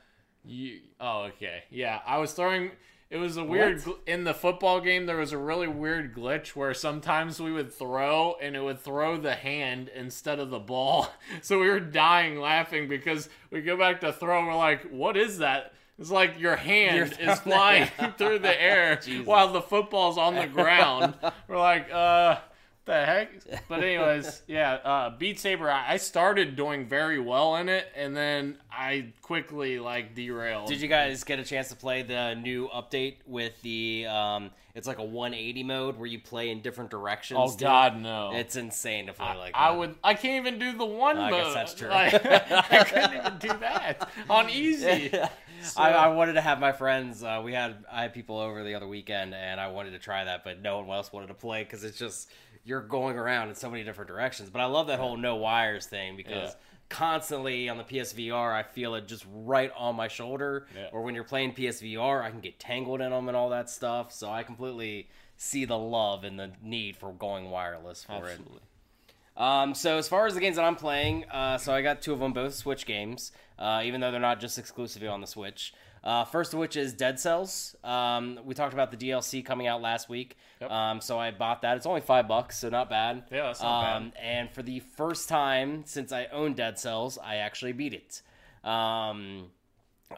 You 0.45 0.79
oh 1.01 1.23
okay 1.23 1.63
yeah 1.69 1.99
I 2.07 2.17
was 2.17 2.31
throwing 2.31 2.71
it 3.09 3.17
was 3.17 3.37
a 3.37 3.43
weird 3.43 3.77
gl- 3.79 3.97
in 4.05 4.23
the 4.23 4.33
football 4.33 4.79
game 4.79 5.05
there 5.05 5.17
was 5.17 5.31
a 5.31 5.37
really 5.37 5.67
weird 5.67 6.13
glitch 6.15 6.49
where 6.49 6.73
sometimes 6.73 7.39
we 7.39 7.51
would 7.51 7.73
throw 7.73 8.35
and 8.41 8.55
it 8.55 8.61
would 8.63 8.79
throw 8.79 9.17
the 9.17 9.33
hand 9.35 9.89
instead 9.95 10.39
of 10.39 10.49
the 10.49 10.59
ball. 10.59 11.07
So 11.41 11.59
we 11.59 11.67
were 11.69 11.79
dying 11.79 12.39
laughing 12.39 12.87
because 12.87 13.29
we 13.51 13.61
go 13.61 13.77
back 13.77 14.01
to 14.01 14.11
throw 14.13 14.39
and 14.39 14.47
we're 14.47 14.55
like 14.55 14.89
what 14.91 15.17
is 15.17 15.39
that? 15.39 15.73
It's 15.97 16.11
like 16.11 16.39
your 16.39 16.55
hand 16.55 17.17
is 17.19 17.39
flying 17.41 17.89
through 18.17 18.39
the 18.39 18.61
air 18.61 18.99
while 19.25 19.51
the 19.51 19.61
football's 19.61 20.17
on 20.17 20.35
the 20.35 20.47
ground. 20.47 21.15
We're 21.47 21.57
like 21.59 21.91
uh 21.91 22.39
the 22.89 23.05
heck? 23.05 23.29
But 23.67 23.83
anyways, 23.83 24.41
yeah, 24.47 24.73
uh, 24.73 25.09
Beat 25.17 25.39
Saber. 25.39 25.69
I 25.69 25.93
I 25.93 25.97
started 25.97 26.55
doing 26.55 26.87
very 26.87 27.19
well 27.19 27.55
in 27.57 27.69
it, 27.69 27.87
and 27.95 28.15
then 28.15 28.57
I 28.71 29.13
quickly 29.21 29.79
like 29.79 30.15
derailed. 30.15 30.67
Did 30.67 30.81
you 30.81 30.87
guys 30.87 31.23
get 31.23 31.39
a 31.39 31.43
chance 31.43 31.69
to 31.69 31.75
play 31.75 32.01
the 32.01 32.35
new 32.35 32.67
update 32.69 33.17
with 33.25 33.61
the? 33.61 34.07
Um, 34.07 34.51
it's 34.75 34.87
like 34.87 34.99
a 34.99 35.03
180 35.03 35.63
mode 35.63 35.97
where 35.97 36.05
you 36.07 36.19
play 36.19 36.49
in 36.51 36.61
different 36.61 36.89
directions. 36.91 37.39
Oh 37.41 37.49
dude? 37.51 37.59
God, 37.61 37.99
no! 38.01 38.31
It's 38.33 38.55
insane 38.55 39.07
to 39.07 39.13
play 39.13 39.35
like 39.37 39.55
I 39.55 39.71
would. 39.71 39.95
I 40.03 40.13
can't 40.13 40.45
even 40.45 40.59
do 40.59 40.77
the 40.77 40.85
one 40.85 41.17
I 41.17 41.29
mode. 41.31 41.43
guess 41.43 41.53
that's 41.53 41.73
true. 41.73 41.89
Like, 41.89 42.13
I 42.25 42.83
couldn't 42.83 43.13
even 43.17 43.37
do 43.39 43.47
that 43.59 44.09
on 44.29 44.49
easy. 44.49 45.09
So- 45.61 45.81
I, 45.81 45.89
I 45.91 46.07
wanted 46.07 46.33
to 46.33 46.41
have 46.41 46.59
my 46.59 46.71
friends. 46.71 47.23
Uh, 47.23 47.41
we 47.43 47.53
had 47.53 47.83
I 47.91 48.03
had 48.03 48.13
people 48.13 48.37
over 48.37 48.63
the 48.63 48.75
other 48.75 48.87
weekend, 48.87 49.33
and 49.33 49.59
I 49.59 49.67
wanted 49.69 49.91
to 49.91 49.99
try 49.99 50.23
that, 50.23 50.43
but 50.43 50.61
no 50.61 50.79
one 50.79 50.89
else 50.89 51.11
wanted 51.11 51.27
to 51.27 51.33
play 51.33 51.63
because 51.63 51.83
it's 51.83 51.97
just 51.97 52.29
you're 52.69 52.81
going 52.81 53.17
around 53.17 53.49
in 53.49 53.55
so 53.55 53.67
many 53.69 53.83
different 53.83 54.07
directions. 54.07 54.49
But 54.51 54.59
I 54.61 54.65
love 54.65 54.87
that 54.87 54.99
whole 54.99 55.17
no 55.17 55.35
wires 55.37 55.87
thing 55.87 56.15
because 56.15 56.51
Yeah. 56.51 56.55
constantly 56.87 57.67
on 57.67 57.77
the 57.77 57.83
PSVR, 57.83 58.53
I 58.53 58.61
feel 58.63 58.93
it 58.95 59.07
just 59.07 59.25
right 59.33 59.71
on 59.75 59.95
my 59.95 60.07
shoulder. 60.07 60.67
Yeah. 60.75 60.89
Or 60.91 61.01
when 61.01 61.15
you're 61.15 61.23
playing 61.23 61.55
PSVR, 61.55 62.21
I 62.23 62.29
can 62.29 62.39
get 62.41 62.59
tangled 62.59 63.01
in 63.01 63.09
them 63.09 63.27
and 63.27 63.35
all 63.35 63.49
that 63.49 63.69
stuff. 63.71 64.13
So 64.13 64.29
I 64.29 64.43
completely 64.43 65.09
see 65.35 65.65
the 65.65 65.77
love 65.77 66.23
and 66.23 66.39
the 66.39 66.51
need 66.61 66.95
for 66.95 67.11
going 67.11 67.49
wireless 67.49 68.03
for 68.03 68.27
it. 68.29 68.39
Um, 69.35 69.73
so 69.73 69.97
as 69.97 70.07
far 70.07 70.27
as 70.27 70.33
the 70.35 70.39
games 70.41 70.57
that 70.57 70.65
I'm 70.65 70.75
playing, 70.75 71.25
uh, 71.31 71.57
so 71.57 71.73
I 71.73 71.81
got 71.81 72.01
two 72.01 72.13
of 72.13 72.19
them, 72.19 72.33
both 72.33 72.53
Switch 72.53 72.85
games, 72.85 73.31
uh, 73.57 73.81
even 73.85 74.01
though 74.01 74.11
they're 74.11 74.19
not 74.19 74.39
just 74.39 74.57
exclusively 74.59 75.07
on 75.07 75.21
the 75.21 75.27
Switch. 75.27 75.73
Uh, 76.03 76.23
first 76.25 76.53
of 76.53 76.59
which 76.59 76.77
is 76.77 76.93
Dead 76.93 77.19
Cells. 77.19 77.75
Um, 77.83 78.39
we 78.45 78.53
talked 78.53 78.73
about 78.73 78.91
the 78.91 78.97
DLC 78.97 79.43
coming 79.45 79.67
out 79.67 79.81
last 79.81 80.07
week, 80.09 80.37
Yep. 80.61 80.71
um, 80.71 81.01
so 81.01 81.19
I 81.19 81.31
bought 81.31 81.61
that. 81.63 81.75
It's 81.77 81.85
only 81.85 82.01
five 82.01 82.27
bucks, 82.27 82.57
so 82.59 82.69
not 82.69 82.89
bad. 82.89 83.23
Yeah, 83.31 83.43
that's 83.47 83.61
not 83.61 83.81
bad. 83.83 83.95
um, 83.97 84.13
And 84.21 84.49
for 84.49 84.63
the 84.63 84.79
first 84.79 85.27
time 85.29 85.83
since 85.85 86.11
I 86.11 86.25
own 86.31 86.53
Dead 86.53 86.79
Cells, 86.79 87.17
I 87.17 87.35
actually 87.37 87.73
beat 87.73 87.93
it. 87.93 88.21
Um, 88.63 89.47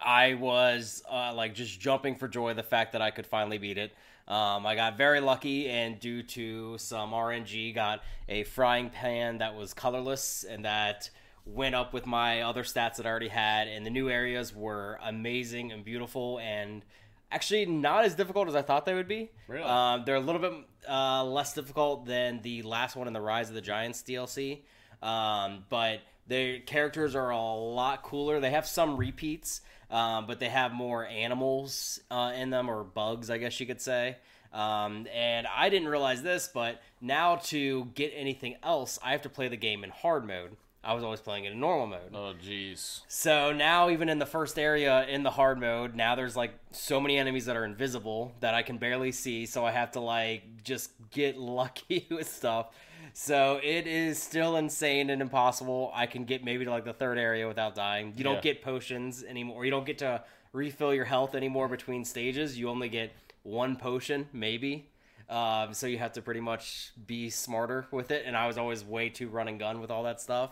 I 0.01 0.35
was 0.35 1.03
uh, 1.11 1.33
like 1.33 1.53
just 1.55 1.79
jumping 1.79 2.15
for 2.15 2.27
joy 2.27 2.53
the 2.53 2.63
fact 2.63 2.93
that 2.93 3.01
I 3.01 3.11
could 3.11 3.25
finally 3.27 3.57
beat 3.57 3.77
it. 3.77 3.91
Um, 4.27 4.65
I 4.65 4.75
got 4.75 4.97
very 4.97 5.19
lucky, 5.19 5.67
and 5.69 5.99
due 5.99 6.23
to 6.23 6.77
some 6.77 7.11
RNG, 7.11 7.73
got 7.75 8.01
a 8.29 8.43
frying 8.43 8.89
pan 8.89 9.39
that 9.39 9.55
was 9.55 9.73
colorless 9.73 10.45
and 10.45 10.63
that 10.63 11.09
went 11.53 11.75
up 11.75 11.93
with 11.93 12.05
my 12.05 12.41
other 12.41 12.63
stats 12.63 12.95
that 12.95 13.05
I 13.05 13.09
already 13.09 13.27
had. 13.27 13.67
And 13.67 13.85
the 13.85 13.89
new 13.89 14.09
areas 14.09 14.55
were 14.55 14.99
amazing 15.03 15.71
and 15.71 15.83
beautiful, 15.83 16.39
and 16.39 16.83
actually 17.31 17.65
not 17.65 18.05
as 18.05 18.15
difficult 18.15 18.47
as 18.47 18.55
I 18.55 18.61
thought 18.61 18.85
they 18.85 18.93
would 18.93 19.07
be. 19.07 19.31
Really? 19.47 19.63
Um, 19.63 20.03
they're 20.05 20.15
a 20.15 20.19
little 20.19 20.41
bit 20.41 20.53
uh, 20.89 21.23
less 21.23 21.53
difficult 21.53 22.05
than 22.05 22.41
the 22.41 22.61
last 22.63 22.95
one 22.95 23.07
in 23.07 23.13
the 23.13 23.21
Rise 23.21 23.49
of 23.49 23.55
the 23.55 23.61
Giants 23.61 24.03
DLC, 24.03 24.59
um, 25.01 25.65
but 25.69 26.01
their 26.27 26.59
characters 26.59 27.15
are 27.15 27.29
a 27.29 27.53
lot 27.53 28.03
cooler. 28.03 28.39
They 28.39 28.51
have 28.51 28.67
some 28.67 28.97
repeats, 28.97 29.61
um, 29.89 30.27
but 30.27 30.39
they 30.39 30.49
have 30.49 30.71
more 30.71 31.05
animals 31.05 31.99
uh, 32.09 32.33
in 32.35 32.49
them, 32.49 32.69
or 32.69 32.83
bugs, 32.83 33.29
I 33.29 33.37
guess 33.37 33.59
you 33.59 33.65
could 33.65 33.81
say. 33.81 34.17
Um, 34.53 35.07
and 35.13 35.47
I 35.47 35.69
didn't 35.69 35.87
realize 35.87 36.21
this, 36.21 36.49
but 36.53 36.81
now 36.99 37.37
to 37.37 37.85
get 37.95 38.11
anything 38.15 38.55
else, 38.63 38.99
I 39.03 39.11
have 39.11 39.21
to 39.21 39.29
play 39.29 39.47
the 39.47 39.57
game 39.57 39.83
in 39.83 39.89
hard 39.89 40.27
mode. 40.27 40.57
I 40.83 40.93
was 40.93 41.03
always 41.03 41.19
playing 41.19 41.45
it 41.45 41.51
in 41.51 41.59
normal 41.59 41.87
mode. 41.87 42.13
Oh 42.13 42.33
jeez. 42.43 43.01
So 43.07 43.53
now, 43.53 43.91
even 43.91 44.09
in 44.09 44.17
the 44.17 44.25
first 44.25 44.57
area 44.57 45.05
in 45.07 45.21
the 45.21 45.29
hard 45.29 45.59
mode, 45.59 45.95
now 45.95 46.15
there's 46.15 46.35
like 46.35 46.53
so 46.71 46.99
many 46.99 47.17
enemies 47.17 47.45
that 47.45 47.55
are 47.55 47.65
invisible 47.65 48.33
that 48.39 48.55
I 48.55 48.63
can 48.63 48.79
barely 48.79 49.11
see. 49.11 49.45
So 49.45 49.63
I 49.63 49.71
have 49.71 49.91
to 49.91 49.99
like 49.99 50.63
just 50.63 50.91
get 51.11 51.37
lucky 51.39 52.07
with 52.09 52.27
stuff. 52.27 52.69
So 53.13 53.59
it 53.61 53.85
is 53.85 54.21
still 54.21 54.55
insane 54.55 55.09
and 55.09 55.21
impossible. 55.21 55.91
I 55.93 56.07
can 56.07 56.23
get 56.25 56.43
maybe 56.43 56.65
to 56.65 56.71
like 56.71 56.85
the 56.85 56.93
third 56.93 57.17
area 57.17 57.47
without 57.47 57.75
dying. 57.75 58.13
You 58.15 58.23
don't 58.23 58.41
get 58.41 58.63
potions 58.63 59.23
anymore. 59.23 59.65
You 59.65 59.71
don't 59.71 59.85
get 59.85 59.99
to 59.99 60.23
refill 60.53 60.93
your 60.93 61.05
health 61.05 61.35
anymore 61.35 61.67
between 61.67 62.05
stages. 62.05 62.57
You 62.57 62.69
only 62.69 62.89
get 62.89 63.11
one 63.43 63.75
potion, 63.75 64.27
maybe. 64.33 64.89
Um, 65.29 65.73
so 65.73 65.87
you 65.87 65.97
have 65.97 66.13
to 66.13 66.21
pretty 66.21 66.41
much 66.41 66.91
be 67.05 67.29
smarter 67.29 67.85
with 67.91 68.11
it. 68.11 68.23
And 68.25 68.35
I 68.35 68.47
was 68.47 68.57
always 68.57 68.83
way 68.83 69.09
too 69.09 69.29
run 69.29 69.47
and 69.47 69.59
gun 69.59 69.79
with 69.79 69.91
all 69.91 70.03
that 70.03 70.19
stuff. 70.19 70.51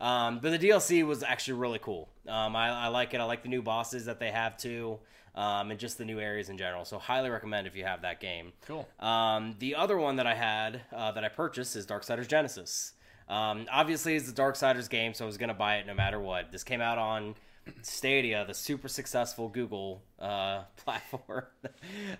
Um, 0.00 0.38
but 0.40 0.50
the 0.50 0.68
DLC 0.68 1.04
was 1.04 1.22
actually 1.22 1.58
really 1.58 1.78
cool. 1.80 2.08
Um, 2.28 2.54
I, 2.54 2.68
I 2.68 2.88
like 2.88 3.14
it. 3.14 3.20
I 3.20 3.24
like 3.24 3.42
the 3.42 3.48
new 3.48 3.62
bosses 3.62 4.04
that 4.04 4.20
they 4.20 4.30
have 4.30 4.56
too, 4.56 4.98
um, 5.34 5.70
and 5.70 5.80
just 5.80 5.98
the 5.98 6.04
new 6.04 6.20
areas 6.20 6.48
in 6.48 6.58
general. 6.58 6.84
So 6.84 6.98
highly 6.98 7.30
recommend 7.30 7.66
if 7.66 7.74
you 7.74 7.84
have 7.84 8.02
that 8.02 8.20
game. 8.20 8.52
Cool. 8.66 8.88
Um, 9.00 9.56
the 9.58 9.74
other 9.74 9.98
one 9.98 10.16
that 10.16 10.26
I 10.26 10.34
had 10.34 10.82
uh, 10.94 11.12
that 11.12 11.24
I 11.24 11.28
purchased 11.28 11.74
is 11.74 11.86
Darksiders 11.86 12.28
Genesis. 12.28 12.92
Um, 13.28 13.66
obviously, 13.70 14.16
it's 14.16 14.30
the 14.30 14.40
Darksiders 14.40 14.88
game, 14.88 15.14
so 15.14 15.24
I 15.24 15.26
was 15.26 15.36
gonna 15.36 15.52
buy 15.52 15.76
it 15.76 15.86
no 15.86 15.94
matter 15.94 16.20
what. 16.20 16.52
This 16.52 16.64
came 16.64 16.80
out 16.80 16.98
on 16.98 17.34
Stadia, 17.82 18.44
the 18.46 18.54
super 18.54 18.88
successful 18.88 19.48
Google 19.48 20.02
uh, 20.18 20.62
platform. 20.76 21.44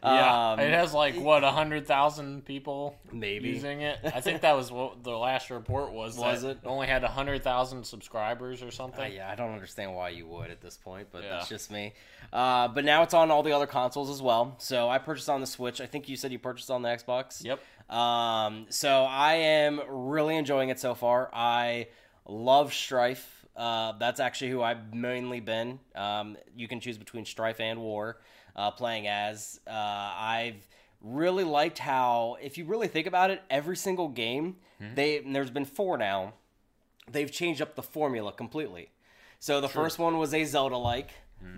Yeah, 0.03 0.53
Um, 0.53 0.61
it 0.61 0.73
has 0.73 0.93
like 0.95 1.17
what 1.19 1.45
a 1.45 1.51
hundred 1.51 1.87
thousand 1.87 2.45
people 2.45 2.97
Maybe. 3.13 3.49
using 3.49 3.81
it. 3.83 3.99
I 4.05 4.21
think 4.21 4.43
that 4.43 4.57
was 4.57 4.71
what 4.71 5.03
the 5.05 5.11
last 5.17 5.51
report 5.51 5.93
was. 5.93 6.17
Was 6.17 6.45
it? 6.45 6.59
only 6.65 6.87
had 6.87 7.05
a 7.05 7.09
hundred 7.09 7.43
thousand 7.45 7.85
subscribers 7.85 8.63
or 8.63 8.71
something? 8.71 9.05
Uh, 9.05 9.15
yeah, 9.15 9.31
I 9.31 9.35
don't 9.35 9.53
understand 9.53 9.95
why 9.95 10.11
you 10.11 10.27
would 10.27 10.51
at 10.51 10.61
this 10.61 10.77
point, 10.77 11.09
but 11.13 11.23
Yeah. 11.23 11.31
that's 11.31 11.49
just 11.49 11.71
me. 11.71 11.95
Uh, 12.33 12.69
but 12.69 12.85
now 12.85 13.03
it's 13.03 13.15
on 13.15 13.31
all 13.31 13.43
the 13.43 13.53
other 13.53 13.67
consoles 13.67 14.11
as 14.11 14.21
well. 14.23 14.55
So 14.59 14.89
I 14.89 14.99
purchased 14.99 15.29
on 15.29 15.41
the 15.41 15.47
Switch. 15.47 15.81
I 15.81 15.87
think 15.87 16.09
you 16.09 16.17
said 16.17 16.31
you 16.33 16.39
purchased 16.39 16.71
on 16.71 16.83
the 16.83 16.89
Xbox. 16.91 17.43
Yep. 17.45 17.61
Um, 17.91 18.67
so 18.69 19.05
I 19.05 19.35
am 19.35 19.81
really 19.89 20.37
enjoying 20.37 20.69
it 20.69 20.79
so 20.79 20.95
far. 20.95 21.31
I 21.33 21.89
love 22.27 22.75
Strife. 22.75 23.38
Uh, 23.59 23.93
that's 23.99 24.21
actually 24.21 24.51
who 24.51 24.63
I've 24.63 24.95
mainly 24.95 25.41
been. 25.41 25.81
Um, 25.95 26.37
you 26.57 26.69
can 26.69 26.81
choose 26.81 26.97
between 26.97 27.25
Strife 27.25 27.61
and 27.61 27.81
War, 27.81 28.19
uh, 28.57 28.71
playing 28.71 29.09
as. 29.09 29.61
Uh, 29.67 29.73
I've 29.73 30.67
really 31.03 31.45
liked 31.45 31.79
how, 31.79 32.37
if 32.41 32.57
you 32.57 32.65
really 32.65 32.89
think 32.89 33.07
about 33.07 33.31
it, 33.31 33.43
every 33.51 33.77
single 33.77 34.09
game 34.09 34.57
they 34.95 35.19
and 35.19 35.35
there's 35.35 35.51
been 35.51 35.65
four 35.65 35.99
now. 35.99 36.35
They've 37.11 37.31
changed 37.31 37.61
up 37.61 37.75
the 37.75 37.83
formula 37.83 38.33
completely. 38.33 38.91
So 39.41 39.61
the 39.61 39.69
first 39.69 39.99
one 39.99 40.19
was 40.19 40.35
a 40.35 40.45
Zelda 40.45 40.77
like. 40.77 41.11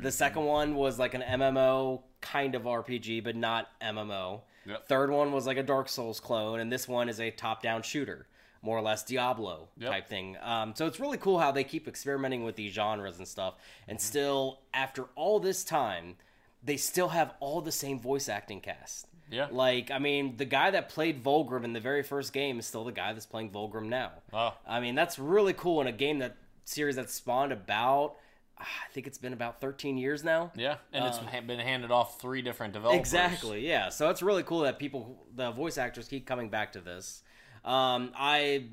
The 0.02 0.12
second 0.12 0.44
one 0.44 0.74
was 0.74 0.98
like 0.98 1.14
an 1.14 1.22
MMO 1.22 2.02
kind 2.20 2.54
of 2.54 2.62
RPG, 2.62 3.24
but 3.24 3.34
not 3.34 3.68
MMO. 3.80 4.42
Yep. 4.66 4.88
Third 4.88 5.10
one 5.10 5.32
was 5.32 5.46
like 5.46 5.56
a 5.56 5.62
Dark 5.62 5.88
Souls 5.88 6.20
clone, 6.20 6.60
and 6.60 6.70
this 6.70 6.86
one 6.86 7.08
is 7.08 7.18
a 7.18 7.30
top-down 7.30 7.82
shooter, 7.82 8.26
more 8.62 8.76
or 8.76 8.82
less 8.82 9.02
Diablo 9.04 9.68
Yep. 9.78 9.90
type 9.90 10.08
thing. 10.08 10.36
Um, 10.42 10.74
so 10.76 10.86
it's 10.86 11.00
really 11.00 11.16
cool 11.18 11.38
how 11.38 11.50
they 11.50 11.64
keep 11.64 11.88
experimenting 11.88 12.44
with 12.44 12.56
these 12.56 12.72
genres 12.72 13.18
and 13.18 13.26
stuff, 13.26 13.54
and 13.88 14.00
still, 14.00 14.61
after 14.74 15.04
all 15.14 15.40
this 15.40 15.64
time, 15.64 16.16
they 16.62 16.76
still 16.76 17.08
have 17.08 17.32
all 17.40 17.61
the 17.62 17.72
same 17.72 17.98
voice 17.98 18.28
acting 18.28 18.61
cast. 18.61 19.06
Yeah. 19.30 19.46
Like, 19.50 19.90
I 19.90 19.98
mean, 19.98 20.36
the 20.36 20.44
guy 20.44 20.72
that 20.72 20.88
played 20.88 21.22
Vulgrim 21.22 21.64
in 21.64 21.72
the 21.72 21.80
very 21.80 22.02
first 22.02 22.32
game 22.32 22.58
is 22.58 22.66
still 22.66 22.84
the 22.84 22.92
guy 22.92 23.12
that's 23.12 23.26
playing 23.26 23.50
Vulgrim 23.50 23.86
now. 23.86 24.11
Oh. 24.32 24.54
I 24.66 24.80
mean, 24.80 24.94
that's 24.94 25.18
really 25.18 25.52
cool 25.52 25.80
in 25.80 25.86
a 25.86 25.92
game 25.92 26.18
that 26.18 26.36
series 26.64 26.96
that 26.96 27.08
spawned 27.11 27.52
about, 27.52 28.16
ah, 28.58 28.64
I 28.64 28.92
think 28.92 29.06
it's 29.06 29.18
been 29.18 29.32
about 29.32 29.61
13 29.61 29.96
years 29.96 30.22
now. 30.24 30.50
Yeah, 30.56 30.76
and 30.92 31.04
it's 31.04 31.16
ha- 31.18 31.40
been 31.46 31.61
handed 31.61 31.90
off 31.92 32.20
three 32.20 32.42
different 32.42 32.72
developers. 32.74 32.98
Exactly, 33.00 33.66
yeah. 33.66 33.88
So 33.88 34.11
it's 34.11 34.20
really 34.20 34.42
cool 34.42 34.61
that 34.62 34.78
people, 34.78 35.24
the 35.34 35.50
voice 35.52 35.78
actors, 35.78 36.08
keep 36.08 36.26
coming 36.26 36.48
back 36.50 36.72
to 36.72 36.80
this. 36.80 37.22
Um, 37.64 38.12
I 38.16 38.66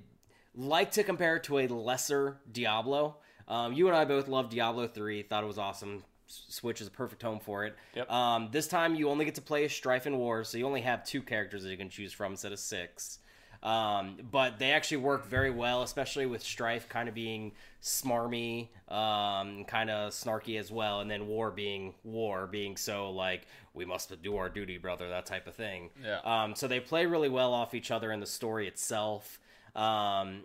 like 0.55 0.91
to 0.91 1.03
compare 1.03 1.35
it 1.37 1.43
to 1.45 1.59
a 1.59 1.67
lesser 1.67 2.37
Diablo. 2.51 3.17
Um, 3.47 3.73
you 3.73 3.87
and 3.87 3.95
I 3.95 4.05
both 4.05 4.27
love 4.27 4.49
Diablo 4.49 4.87
3, 4.87 5.23
thought 5.23 5.43
it 5.43 5.47
was 5.47 5.57
awesome. 5.57 6.03
Switch 6.27 6.81
is 6.81 6.87
a 6.87 6.91
perfect 6.91 7.21
home 7.21 7.39
for 7.39 7.65
it. 7.65 7.75
Yep. 7.95 8.11
Um, 8.11 8.49
this 8.51 8.67
time 8.67 8.95
you 8.95 9.09
only 9.09 9.23
get 9.23 9.35
to 9.35 9.41
play 9.41 9.67
Strife 9.69 10.05
and 10.05 10.17
War, 10.17 10.43
so 10.43 10.57
you 10.57 10.65
only 10.65 10.81
have 10.81 11.05
two 11.05 11.21
characters 11.21 11.63
that 11.63 11.69
you 11.69 11.77
can 11.77 11.89
choose 11.89 12.11
from 12.11 12.33
instead 12.33 12.51
of 12.51 12.59
six. 12.59 13.19
Um, 13.63 14.17
but 14.31 14.59
they 14.59 14.71
actually 14.71 14.97
work 14.97 15.25
very 15.25 15.51
well, 15.51 15.81
especially 15.81 16.25
with 16.25 16.43
Strife 16.43 16.87
kind 16.87 17.09
of 17.09 17.15
being 17.15 17.53
smarmy, 17.81 18.69
um, 18.87 19.65
kind 19.65 19.89
of 19.89 20.11
snarky 20.11 20.59
as 20.59 20.71
well, 20.71 21.01
and 21.01 21.09
then 21.09 21.27
War 21.27 21.51
being 21.51 21.93
War 22.03 22.47
being 22.47 22.77
so 22.77 23.11
like 23.11 23.47
we 23.73 23.85
must 23.85 24.21
do 24.21 24.37
our 24.37 24.49
duty, 24.49 24.77
brother, 24.77 25.09
that 25.09 25.25
type 25.25 25.47
of 25.47 25.55
thing. 25.55 25.89
Yeah. 26.03 26.19
Um, 26.23 26.55
so 26.55 26.67
they 26.67 26.79
play 26.79 27.05
really 27.05 27.29
well 27.29 27.53
off 27.53 27.73
each 27.73 27.91
other 27.91 28.11
in 28.11 28.19
the 28.19 28.25
story 28.25 28.67
itself. 28.67 29.39
Um, 29.75 30.43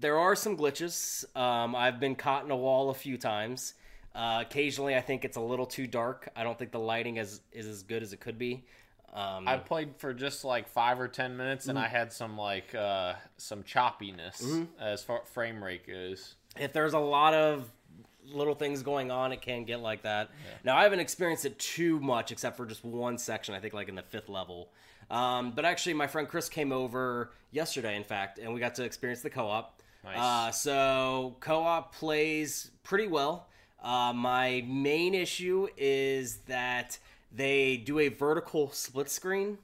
there 0.00 0.18
are 0.18 0.36
some 0.36 0.56
glitches. 0.56 1.24
Um, 1.36 1.74
I've 1.74 2.00
been 2.00 2.14
caught 2.14 2.44
in 2.44 2.50
a 2.50 2.56
wall 2.56 2.90
a 2.90 2.94
few 2.94 3.16
times. 3.16 3.74
Uh, 4.14 4.38
occasionally, 4.42 4.94
I 4.94 5.00
think 5.00 5.24
it's 5.24 5.36
a 5.36 5.40
little 5.40 5.66
too 5.66 5.86
dark. 5.86 6.28
I 6.36 6.44
don't 6.44 6.56
think 6.58 6.70
the 6.70 6.78
lighting 6.78 7.16
is 7.16 7.40
is 7.52 7.66
as 7.66 7.82
good 7.82 8.02
as 8.02 8.12
it 8.12 8.20
could 8.20 8.38
be. 8.38 8.64
Um, 9.14 9.46
I 9.46 9.58
played 9.58 9.94
for 9.96 10.12
just 10.12 10.44
like 10.44 10.68
five 10.68 10.98
or 10.98 11.06
ten 11.06 11.36
minutes, 11.36 11.68
and 11.68 11.78
I 11.78 11.86
had 11.86 12.12
some 12.12 12.36
like 12.36 12.74
uh, 12.74 13.14
some 13.36 13.62
choppiness 13.62 14.66
as 14.80 15.04
far 15.04 15.22
frame 15.32 15.62
rate 15.62 15.86
goes. 15.86 16.34
if 16.58 16.72
there's 16.72 16.94
a 16.94 16.98
lot 16.98 17.32
of 17.32 17.70
little 18.26 18.54
things 18.54 18.82
going 18.82 19.10
on, 19.10 19.32
it 19.32 19.40
can 19.40 19.64
get 19.64 19.80
like 19.80 20.02
that. 20.02 20.30
Now, 20.64 20.76
I 20.76 20.82
haven't 20.82 21.00
experienced 21.00 21.44
it 21.44 21.58
too 21.58 22.00
much, 22.00 22.32
except 22.32 22.56
for 22.56 22.66
just 22.66 22.84
one 22.84 23.16
section. 23.18 23.54
I 23.54 23.60
think 23.60 23.72
like 23.72 23.88
in 23.88 23.94
the 23.94 24.02
fifth 24.02 24.28
level. 24.28 24.70
Um, 25.10 25.52
but 25.52 25.64
actually, 25.64 25.94
my 25.94 26.06
friend 26.06 26.26
Chris 26.26 26.48
came 26.48 26.72
over 26.72 27.30
yesterday, 27.52 27.96
in 27.96 28.04
fact, 28.04 28.38
and 28.38 28.52
we 28.52 28.58
got 28.58 28.74
to 28.76 28.84
experience 28.84 29.20
the 29.22 29.30
co-op. 29.30 29.80
Nice. 30.02 30.18
Uh, 30.18 30.50
so 30.50 31.36
co-op 31.40 31.94
plays 31.94 32.70
pretty 32.82 33.06
well. 33.06 33.46
Uh, 33.82 34.12
my 34.14 34.64
main 34.66 35.14
issue 35.14 35.68
is 35.76 36.36
that 36.46 36.98
they 37.34 37.76
do 37.76 37.98
a 37.98 38.08
vertical 38.08 38.70
split 38.70 39.10
screen. 39.10 39.58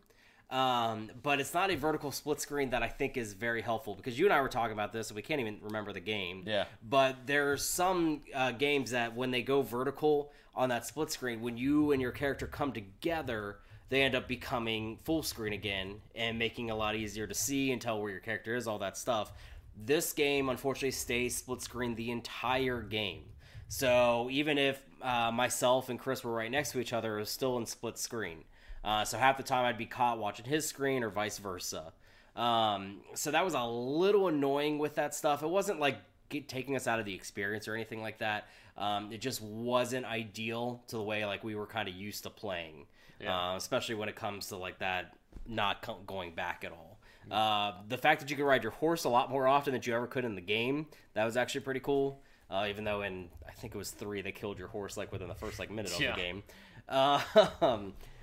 Um, 0.50 1.12
but 1.22 1.38
it's 1.38 1.54
not 1.54 1.70
a 1.70 1.76
vertical 1.76 2.10
split 2.10 2.40
screen 2.40 2.70
that 2.70 2.82
I 2.82 2.88
think 2.88 3.16
is 3.16 3.34
very 3.34 3.62
helpful 3.62 3.94
because 3.94 4.18
you 4.18 4.24
and 4.24 4.34
I 4.34 4.40
were 4.40 4.48
talking 4.48 4.72
about 4.72 4.92
this 4.92 5.08
and 5.08 5.14
we 5.14 5.22
can't 5.22 5.40
even 5.40 5.58
remember 5.62 5.92
the 5.92 6.00
game. 6.00 6.42
Yeah. 6.44 6.64
But 6.88 7.18
there's 7.26 7.64
some 7.64 8.22
uh, 8.34 8.50
games 8.50 8.90
that 8.90 9.14
when 9.14 9.30
they 9.30 9.42
go 9.42 9.62
vertical 9.62 10.32
on 10.56 10.68
that 10.70 10.84
split 10.86 11.12
screen, 11.12 11.40
when 11.40 11.56
you 11.56 11.92
and 11.92 12.02
your 12.02 12.10
character 12.10 12.48
come 12.48 12.72
together, 12.72 13.58
they 13.90 14.02
end 14.02 14.16
up 14.16 14.26
becoming 14.26 14.98
full 15.04 15.22
screen 15.22 15.52
again 15.52 16.00
and 16.16 16.36
making 16.36 16.70
a 16.70 16.74
lot 16.74 16.96
easier 16.96 17.28
to 17.28 17.34
see 17.34 17.70
and 17.70 17.80
tell 17.80 18.00
where 18.00 18.10
your 18.10 18.20
character 18.20 18.56
is, 18.56 18.66
all 18.66 18.78
that 18.80 18.96
stuff. 18.96 19.32
This 19.76 20.12
game, 20.12 20.48
unfortunately, 20.48 20.90
stays 20.90 21.36
split 21.36 21.62
screen 21.62 21.94
the 21.94 22.10
entire 22.10 22.82
game. 22.82 23.22
So 23.68 24.28
even 24.32 24.58
if 24.58 24.82
uh, 25.02 25.30
myself 25.32 25.88
and 25.88 25.98
Chris 25.98 26.22
were 26.24 26.32
right 26.32 26.50
next 26.50 26.72
to 26.72 26.80
each 26.80 26.92
other, 26.92 27.16
it 27.16 27.20
was 27.20 27.30
still 27.30 27.56
in 27.58 27.66
split 27.66 27.98
screen. 27.98 28.44
Uh, 28.84 29.04
so 29.04 29.18
half 29.18 29.36
the 29.36 29.42
time 29.42 29.64
I'd 29.64 29.76
be 29.78 29.86
caught 29.86 30.18
watching 30.18 30.46
his 30.46 30.66
screen 30.66 31.02
or 31.02 31.10
vice 31.10 31.38
versa. 31.38 31.92
Um, 32.36 32.98
so 33.14 33.30
that 33.30 33.44
was 33.44 33.54
a 33.54 33.64
little 33.64 34.28
annoying 34.28 34.78
with 34.78 34.94
that 34.94 35.14
stuff. 35.14 35.42
It 35.42 35.48
wasn't 35.50 35.80
like 35.80 35.98
get, 36.28 36.48
taking 36.48 36.76
us 36.76 36.86
out 36.86 36.98
of 36.98 37.04
the 37.04 37.14
experience 37.14 37.68
or 37.68 37.74
anything 37.74 38.00
like 38.00 38.18
that. 38.18 38.46
Um, 38.78 39.12
it 39.12 39.20
just 39.20 39.42
wasn't 39.42 40.06
ideal 40.06 40.82
to 40.88 40.96
the 40.96 41.02
way 41.02 41.26
like 41.26 41.44
we 41.44 41.54
were 41.54 41.66
kind 41.66 41.88
of 41.88 41.94
used 41.94 42.22
to 42.22 42.30
playing, 42.30 42.86
Yeah. 43.20 43.52
uh, 43.52 43.56
especially 43.56 43.96
when 43.96 44.08
it 44.08 44.16
comes 44.16 44.46
to 44.48 44.56
like 44.56 44.78
that 44.78 45.14
not 45.46 45.82
co- 45.82 45.98
going 46.06 46.34
back 46.34 46.64
at 46.64 46.72
all. 46.72 46.98
Uh, 47.30 47.74
the 47.88 47.98
fact 47.98 48.20
that 48.20 48.30
you 48.30 48.36
could 48.36 48.46
ride 48.46 48.62
your 48.62 48.72
horse 48.72 49.04
a 49.04 49.08
lot 49.08 49.30
more 49.30 49.46
often 49.46 49.72
than 49.72 49.82
you 49.84 49.94
ever 49.94 50.06
could 50.06 50.24
in 50.24 50.34
the 50.34 50.40
game 50.40 50.86
that 51.14 51.24
was 51.24 51.36
actually 51.36 51.60
pretty 51.60 51.80
cool. 51.80 52.22
Uh, 52.50 52.66
even 52.68 52.84
though 52.84 53.02
in 53.02 53.28
I 53.48 53.52
think 53.52 53.74
it 53.74 53.78
was 53.78 53.90
three 53.90 54.22
they 54.22 54.32
killed 54.32 54.58
your 54.58 54.68
horse 54.68 54.96
like 54.96 55.12
within 55.12 55.28
the 55.28 55.34
first 55.34 55.58
like 55.58 55.70
minute 55.70 55.92
of 55.94 56.00
Yeah. 56.00 56.14
the 56.14 56.20
game. 56.20 56.42
Uh, 56.88 57.20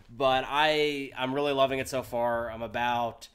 but 0.10 0.44
I 0.48 1.12
I'm 1.18 1.34
really 1.34 1.54
loving 1.54 1.80
it 1.80 1.88
so 1.90 2.04
far. 2.04 2.52
I'm 2.52 2.62
about 2.62 3.28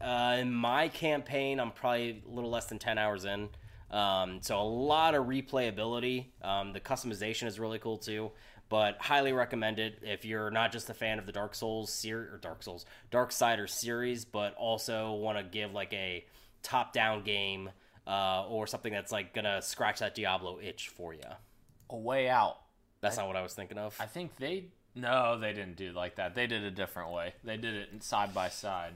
uh, 0.00 0.36
in 0.40 0.52
my 0.52 0.88
campaign. 0.88 1.60
I'm 1.60 1.70
probably 1.70 2.22
a 2.26 2.30
little 2.34 2.50
less 2.50 2.66
than 2.66 2.78
ten 2.78 2.98
hours 2.98 3.24
in. 3.24 3.48
Um, 3.90 4.40
so 4.42 4.58
a 4.60 4.64
lot 4.64 5.14
of 5.14 5.26
replayability. 5.26 6.26
Um, 6.42 6.72
the 6.72 6.80
customization 6.80 7.46
is 7.46 7.60
really 7.60 7.78
cool 7.78 7.98
too. 7.98 8.32
But 8.68 8.96
highly 9.00 9.34
recommend 9.34 9.78
it 9.78 9.98
if 10.02 10.24
you're 10.24 10.50
not 10.50 10.72
just 10.72 10.88
a 10.88 10.94
fan 10.94 11.18
of 11.18 11.26
the 11.26 11.32
Dark 11.32 11.54
Souls 11.54 11.92
series 11.92 12.32
or 12.32 12.38
Dark 12.38 12.62
Souls 12.62 12.86
Dark 13.10 13.30
Sider 13.30 13.66
series, 13.66 14.24
but 14.24 14.54
also 14.54 15.12
want 15.12 15.36
to 15.36 15.44
give 15.44 15.72
like 15.74 15.92
a 15.92 16.24
top-down 16.62 17.22
game 17.22 17.68
uh, 18.06 18.46
or 18.48 18.66
something 18.66 18.92
that's 18.92 19.12
like 19.12 19.32
gonna 19.34 19.62
scratch 19.62 20.00
that 20.00 20.14
Diablo 20.14 20.58
itch 20.60 20.88
for 20.88 21.12
you. 21.14 21.20
A 21.90 21.96
way 21.96 22.28
out. 22.28 22.58
That's 23.00 23.16
not 23.16 23.26
what 23.26 23.36
I 23.36 23.42
was 23.42 23.52
thinking 23.54 23.78
of. 23.78 23.96
I 24.00 24.06
think 24.06 24.36
they 24.36 24.66
no, 24.94 25.38
they 25.38 25.52
didn't 25.52 25.76
do 25.76 25.92
like 25.92 26.16
that. 26.16 26.34
They 26.34 26.46
did 26.46 26.62
a 26.64 26.70
different 26.70 27.10
way. 27.12 27.34
They 27.44 27.56
did 27.56 27.74
it 27.74 28.02
side 28.02 28.34
by 28.34 28.48
side. 28.48 28.92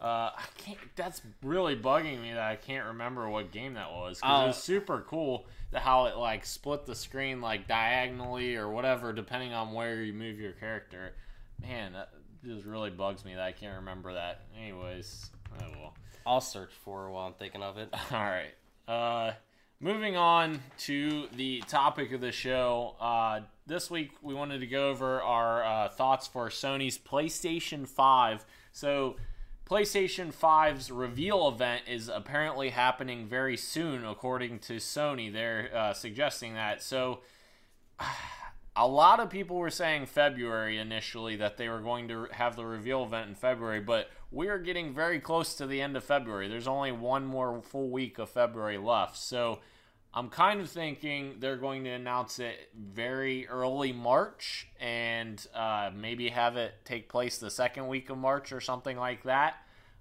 Uh, 0.00 0.30
I 0.36 0.44
can't. 0.56 0.78
That's 0.96 1.20
really 1.42 1.76
bugging 1.76 2.22
me 2.22 2.32
that 2.32 2.40
I 2.42 2.56
can't 2.56 2.86
remember 2.86 3.28
what 3.28 3.50
game 3.52 3.74
that 3.74 3.90
was. 3.90 4.20
'cause 4.20 4.44
it 4.44 4.46
was 4.48 4.56
Oh. 4.56 4.60
super 4.60 5.02
cool 5.02 5.46
how 5.74 6.06
it 6.06 6.16
like 6.16 6.44
split 6.46 6.86
the 6.86 6.94
screen 6.94 7.40
like 7.40 7.68
diagonally 7.68 8.56
or 8.56 8.70
whatever, 8.70 9.12
depending 9.12 9.52
on 9.52 9.72
where 9.72 10.02
you 10.02 10.12
move 10.12 10.38
your 10.40 10.52
character. 10.52 11.14
Man, 11.60 11.92
that 11.92 12.10
just 12.44 12.64
really 12.64 12.90
bugs 12.90 13.24
me 13.24 13.34
that 13.34 13.42
I 13.44 13.52
can't 13.52 13.76
remember 13.76 14.14
that. 14.14 14.40
Anyways, 14.58 15.30
oh 15.60 15.70
well. 15.78 15.94
I'll 16.26 16.40
search 16.40 16.72
for 16.84 17.10
while 17.10 17.26
I'm 17.26 17.34
thinking 17.34 17.62
of 17.62 17.78
it. 17.78 17.88
All 18.12 18.18
right. 18.18 18.54
Uh, 18.86 19.32
moving 19.80 20.16
on 20.16 20.60
to 20.78 21.26
the 21.34 21.60
topic 21.66 22.12
of 22.12 22.20
the 22.20 22.32
show. 22.32 22.96
Uh, 23.00 23.40
this 23.66 23.90
week 23.90 24.12
we 24.22 24.34
wanted 24.34 24.60
to 24.60 24.66
go 24.66 24.88
over 24.90 25.22
our 25.22 25.64
uh, 25.64 25.88
thoughts 25.88 26.26
for 26.26 26.48
Sony's 26.48 26.98
PlayStation 26.98 27.86
5. 27.86 28.44
So, 28.72 29.16
PlayStation 29.68 30.34
5's 30.34 30.90
reveal 30.90 31.46
event 31.46 31.82
is 31.86 32.08
apparently 32.08 32.70
happening 32.70 33.28
very 33.28 33.56
soon, 33.56 34.04
according 34.04 34.58
to 34.60 34.76
Sony. 34.76 35.32
They're 35.32 35.70
uh, 35.72 35.92
suggesting 35.92 36.54
that. 36.54 36.82
So, 36.82 37.20
a 38.80 38.86
lot 38.86 39.20
of 39.20 39.28
people 39.28 39.56
were 39.56 39.68
saying 39.68 40.06
February 40.06 40.78
initially 40.78 41.36
that 41.36 41.58
they 41.58 41.68
were 41.68 41.80
going 41.80 42.08
to 42.08 42.26
have 42.32 42.56
the 42.56 42.64
reveal 42.64 43.04
event 43.04 43.28
in 43.28 43.34
February, 43.34 43.80
but 43.80 44.08
we 44.30 44.48
are 44.48 44.58
getting 44.58 44.94
very 44.94 45.20
close 45.20 45.54
to 45.56 45.66
the 45.66 45.82
end 45.82 45.98
of 45.98 46.02
February. 46.02 46.48
There's 46.48 46.66
only 46.66 46.90
one 46.90 47.26
more 47.26 47.60
full 47.60 47.90
week 47.90 48.18
of 48.18 48.30
February 48.30 48.78
left. 48.78 49.18
So 49.18 49.58
I'm 50.14 50.30
kind 50.30 50.62
of 50.62 50.70
thinking 50.70 51.34
they're 51.40 51.58
going 51.58 51.84
to 51.84 51.90
announce 51.90 52.38
it 52.38 52.70
very 52.74 53.46
early 53.48 53.92
March 53.92 54.66
and 54.80 55.46
uh, 55.54 55.90
maybe 55.94 56.30
have 56.30 56.56
it 56.56 56.72
take 56.86 57.10
place 57.10 57.36
the 57.36 57.50
second 57.50 57.86
week 57.86 58.08
of 58.08 58.16
March 58.16 58.50
or 58.50 58.62
something 58.62 58.96
like 58.96 59.24
that. 59.24 59.56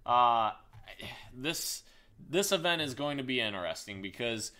Uh, 0.05 0.51
this 1.35 1.83
this 2.29 2.53
event 2.53 2.81
is 2.81 2.93
going 2.93 3.17
to 3.17 3.23
be 3.23 3.41
interesting 3.41 4.01
because 4.01 4.53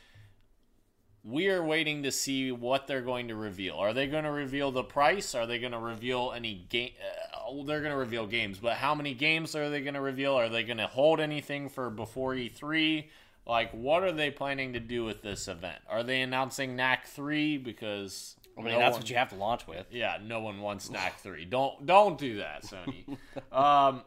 we 1.24 1.50
are 1.50 1.64
waiting 1.64 2.04
to 2.04 2.12
see 2.12 2.52
what 2.52 2.88
they're 2.88 3.02
going 3.02 3.28
to 3.28 3.36
reveal. 3.36 3.76
Are 3.76 3.94
they 3.94 4.08
going 4.08 4.24
to 4.24 4.32
reveal 4.32 4.72
the 4.72 4.84
price? 4.84 5.36
Are 5.36 5.46
they 5.46 5.60
going 5.60 5.74
to 5.74 5.80
reveal 5.80 6.34
any 6.36 6.66
game? 6.70 6.92
Uh, 7.00 7.64
they're 7.66 7.82
going 7.82 7.92
to 7.92 7.98
reveal 7.98 8.26
games, 8.26 8.58
but 8.60 8.74
how 8.74 8.96
many 8.96 9.14
games 9.14 9.56
are 9.56 9.70
they 9.70 9.82
going 9.82 9.96
to 9.96 10.02
reveal? 10.02 10.34
Are 10.34 10.50
they 10.50 10.64
going 10.64 10.78
to 10.78 10.88
hold 10.88 11.20
anything 11.20 11.70
for 11.70 11.90
before 11.90 12.34
E3? 12.34 13.06
Like, 13.46 13.72
what 13.72 14.04
are 14.04 14.12
they 14.12 14.30
planning 14.32 14.74
to 14.74 14.80
do 14.80 15.04
with 15.04 15.22
this 15.22 15.48
event? 15.48 15.80
Are 15.90 16.04
they 16.04 16.22
announcing 16.22 16.76
Knack 16.76 17.08
three? 17.08 17.58
Because 17.58 18.36
I 18.58 18.62
mean, 18.62 18.74
no 18.74 18.80
that's 18.80 18.94
one- 18.94 19.02
what 19.02 19.10
you 19.10 19.16
have 19.16 19.30
to 19.30 19.36
launch 19.36 19.68
with. 19.68 19.88
yeah, 19.92 20.18
no 20.24 20.40
one 20.40 20.62
wants 20.62 20.90
Knack 20.90 21.20
three. 21.20 21.46
Don't 21.50 21.86
don't 21.86 22.18
do 22.18 22.38
that, 22.38 22.64
Sony. 22.64 23.18
um, 23.52 24.04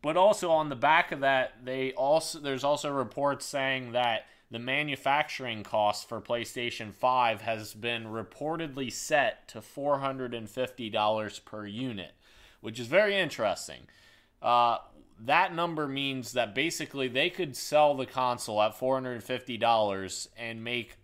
but 0.00 0.16
also 0.16 0.50
on 0.50 0.68
the 0.68 0.76
back 0.76 1.12
of 1.12 1.20
that, 1.20 1.64
they 1.64 1.92
also 1.92 2.38
there's 2.38 2.64
also 2.64 2.90
reports 2.90 3.44
saying 3.44 3.92
that 3.92 4.26
the 4.54 4.60
manufacturing 4.60 5.64
cost 5.64 6.08
for 6.08 6.20
PlayStation 6.20 6.94
5 6.94 7.40
has 7.40 7.74
been 7.74 8.04
reportedly 8.04 8.92
set 8.92 9.48
to 9.48 9.58
$450 9.58 11.44
per 11.44 11.66
unit, 11.66 12.12
which 12.60 12.78
is 12.78 12.86
very 12.86 13.16
interesting. 13.16 13.88
Uh, 14.40 14.78
that 15.18 15.52
number 15.52 15.88
means 15.88 16.34
that 16.34 16.54
basically 16.54 17.08
they 17.08 17.30
could 17.30 17.56
sell 17.56 17.96
the 17.96 18.06
console 18.06 18.62
at 18.62 18.78
$450 18.78 20.28
and 20.36 20.62
make 20.62 20.98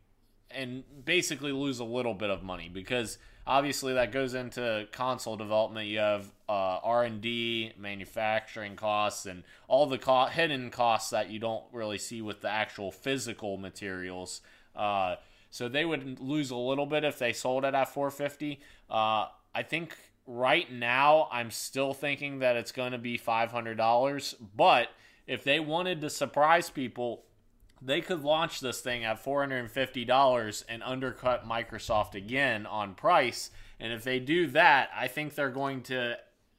and 0.52 0.84
basically 1.04 1.50
lose 1.50 1.80
a 1.80 1.84
little 1.84 2.14
bit 2.14 2.30
of 2.30 2.44
money 2.44 2.70
because 2.72 3.18
obviously 3.50 3.94
that 3.94 4.12
goes 4.12 4.32
into 4.34 4.86
console 4.92 5.36
development. 5.36 5.88
You 5.88 5.98
have 5.98 6.32
uh, 6.48 6.78
r&d 6.84 7.72
manufacturing 7.76 8.76
costs 8.76 9.26
and 9.26 9.42
all 9.66 9.86
the 9.86 9.98
co- 9.98 10.26
hidden 10.26 10.70
costs 10.70 11.10
that 11.10 11.30
you 11.30 11.40
don't 11.40 11.64
really 11.72 11.98
see 11.98 12.22
with 12.22 12.42
the 12.42 12.48
actual 12.48 12.92
physical 12.92 13.56
materials. 13.56 14.40
Uh, 14.76 15.16
so 15.50 15.68
they 15.68 15.84
would 15.84 16.20
lose 16.20 16.52
a 16.52 16.56
little 16.56 16.86
bit 16.86 17.02
if 17.02 17.18
they 17.18 17.32
sold 17.32 17.64
it 17.64 17.74
at 17.74 17.92
450 17.92 18.60
uh, 18.88 19.26
i 19.52 19.62
think 19.64 19.96
right 20.26 20.72
now 20.72 21.28
i'm 21.32 21.50
still 21.50 21.92
thinking 21.92 22.38
that 22.38 22.54
it's 22.54 22.70
going 22.70 22.92
to 22.92 22.98
be 22.98 23.18
$500 23.18 24.34
but 24.56 24.88
if 25.26 25.42
they 25.42 25.58
wanted 25.58 26.00
to 26.00 26.08
surprise 26.08 26.70
people 26.70 27.24
they 27.82 28.00
could 28.00 28.22
launch 28.22 28.60
this 28.60 28.80
thing 28.80 29.04
at 29.04 29.24
$450 29.24 30.64
and 30.68 30.82
undercut 30.82 31.48
Microsoft 31.48 32.14
again 32.14 32.66
on 32.66 32.94
price. 32.94 33.50
And 33.78 33.92
if 33.92 34.04
they 34.04 34.18
do 34.18 34.46
that, 34.48 34.90
I 34.94 35.08
think 35.08 35.34
they're 35.34 35.48
going 35.50 35.82
to, 35.84 36.18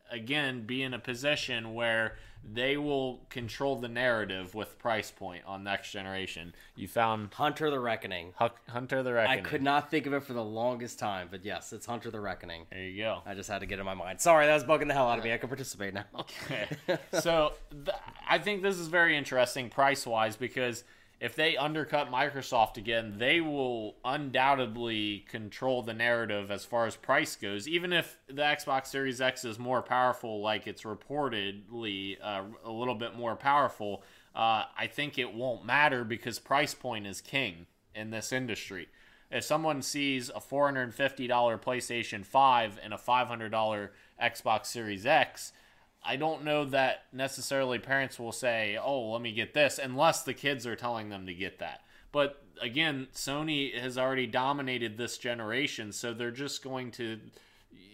again, 0.09 0.65
be 0.65 0.81
in 0.81 0.93
a 0.93 0.99
position 0.99 1.73
where 1.73 2.17
they 2.43 2.75
will 2.75 3.19
control 3.29 3.75
the 3.75 3.87
narrative 3.87 4.55
with 4.55 4.79
price 4.79 5.11
point 5.11 5.43
on 5.45 5.63
next 5.63 5.91
generation. 5.91 6.55
You 6.75 6.87
found 6.87 7.31
Hunter 7.35 7.69
the 7.69 7.79
Reckoning. 7.79 8.33
Hunter 8.67 9.03
the 9.03 9.13
Reckoning. 9.13 9.45
I 9.45 9.47
could 9.47 9.61
not 9.61 9.91
think 9.91 10.07
of 10.07 10.13
it 10.13 10.23
for 10.23 10.33
the 10.33 10.43
longest 10.43 10.97
time, 10.97 11.27
but 11.29 11.45
yes, 11.45 11.71
it's 11.71 11.85
Hunter 11.85 12.09
the 12.09 12.19
Reckoning. 12.19 12.65
There 12.71 12.81
you 12.81 13.03
go. 13.03 13.19
I 13.27 13.35
just 13.35 13.47
had 13.47 13.59
to 13.59 13.67
get 13.67 13.77
in 13.77 13.85
my 13.85 13.93
mind. 13.93 14.19
Sorry, 14.19 14.47
that 14.47 14.55
was 14.55 14.63
bugging 14.63 14.87
the 14.87 14.93
hell 14.95 15.07
out 15.07 15.19
of 15.19 15.23
me. 15.23 15.31
I 15.31 15.37
can 15.37 15.49
participate 15.49 15.93
now. 15.93 16.05
Okay. 16.19 16.67
So 17.19 17.53
th- 17.69 17.95
I 18.27 18.39
think 18.39 18.63
this 18.63 18.77
is 18.77 18.87
very 18.87 19.15
interesting 19.15 19.69
price 19.69 20.07
wise 20.07 20.35
because 20.35 20.83
if 21.21 21.35
they 21.35 21.55
undercut 21.55 22.11
Microsoft 22.11 22.77
again, 22.77 23.13
they 23.19 23.39
will 23.41 23.95
undoubtedly 24.03 25.23
control 25.29 25.83
the 25.83 25.93
narrative 25.93 26.49
as 26.49 26.65
far 26.65 26.87
as 26.87 26.95
price 26.95 27.35
goes. 27.35 27.67
Even 27.67 27.93
if 27.93 28.17
the 28.27 28.41
Xbox 28.41 28.87
Series 28.87 29.21
X 29.21 29.45
is 29.45 29.59
more 29.59 29.83
powerful, 29.83 30.41
like 30.41 30.65
it's 30.65 30.81
reportedly 30.81 32.17
uh, 32.23 32.41
a 32.65 32.71
little 32.71 32.95
bit 32.95 33.15
more 33.15 33.35
powerful, 33.35 34.01
uh, 34.35 34.63
I 34.75 34.87
think 34.87 35.19
it 35.19 35.31
won't 35.31 35.63
matter 35.63 36.03
because 36.03 36.39
price 36.39 36.73
point 36.73 37.05
is 37.05 37.21
king 37.21 37.67
in 37.93 38.09
this 38.09 38.31
industry. 38.31 38.87
If 39.29 39.43
someone 39.43 39.83
sees 39.83 40.29
a 40.29 40.39
$450 40.39 40.95
PlayStation 41.61 42.25
5 42.25 42.79
and 42.83 42.95
a 42.95 42.97
$500 42.97 43.89
Xbox 44.19 44.65
Series 44.65 45.05
X, 45.05 45.53
I 46.03 46.15
don't 46.15 46.43
know 46.43 46.65
that 46.65 47.05
necessarily 47.13 47.77
parents 47.79 48.19
will 48.19 48.31
say, 48.31 48.77
"Oh, 48.77 49.11
let 49.11 49.21
me 49.21 49.31
get 49.31 49.53
this," 49.53 49.77
unless 49.77 50.23
the 50.23 50.33
kids 50.33 50.65
are 50.65 50.75
telling 50.75 51.09
them 51.09 51.25
to 51.27 51.33
get 51.33 51.59
that. 51.59 51.81
But 52.11 52.43
again, 52.59 53.07
Sony 53.13 53.73
has 53.79 53.97
already 53.97 54.27
dominated 54.27 54.97
this 54.97 55.17
generation, 55.17 55.91
so 55.91 56.13
they're 56.13 56.31
just 56.31 56.63
going 56.63 56.91
to. 56.91 57.19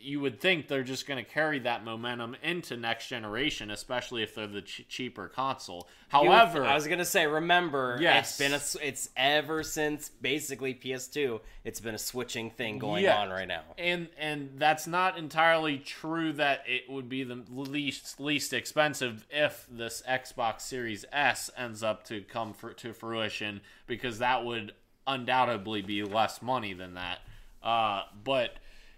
You 0.07 0.21
would 0.21 0.39
think 0.39 0.69
they're 0.69 0.83
just 0.83 1.05
going 1.05 1.23
to 1.23 1.29
carry 1.29 1.59
that 1.59 1.83
momentum 1.83 2.37
into 2.41 2.77
next 2.77 3.09
generation, 3.09 3.69
especially 3.71 4.23
if 4.23 4.33
they're 4.35 4.47
the 4.47 4.61
ch- 4.61 4.85
cheaper 4.87 5.27
console. 5.27 5.89
However, 6.07 6.63
I 6.63 6.73
was 6.75 6.87
gonna 6.87 7.03
say, 7.03 7.27
remember, 7.27 7.97
Yes. 7.99 8.29
it's 8.29 8.37
been 8.39 8.53
a, 8.53 8.87
it's 8.87 9.09
ever 9.17 9.61
since 9.63 10.07
basically 10.07 10.73
PS2, 10.73 11.41
it's 11.65 11.81
been 11.81 11.93
a 11.93 11.97
switching 11.97 12.49
thing 12.51 12.79
going 12.79 13.03
Yeah. 13.03 13.17
on 13.17 13.29
right 13.29 13.47
now. 13.47 13.63
and 13.77 14.07
and 14.17 14.51
that's 14.55 14.87
not 14.87 15.17
entirely 15.17 15.77
true 15.79 16.31
that 16.33 16.63
it 16.65 16.89
would 16.89 17.09
be 17.09 17.23
the 17.25 17.43
least 17.49 18.21
least 18.21 18.53
expensive 18.53 19.27
if 19.29 19.67
this 19.69 20.01
Xbox 20.07 20.61
Series 20.61 21.03
S 21.11 21.49
ends 21.57 21.83
up 21.83 22.05
to 22.05 22.21
come 22.21 22.53
for, 22.53 22.71
to 22.71 22.93
fruition 22.93 23.59
because 23.87 24.19
that 24.19 24.45
would 24.45 24.73
undoubtedly 25.05 25.81
be 25.81 26.03
less 26.03 26.41
money 26.41 26.71
than 26.73 26.93
that. 26.93 27.19
Uh, 27.61 28.03
but 28.23 28.55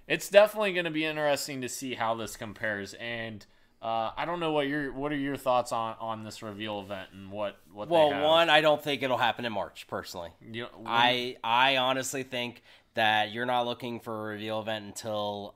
it's 0.09 0.27
definitely 0.29 0.73
going 0.73 0.83
to 0.85 0.91
be 0.91 1.05
interesting 1.05 1.61
to 1.61 1.69
see 1.69 1.93
how 1.93 2.15
this 2.15 2.35
compares 2.35 2.93
and. 2.95 3.45
Uh, 3.81 4.11
I 4.17 4.25
don't 4.25 4.41
know 4.41 4.51
what 4.51 4.67
your 4.67 4.91
what 4.91 5.13
are 5.13 5.15
your 5.17 5.37
thoughts 5.37 5.71
on, 5.71 5.95
on 6.01 6.25
this 6.25 6.43
reveal 6.43 6.81
event 6.81 7.11
and 7.13 7.31
what 7.31 7.55
what 7.71 7.87
they 7.87 7.93
Well, 7.95 8.09
one, 8.27 8.49
I 8.49 8.59
don't 8.59 8.83
think 8.83 9.03
it'll 9.03 9.17
happen 9.17 9.45
in 9.45 9.53
March. 9.53 9.87
Personally, 9.87 10.31
You- 10.51 10.67
I 10.85 11.37
I 11.45 11.77
honestly 11.77 12.23
think 12.23 12.61
that 12.95 13.31
you're 13.31 13.45
not 13.45 13.65
looking 13.65 14.01
for 14.01 14.13
a 14.31 14.33
reveal 14.33 14.59
event 14.59 14.83
until 14.83 15.55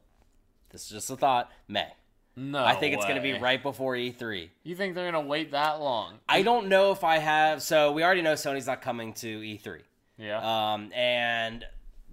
this 0.69 0.83
is 0.85 0.89
just 0.91 1.09
a 1.11 1.17
thought 1.17 1.51
May. 1.67 1.89
no 2.37 2.63
I 2.63 2.75
think 2.75 2.95
it's 2.95 3.03
going 3.03 3.17
to 3.17 3.21
be 3.21 3.37
right 3.37 3.61
before 3.61 3.97
E 3.97 4.13
E3. 4.17 4.47
You 4.63 4.75
think 4.77 4.95
they're 4.95 5.11
going 5.11 5.21
to 5.21 5.29
wait 5.29 5.51
that 5.51 5.81
long? 5.81 6.13
I 6.29 6.43
don't 6.43 6.69
know 6.69 6.93
if 6.93 7.03
I 7.03 7.17
have. 7.17 7.61
So 7.61 7.91
we 7.91 8.05
already 8.05 8.21
know 8.21 8.35
Sony's 8.35 8.67
not 8.67 8.81
coming 8.81 9.11
to 9.15 9.27
E3. 9.41 9.81
Yeah. 10.17 10.37
Um, 10.73 10.93
and 10.93 11.65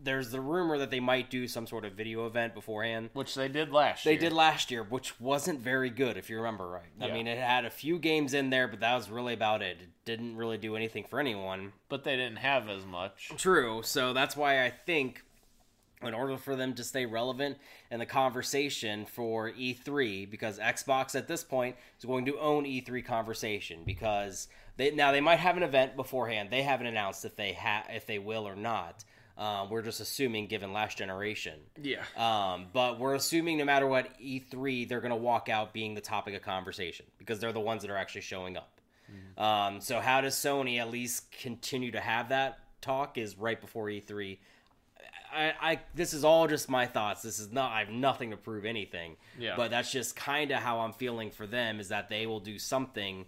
there's 0.03 0.31
the 0.31 0.41
rumor 0.41 0.79
that 0.79 0.91
they 0.91 1.01
might 1.01 1.29
do 1.31 1.47
some 1.47 1.67
sort 1.67 1.85
of 1.85 1.93
video 1.93 2.27
event 2.27 2.55
beforehand. 2.55 3.11
Which 3.13 3.35
they 3.35 3.49
did 3.49 3.71
last 3.71 4.05
They 4.05 4.13
year. 4.13 4.21
did 4.21 4.33
last 4.33 4.71
year, 4.71 4.83
which 4.83 5.21
wasn't 5.21 5.61
very 5.61 5.91
good, 5.91 6.17
if 6.17 6.31
you 6.31 6.37
remember 6.39 6.69
right. 6.69 6.89
Yeah. 6.99 7.07
I 7.07 7.13
mean, 7.13 7.27
it 7.27 7.39
had 7.39 7.65
a 7.65 7.71
few 7.71 7.99
games 7.99 8.33
in 8.35 8.51
there, 8.51 8.67
but 8.69 8.81
that 8.81 8.95
was 8.95 9.11
really 9.11 9.35
about 9.35 9.63
it. 9.63 9.77
It 9.81 9.89
didn't 10.05 10.37
really 10.37 10.59
do 10.59 10.75
anything 10.77 11.05
for 11.09 11.21
anyone. 11.21 11.73
but 11.89 12.05
they 12.05 12.17
didn't 12.17 12.39
have 12.39 12.69
as 12.69 12.85
much. 12.87 13.31
True. 13.37 13.83
So 13.85 14.13
that's 14.13 14.37
why 14.37 14.65
I 14.65 14.71
think, 14.71 15.23
in 16.03 16.15
order 16.15 16.39
for 16.39 16.57
them 16.57 16.73
to 16.75 16.85
stay 16.85 17.05
relevant 17.05 17.59
in 17.91 17.99
the 17.99 18.07
conversation 18.07 19.05
for 19.05 19.51
E3, 19.51 20.31
because 20.31 20.59
Xbox 20.59 21.15
at 21.15 21.29
this 21.29 21.45
point 21.45 21.77
is 21.99 22.05
going 22.07 22.25
to 22.25 22.39
own 22.39 22.65
E3 22.65 23.05
conversation, 23.05 23.81
because 23.85 24.49
they 24.79 24.93
now 24.93 25.13
they 25.13 25.21
might 25.21 25.41
have 25.41 25.59
an 25.59 25.63
event 25.63 25.97
beforehand. 25.97 26.49
They 26.51 26.63
haven't 26.63 26.87
announced 26.87 27.25
if 27.27 27.37
they 27.37 27.53
ha- 27.53 27.85
if 27.91 28.07
they 28.07 28.19
will 28.19 28.49
or 28.49 28.57
not. 28.57 29.05
Um, 29.39 29.71
we're 29.71 29.83
just 29.83 30.01
assuming, 30.01 30.47
given 30.47 30.73
last 30.73 30.99
generation. 30.99 31.61
Yeah. 31.81 32.03
Um, 32.17 32.67
but 32.73 32.99
we're 32.99 33.15
assuming 33.15 33.57
no 33.59 33.65
matter 33.65 33.87
what 33.87 34.19
E3, 34.21 34.89
they're 34.89 35.01
going 35.01 35.11
to 35.11 35.17
walk 35.17 35.49
out 35.49 35.73
being 35.73 35.95
the 35.95 36.01
topic 36.01 36.35
of 36.35 36.43
conversation 36.43 37.07
because 37.19 37.41
they're 37.41 37.53
the 37.53 37.61
ones 37.61 37.83
that 37.83 37.91
are 37.91 37.97
actually 37.97 38.21
showing 38.23 38.57
up. 38.57 38.81
Um, 39.37 39.81
so 39.81 40.01
how 40.01 40.21
does 40.21 40.35
Sony 40.35 40.79
at 40.79 40.91
least 40.91 41.33
continue 41.33 41.91
to 41.93 42.01
have 42.01 42.29
that 42.29 42.61
talk? 42.81 43.19
Is 43.19 43.37
right 43.37 43.61
before 43.61 43.87
E3. 43.87 44.39
I, 45.33 45.53
I 45.61 45.81
this 45.95 46.13
is 46.13 46.25
all 46.25 46.47
just 46.47 46.69
my 46.69 46.87
thoughts. 46.87 47.23
This 47.23 47.39
is 47.39 47.51
not 47.51 47.73
I 47.73 47.81
have 47.81 47.89
nothing 47.89 48.31
to 48.31 48.37
prove 48.37 48.65
anything. 48.65 49.17
Yeah. 49.39 49.55
But 49.57 49.71
that's 49.71 49.91
just 49.91 50.17
kind 50.17 50.51
of 50.51 50.59
how 50.59 50.81
I'm 50.81 50.93
feeling 50.93 51.31
for 51.31 51.47
them 51.47 51.81
is 51.81 51.89
that 51.89 52.09
they 52.09 52.27
will 52.27 52.41
do 52.41 52.59
something 52.59 53.27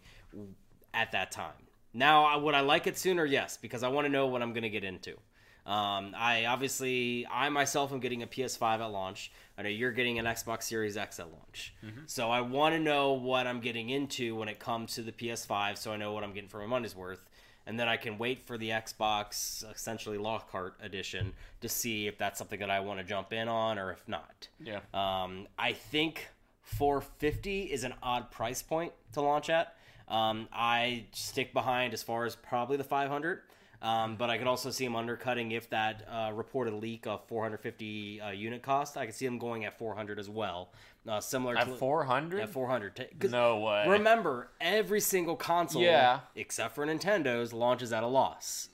at 0.92 1.12
that 1.12 1.32
time. 1.32 1.52
Now, 1.94 2.38
would 2.38 2.54
I 2.54 2.60
like 2.60 2.86
it 2.86 2.96
sooner? 2.96 3.24
Yes, 3.24 3.58
because 3.58 3.82
I 3.82 3.88
want 3.88 4.06
to 4.06 4.12
know 4.12 4.26
what 4.26 4.42
I'm 4.42 4.52
going 4.52 4.62
to 4.62 4.70
get 4.70 4.84
into. 4.84 5.16
Um, 5.64 6.14
I 6.16 6.46
obviously, 6.46 7.26
I 7.30 7.48
myself 7.48 7.92
am 7.92 8.00
getting 8.00 8.22
a 8.22 8.26
PS5 8.26 8.80
at 8.80 8.86
launch. 8.86 9.30
I 9.56 9.62
know 9.62 9.68
you're 9.68 9.92
getting 9.92 10.18
an 10.18 10.24
Xbox 10.24 10.64
Series 10.64 10.96
X 10.96 11.20
at 11.20 11.30
launch. 11.30 11.74
So 12.06 12.30
I 12.30 12.40
want 12.40 12.74
to 12.74 12.80
know 12.80 13.12
what 13.12 13.46
I'm 13.46 13.60
getting 13.60 13.90
into 13.90 14.34
when 14.34 14.48
it 14.48 14.58
comes 14.58 14.94
to 14.94 15.02
the 15.02 15.12
PS5, 15.12 15.78
so 15.78 15.92
I 15.92 15.96
know 15.96 16.12
what 16.12 16.24
I'm 16.24 16.32
getting 16.32 16.48
for 16.48 16.58
my 16.58 16.66
money's 16.66 16.96
worth. 16.96 17.20
And 17.64 17.78
then 17.78 17.88
I 17.88 17.96
can 17.96 18.18
wait 18.18 18.44
for 18.44 18.58
the 18.58 18.70
Xbox, 18.70 19.64
essentially 19.72 20.18
Lockhart 20.18 20.74
edition, 20.82 21.32
to 21.60 21.68
see 21.68 22.08
if 22.08 22.18
that's 22.18 22.38
something 22.38 22.58
that 22.58 22.70
I 22.70 22.80
want 22.80 22.98
to 22.98 23.04
jump 23.04 23.32
in 23.32 23.46
on 23.46 23.78
or 23.78 23.92
if 23.92 24.02
not. 24.08 24.48
Yeah. 24.64 24.80
Um, 24.92 25.46
I 25.56 25.72
think 25.74 26.28
450 26.62 27.64
is 27.64 27.84
an 27.84 27.94
odd 28.02 28.32
price 28.32 28.62
point 28.62 28.92
to 29.12 29.20
launch 29.20 29.48
at. 29.48 29.76
Um, 30.08 30.48
I 30.52 31.04
stick 31.12 31.52
behind 31.52 31.94
as 31.94 32.02
far 32.02 32.24
as 32.24 32.34
probably 32.34 32.76
the 32.76 32.84
500. 32.84 33.42
Um, 33.82 34.14
but 34.14 34.30
I 34.30 34.38
could 34.38 34.46
also 34.46 34.70
see 34.70 34.84
them 34.84 34.94
undercutting 34.94 35.50
if 35.50 35.68
that 35.70 36.06
uh, 36.08 36.30
reported 36.32 36.72
leak 36.74 37.04
of 37.08 37.26
450 37.26 38.20
uh, 38.20 38.30
unit 38.30 38.62
cost. 38.62 38.96
I 38.96 39.06
could 39.06 39.14
see 39.14 39.26
them 39.26 39.38
going 39.38 39.64
at 39.64 39.76
400 39.76 40.20
as 40.20 40.30
well, 40.30 40.70
uh, 41.08 41.20
similar 41.20 41.56
At 41.58 41.66
to 41.66 41.74
400? 41.74 42.42
at 42.42 42.48
400. 42.48 43.08
No 43.30 43.58
way. 43.58 43.86
Remember, 43.88 44.50
every 44.60 45.00
single 45.00 45.34
console, 45.34 45.82
Yeah. 45.82 46.20
except 46.36 46.76
for 46.76 46.86
Nintendo's, 46.86 47.52
launches 47.52 47.92
at 47.92 48.04
a 48.04 48.06
loss. 48.06 48.68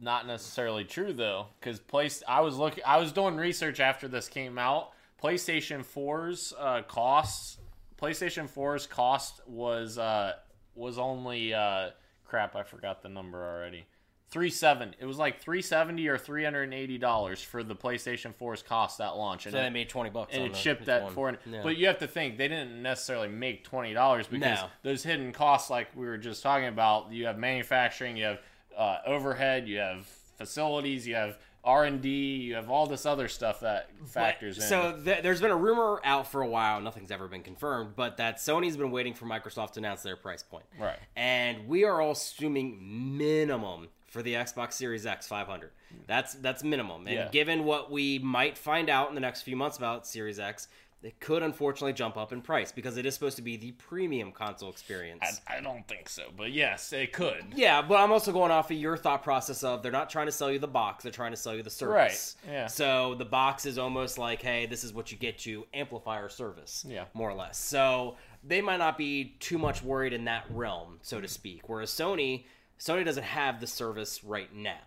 Not 0.00 0.26
necessarily 0.26 0.82
true 0.84 1.12
though, 1.12 1.46
because 1.60 1.78
place 1.78 2.22
I 2.26 2.40
was 2.40 2.56
looking, 2.56 2.82
I 2.84 2.96
was 2.96 3.12
doing 3.12 3.36
research 3.36 3.78
after 3.78 4.08
this 4.08 4.28
came 4.28 4.58
out. 4.58 4.90
PlayStation 5.22 5.84
4's 5.84 6.54
uh, 6.58 6.82
costs, 6.88 7.58
PlayStation 8.00 8.50
4's 8.50 8.86
cost 8.88 9.46
was 9.46 9.96
uh, 9.98 10.32
was 10.74 10.98
only 10.98 11.52
uh, 11.54 11.90
crap. 12.24 12.56
I 12.56 12.62
forgot 12.62 13.02
the 13.02 13.10
number 13.10 13.44
already. 13.44 13.84
Three 14.30 14.50
seven. 14.50 14.94
It 15.00 15.06
was 15.06 15.18
like 15.18 15.40
three 15.40 15.60
seventy 15.60 16.06
or 16.06 16.16
three 16.16 16.44
hundred 16.44 16.62
and 16.64 16.74
eighty 16.74 16.98
dollars 16.98 17.42
for 17.42 17.64
the 17.64 17.74
PlayStation 17.74 18.32
4's 18.34 18.62
cost 18.62 19.00
at 19.00 19.16
launch, 19.16 19.46
and 19.46 19.52
So 19.52 19.58
it- 19.58 19.62
they 19.62 19.70
made 19.70 19.88
20 19.88 20.10
bucks. 20.10 20.32
and 20.34 20.44
on 20.44 20.50
it 20.50 20.56
shipped 20.56 20.88
at 20.88 21.10
four. 21.10 21.36
Yeah. 21.46 21.62
But 21.64 21.76
you 21.76 21.86
have 21.88 21.98
to 21.98 22.06
think 22.06 22.38
they 22.38 22.46
didn't 22.46 22.80
necessarily 22.80 23.26
make 23.28 23.64
twenty 23.64 23.92
dollars 23.92 24.26
because 24.28 24.60
No. 24.60 24.68
those 24.82 25.02
hidden 25.02 25.32
costs, 25.32 25.68
like 25.68 25.88
we 25.96 26.06
were 26.06 26.16
just 26.18 26.42
talking 26.44 26.68
about, 26.68 27.10
you 27.12 27.26
have 27.26 27.38
manufacturing, 27.38 28.16
you 28.16 28.24
have 28.24 28.38
uh, 28.76 28.98
overhead, 29.04 29.66
you 29.66 29.78
have 29.78 30.06
facilities, 30.38 31.06
you 31.08 31.14
have 31.16 31.36
R 31.62 31.84
and 31.84 32.00
D, 32.00 32.36
you 32.36 32.54
have 32.54 32.70
all 32.70 32.86
this 32.86 33.04
other 33.04 33.28
stuff 33.28 33.60
that 33.60 33.90
factors 34.06 34.56
in. 34.56 34.62
So 34.62 34.98
th- 35.04 35.22
there's 35.22 35.40
been 35.42 35.50
a 35.50 35.56
rumor 35.56 36.00
out 36.04 36.26
for 36.30 36.40
a 36.40 36.46
while. 36.46 36.80
Nothing's 36.80 37.10
ever 37.10 37.28
been 37.28 37.42
confirmed, 37.42 37.94
but 37.96 38.16
that 38.16 38.36
Sony's 38.38 38.76
been 38.78 38.90
waiting 38.92 39.12
for 39.12 39.26
Microsoft 39.26 39.72
to 39.72 39.80
announce 39.80 40.02
their 40.02 40.16
price 40.16 40.42
point. 40.42 40.64
Right. 40.78 40.96
And 41.16 41.68
we 41.68 41.84
are 41.84 42.00
all 42.00 42.12
assuming 42.12 42.78
minimum 43.18 43.88
for 44.10 44.22
the 44.22 44.34
Xbox 44.34 44.74
Series 44.74 45.06
X 45.06 45.26
500. 45.26 45.70
That's 46.06 46.34
that's 46.34 46.62
minimum. 46.62 47.06
And 47.06 47.16
Yeah. 47.16 47.28
given 47.28 47.64
what 47.64 47.90
we 47.90 48.18
might 48.18 48.58
find 48.58 48.90
out 48.90 49.08
in 49.08 49.14
the 49.14 49.20
next 49.20 49.42
few 49.42 49.56
months 49.56 49.78
about 49.78 50.06
Series 50.06 50.38
X, 50.38 50.68
it 51.02 51.18
could 51.20 51.42
unfortunately 51.42 51.94
jump 51.94 52.18
up 52.18 52.30
in 52.32 52.42
price 52.42 52.72
because 52.72 52.98
it 52.98 53.06
is 53.06 53.14
supposed 53.14 53.36
to 53.36 53.42
be 53.42 53.56
the 53.56 53.70
premium 53.72 54.32
console 54.32 54.68
experience. 54.68 55.40
I, 55.48 55.56
I 55.56 55.60
don't 55.62 55.86
think 55.88 56.10
so, 56.10 56.24
but 56.36 56.52
yes, 56.52 56.92
it 56.92 57.12
could. 57.14 57.42
Yeah, 57.54 57.80
but 57.80 57.94
I'm 58.00 58.12
also 58.12 58.32
going 58.32 58.50
off 58.50 58.70
of 58.70 58.76
your 58.76 58.98
thought 58.98 59.22
process 59.22 59.62
of 59.64 59.82
they're 59.82 59.92
not 59.92 60.10
trying 60.10 60.26
to 60.26 60.32
sell 60.32 60.50
you 60.52 60.58
the 60.58 60.66
box, 60.68 61.04
they're 61.04 61.12
trying 61.12 61.30
to 61.30 61.38
sell 61.38 61.54
you 61.54 61.62
the 61.62 61.70
service. 61.70 62.36
Right, 62.44 62.52
yeah. 62.52 62.66
So 62.66 63.14
the 63.14 63.24
box 63.24 63.64
is 63.64 63.78
almost 63.78 64.18
like, 64.18 64.42
hey, 64.42 64.66
this 64.66 64.84
is 64.84 64.92
what 64.92 65.10
you 65.10 65.16
get 65.16 65.38
to 65.38 65.64
amplify 65.72 66.16
our 66.20 66.28
service. 66.28 66.84
Yeah. 66.86 67.04
More 67.14 67.30
or 67.30 67.34
less. 67.34 67.56
So 67.58 68.16
they 68.44 68.60
might 68.60 68.78
not 68.78 68.98
be 68.98 69.36
too 69.40 69.56
much 69.56 69.82
worried 69.82 70.12
in 70.12 70.24
that 70.26 70.44
realm, 70.50 70.98
so 71.00 71.20
to 71.20 71.28
speak. 71.28 71.68
Whereas 71.68 71.90
Sony, 71.90 72.44
Sony 72.80 73.04
doesn't 73.04 73.22
have 73.24 73.60
the 73.60 73.66
service 73.66 74.24
right 74.24 74.52
now. 74.54 74.78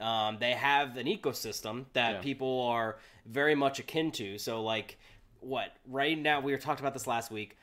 Um, 0.00 0.36
they 0.38 0.52
have 0.52 0.96
an 0.96 1.06
ecosystem 1.06 1.86
that 1.94 2.16
Yeah. 2.16 2.20
people 2.20 2.60
are 2.62 2.98
very 3.26 3.54
much 3.56 3.78
akin 3.80 4.12
to. 4.12 4.38
So, 4.38 4.62
like, 4.62 4.98
what 5.40 5.72
right 5.86 6.16
now 6.16 6.40
we 6.40 6.52
were 6.52 6.58
talking 6.58 6.84
about 6.84 6.92
this 6.92 7.06
last 7.06 7.30
week. 7.30 7.56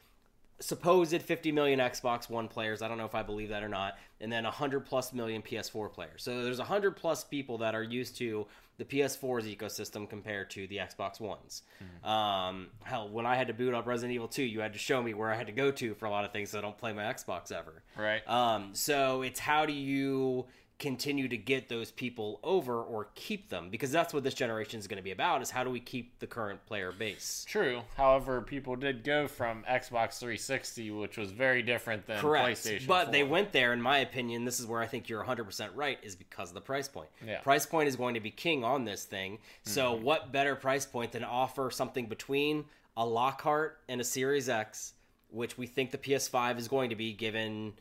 Supposed 0.60 1.22
50 1.22 1.52
million 1.52 1.80
Xbox 1.80 2.30
One 2.30 2.48
players. 2.48 2.82
I 2.82 2.88
don't 2.88 2.98
know 2.98 3.06
if 3.06 3.16
I 3.16 3.24
believe 3.24 3.50
that 3.50 3.64
or 3.64 3.70
not. 3.70 3.98
And 4.22 4.32
then 4.32 4.46
100 4.46 4.86
plus 4.86 5.12
million 5.14 5.42
PS4 5.42 5.92
players. 5.92 6.24
So 6.24 6.44
there's 6.44 6.60
100 6.60 6.96
plus 6.96 7.24
people 7.24 7.58
that 7.60 7.76
are 7.76 7.84
used 7.84 8.16
to 8.18 8.48
the 8.78 8.86
PS4's 8.86 9.46
ecosystem 9.46 10.10
compared 10.10 10.50
to 10.52 10.68
the 10.68 10.78
Xbox 10.78 11.20
Ones. 11.20 11.64
Um, 12.04 12.68
hell, 12.84 13.10
when 13.10 13.26
I 13.26 13.36
had 13.36 13.48
to 13.48 13.54
boot 13.54 13.74
up 13.74 13.86
Resident 13.88 14.14
Evil 14.14 14.28
2, 14.28 14.44
you 14.44 14.60
had 14.60 14.74
to 14.74 14.80
show 14.80 15.02
me 15.02 15.14
where 15.14 15.32
I 15.32 15.36
had 15.36 15.48
to 15.48 15.54
go 15.54 15.72
to 15.72 15.94
for 15.96 16.06
a 16.06 16.10
lot 16.10 16.26
of 16.26 16.32
things. 16.32 16.52
So 16.52 16.60
I 16.60 16.62
don't 16.62 16.78
play 16.78 16.94
my 16.94 17.04
Xbox 17.04 17.52
ever. 17.52 17.84
Right. 17.98 18.28
Um, 18.28 18.70
so 18.74 19.22
it's 19.22 19.40
how 19.40 19.66
do 19.66 19.74
you 19.74 20.46
continue 20.78 21.28
to 21.30 21.38
get 21.38 21.70
those 21.70 21.90
people 21.92 22.40
over 22.44 22.82
or 22.82 23.08
keep 23.16 23.50
them? 23.50 23.70
Because 23.70 23.92
that's 23.92 24.14
what 24.14 24.24
this 24.24 24.34
generation 24.34 24.80
is 24.80 24.88
going 24.88 24.98
to 24.98 25.04
be 25.04 25.12
about: 25.12 25.42
is 25.42 25.50
how 25.52 25.64
do 25.64 25.70
we 25.70 25.80
keep 25.80 26.20
the 26.20 26.28
current 26.28 26.66
player 26.66 26.92
base? 26.92 27.46
True. 27.48 27.82
However, 27.96 28.42
people 28.42 28.76
did 28.76 29.04
go 29.04 29.28
from 29.28 29.64
Xbox 29.70 30.20
360, 30.20 30.92
which 30.92 31.18
was 31.18 31.32
very 31.32 31.62
different 31.62 32.06
than 32.06 32.20
Correct. 32.20 32.60
PlayStation. 32.60 32.88
But 32.88 33.12
they 33.12 33.24
went 33.24 33.52
there, 33.52 33.72
in 33.74 33.82
my 33.82 34.00
opinion. 34.00 34.44
This 34.46 34.60
is 34.60 34.66
where 34.66 34.82
I 34.82 34.88
think 34.88 35.08
you're 35.08 35.24
100% 35.24 35.70
right, 35.76 35.98
is 36.04 36.16
because 36.16 36.50
of 36.50 36.56
the 36.56 36.62
price 36.62 36.88
point. 36.88 37.10
Yeah. 37.26 37.40
Price 37.40 37.66
point 37.66 37.88
is 37.88 37.96
going 37.96 38.14
to 38.16 38.20
be 38.20 38.32
king 38.32 38.64
on 38.64 38.86
this 38.86 39.06
thing. 39.06 39.40
So, 39.64 39.94
Mm-hmm. 39.94 40.04
what 40.04 40.32
better 40.32 40.56
price 40.56 40.86
point 40.86 41.12
than 41.14 41.24
offer 41.24 41.70
something 41.72 42.08
between 42.08 42.66
a 42.98 43.06
Lockhart 43.06 43.78
and 43.88 44.02
a 44.02 44.04
Series 44.04 44.50
X, 44.50 44.94
which 45.30 45.58
we 45.58 45.68
think 45.68 45.92
the 45.92 45.98
PS5 45.98 46.58
is 46.58 46.68
going 46.68 46.90
to 46.90 46.96
be 46.96 47.14
given 47.14 47.74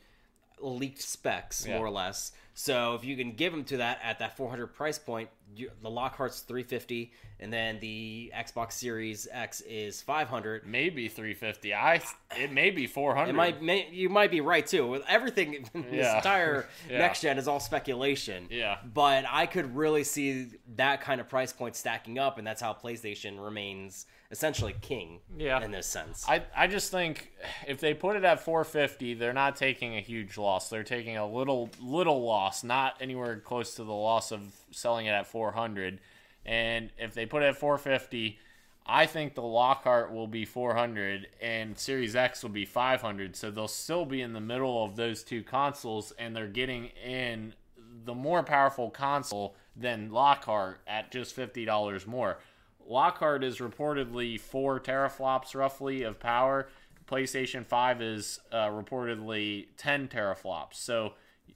leaked 0.59 1.01
specs, 1.01 1.65
Yeah. 1.65 1.77
more 1.77 1.85
or 1.87 1.89
less. 1.91 2.31
So, 2.57 2.95
if 2.95 3.03
you 3.03 3.17
can 3.17 3.33
give 3.33 3.51
them 3.51 3.65
to 3.65 3.77
that 3.77 3.99
at 4.01 4.19
that 4.19 4.37
400 4.37 4.67
price 4.67 4.97
point, 4.97 5.29
you, 5.55 5.71
the 5.81 5.89
Lockhart's 5.89 6.41
350, 6.41 7.11
and 7.39 7.51
then 7.51 7.79
the 7.79 8.31
Xbox 8.35 8.73
Series 8.73 9.27
X 9.31 9.61
is 9.61 10.01
500. 10.01 10.65
maybe 10.65 11.07
350. 11.07 11.73
I 11.73 12.01
it 12.37 12.51
may 12.51 12.71
be 12.71 12.87
400. 12.87 13.29
It 13.29 13.33
might, 13.33 13.61
may, 13.61 13.89
you 13.91 14.09
might 14.09 14.31
be 14.31 14.41
right 14.41 14.65
too. 14.65 14.87
With 14.87 15.03
everything, 15.07 15.53
in 15.73 15.91
this 15.91 16.13
entire 16.13 16.67
Yeah. 16.89 16.99
next 16.99 17.21
gen 17.21 17.37
is 17.37 17.47
all 17.47 17.59
speculation. 17.59 18.47
Yeah. 18.49 18.77
But 18.93 19.25
I 19.29 19.45
could 19.45 19.75
really 19.75 20.03
see 20.03 20.47
that 20.75 21.01
kind 21.01 21.19
of 21.21 21.29
price 21.29 21.53
point 21.53 21.75
stacking 21.75 22.19
up, 22.19 22.37
and 22.37 22.45
that's 22.45 22.61
how 22.61 22.73
PlayStation 22.73 23.43
remains 23.43 24.05
essentially 24.31 24.75
king. 24.81 25.19
Yeah. 25.37 25.63
In 25.63 25.71
this 25.71 25.87
sense. 25.87 26.25
I, 26.27 26.43
I 26.55 26.67
just 26.67 26.91
think 26.91 27.31
if 27.67 27.79
they 27.79 27.93
put 27.93 28.15
it 28.15 28.23
at 28.23 28.39
450, 28.39 29.13
they're 29.13 29.33
not 29.33 29.55
taking 29.55 29.95
a 29.95 30.01
huge 30.01 30.37
loss. 30.37 30.69
They're 30.69 30.83
taking 30.83 31.15
a 31.17 31.27
little 31.27 31.69
little 31.81 32.23
loss, 32.25 32.63
not 32.63 32.95
anywhere 32.99 33.37
close 33.39 33.75
to 33.75 33.83
the 33.83 33.93
loss 33.93 34.31
of 34.31 34.41
selling 34.75 35.05
it 35.05 35.11
at 35.11 35.27
400. 35.27 35.99
And 36.45 36.91
if 36.97 37.13
they 37.13 37.25
put 37.25 37.43
it 37.43 37.47
at 37.47 37.57
450, 37.57 38.39
I 38.85 39.07
think 39.07 39.33
the 39.33 39.41
Lockhart 39.41 40.13
will 40.13 40.27
be 40.27 40.45
400 40.45 41.27
and 41.41 41.77
Series 41.77 42.15
X 42.15 42.43
will 42.43 42.51
be 42.51 42.65
500. 42.65 43.35
So 43.35 43.49
they'll 43.49 43.67
still 43.67 44.05
be 44.05 44.21
in 44.21 44.33
the 44.33 44.41
middle 44.41 44.83
of 44.83 44.95
those 44.95 45.23
two 45.23 45.41
consoles, 45.41 46.13
and 46.19 46.35
they're 46.35 46.47
getting 46.47 46.85
in 47.03 47.53
the 48.05 48.13
more 48.13 48.43
powerful 48.43 48.91
console 48.91 49.55
than 49.75 50.11
Lockhart 50.11 50.79
at 50.85 51.11
just 51.11 51.35
$50 51.35 52.05
more. 52.05 52.37
Lockhart 52.87 53.43
is 53.43 53.57
reportedly 53.57 54.39
four 54.39 54.79
teraflops 54.79 55.55
roughly 55.55 56.03
of 56.03 56.19
power. 56.19 56.67
PlayStation 57.07 57.65
5 57.65 58.01
is 58.01 58.39
uh, 58.51 58.67
reportedly 58.67 59.67
10 59.77 60.07
teraflops. 60.07 60.75
So 60.75 61.13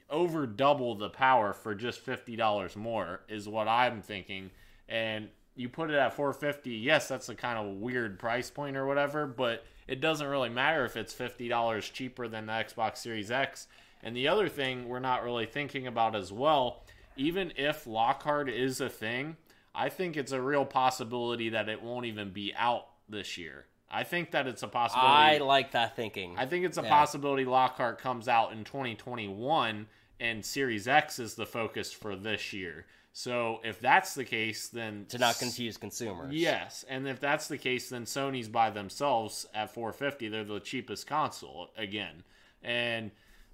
over 0.10 0.48
double 0.48 0.96
the 0.96 1.10
power 1.10 1.54
for 1.54 1.76
just 1.76 2.06
$50 2.06 2.76
more 2.76 3.22
is 3.30 3.48
what 3.48 3.68
I'm 3.68 4.02
thinking. 4.02 4.50
And 4.88 5.30
you 5.56 5.70
put 5.70 5.90
it 5.90 5.96
at 5.96 6.14
450, 6.14 6.72
yes, 6.72 7.08
that's 7.08 7.30
a 7.30 7.36
kind 7.36 7.60
of 7.60 7.78
weird 7.78 8.18
price 8.18 8.50
point 8.50 8.78
or 8.78 8.86
whatever, 8.86 9.28
but 9.28 9.66
it 9.88 10.02
doesn't 10.02 10.28
really 10.28 10.50
matter 10.50 10.86
if 10.86 10.96
it's 10.96 11.14
$50 11.14 11.94
cheaper 11.94 12.28
than 12.28 12.46
the 12.46 12.54
Xbox 12.54 12.98
Series 12.98 13.30
X. 13.30 13.68
And 14.02 14.16
the 14.16 14.28
other 14.28 14.48
thing 14.48 14.88
we're 14.88 15.00
not 15.00 15.24
really 15.24 15.46
thinking 15.46 15.86
about 15.86 16.16
as 16.16 16.32
well, 16.32 16.84
even 17.18 17.52
if 17.58 17.86
Lockhart 17.86 18.50
is 18.50 18.80
a 18.80 18.90
thing, 18.90 19.36
I 19.76 19.90
think 19.90 20.16
it's 20.16 20.32
a 20.32 20.42
real 20.42 20.66
possibility 20.66 21.50
that 21.50 21.70
it 21.70 21.84
won't 21.84 22.06
even 22.06 22.32
be 22.32 22.54
out 22.56 22.88
this 23.10 23.38
year. 23.38 23.66
I 23.92 24.04
think 24.04 24.32
that 24.32 24.48
it's 24.48 24.64
a 24.64 24.68
possibility. 24.68 25.10
I 25.10 25.38
like 25.40 25.72
that 25.72 25.96
thinking. 25.96 26.36
I 26.38 26.46
think 26.46 26.66
it's 26.66 26.78
a 26.78 26.84
Yeah. 26.84 26.90
possibility 26.90 27.46
Lockhart 27.46 28.00
comes 28.00 28.28
out 28.28 28.52
in 28.52 28.64
2021 28.64 29.88
and 30.20 30.46
Series 30.46 30.88
X 30.88 31.18
is 31.20 31.36
the 31.36 31.46
focus 31.46 31.92
for 31.92 32.16
this 32.16 32.54
year. 32.54 32.86
So 33.12 33.60
if 33.64 33.80
that's 33.80 34.14
the 34.14 34.24
case, 34.24 34.70
then 34.70 35.06
to 35.10 35.18
not 35.18 35.40
confuse 35.40 35.78
consumers. 35.78 36.34
Yes, 36.34 36.86
and 36.88 37.08
if 37.08 37.20
that's 37.20 37.48
the 37.48 37.58
case, 37.58 37.90
then 37.90 38.06
Sony's 38.06 38.48
by 38.48 38.70
themselves 38.70 39.48
at 39.54 39.74
450. 39.74 40.30
They're 40.30 40.44
the 40.44 40.60
cheapest 40.60 41.08
console 41.08 41.72
again, 41.76 42.24
and 42.62 43.12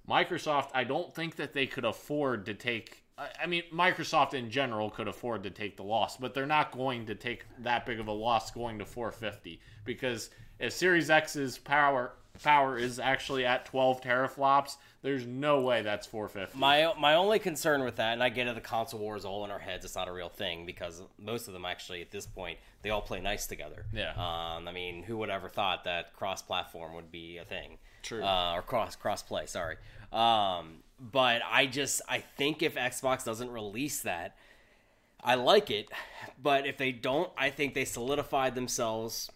Microsoft. 0.08 0.70
I 0.74 0.84
don't 0.84 1.14
think 1.14 1.36
that 1.36 1.52
they 1.52 1.66
could 1.66 1.84
afford 1.84 2.44
to 2.46 2.54
take. 2.54 3.04
I 3.18 3.46
mean, 3.46 3.62
Microsoft 3.72 4.34
in 4.34 4.50
general 4.50 4.90
could 4.90 5.08
afford 5.08 5.42
to 5.44 5.50
take 5.50 5.76
the 5.76 5.82
loss, 5.82 6.18
but 6.18 6.34
they're 6.34 6.44
not 6.44 6.70
going 6.70 7.06
to 7.06 7.14
take 7.14 7.44
that 7.60 7.86
big 7.86 7.98
of 7.98 8.08
a 8.08 8.12
loss 8.12 8.50
going 8.50 8.78
to 8.78 8.84
450 8.84 9.58
because 9.84 10.28
if 10.58 10.72
Series 10.72 11.08
X's 11.08 11.56
power 11.56 12.12
power 12.42 12.76
is 12.76 12.98
actually 12.98 13.46
at 13.46 13.64
12 13.64 14.02
teraflops, 14.02 14.76
there's 15.00 15.26
no 15.26 15.60
way 15.62 15.80
that's 15.80 16.06
450. 16.06 16.58
My 16.58 16.92
my 16.98 17.14
only 17.14 17.38
concern 17.38 17.84
with 17.84 17.96
that, 17.96 18.12
and 18.12 18.22
I 18.22 18.28
get 18.28 18.46
it, 18.46 18.54
the 18.54 18.60
console 18.60 19.00
war 19.00 19.16
is 19.16 19.24
all 19.24 19.44
in 19.44 19.50
our 19.50 19.58
heads. 19.58 19.84
It's 19.84 19.94
not 19.94 20.08
a 20.08 20.12
real 20.12 20.28
thing 20.28 20.66
because 20.66 21.02
most 21.18 21.46
of 21.46 21.54
them 21.54 21.64
actually 21.64 22.02
at 22.02 22.10
this 22.10 22.26
point 22.26 22.58
they 22.82 22.90
all 22.90 23.00
play 23.00 23.20
nice 23.20 23.46
together. 23.46 23.86
Yeah. 23.94 24.10
Um, 24.10 24.68
I 24.68 24.72
mean, 24.72 25.02
who 25.02 25.16
would 25.18 25.30
ever 25.30 25.48
thought 25.48 25.84
that 25.84 26.14
cross 26.14 26.42
platform 26.42 26.94
would 26.94 27.10
be 27.10 27.38
a 27.38 27.44
thing? 27.44 27.78
True. 28.02 28.22
Uh, 28.22 28.54
or 28.56 28.62
cross 28.62 28.94
cross 28.96 29.22
play. 29.22 29.46
Sorry. 29.46 29.76
Um, 30.12 30.82
but 31.00 31.42
I 31.48 31.66
just 31.66 32.00
I 32.08 32.18
think 32.18 32.62
if 32.62 32.74
Xbox 32.74 33.24
doesn't 33.24 33.50
release 33.50 34.00
that, 34.02 34.36
I 35.22 35.34
like 35.34 35.70
it. 35.70 35.88
But 36.42 36.66
if 36.66 36.76
they 36.76 36.92
don't, 36.92 37.30
I 37.36 37.50
think 37.50 37.74
they 37.74 37.84
solidified 37.84 38.54
themselves 38.54 39.30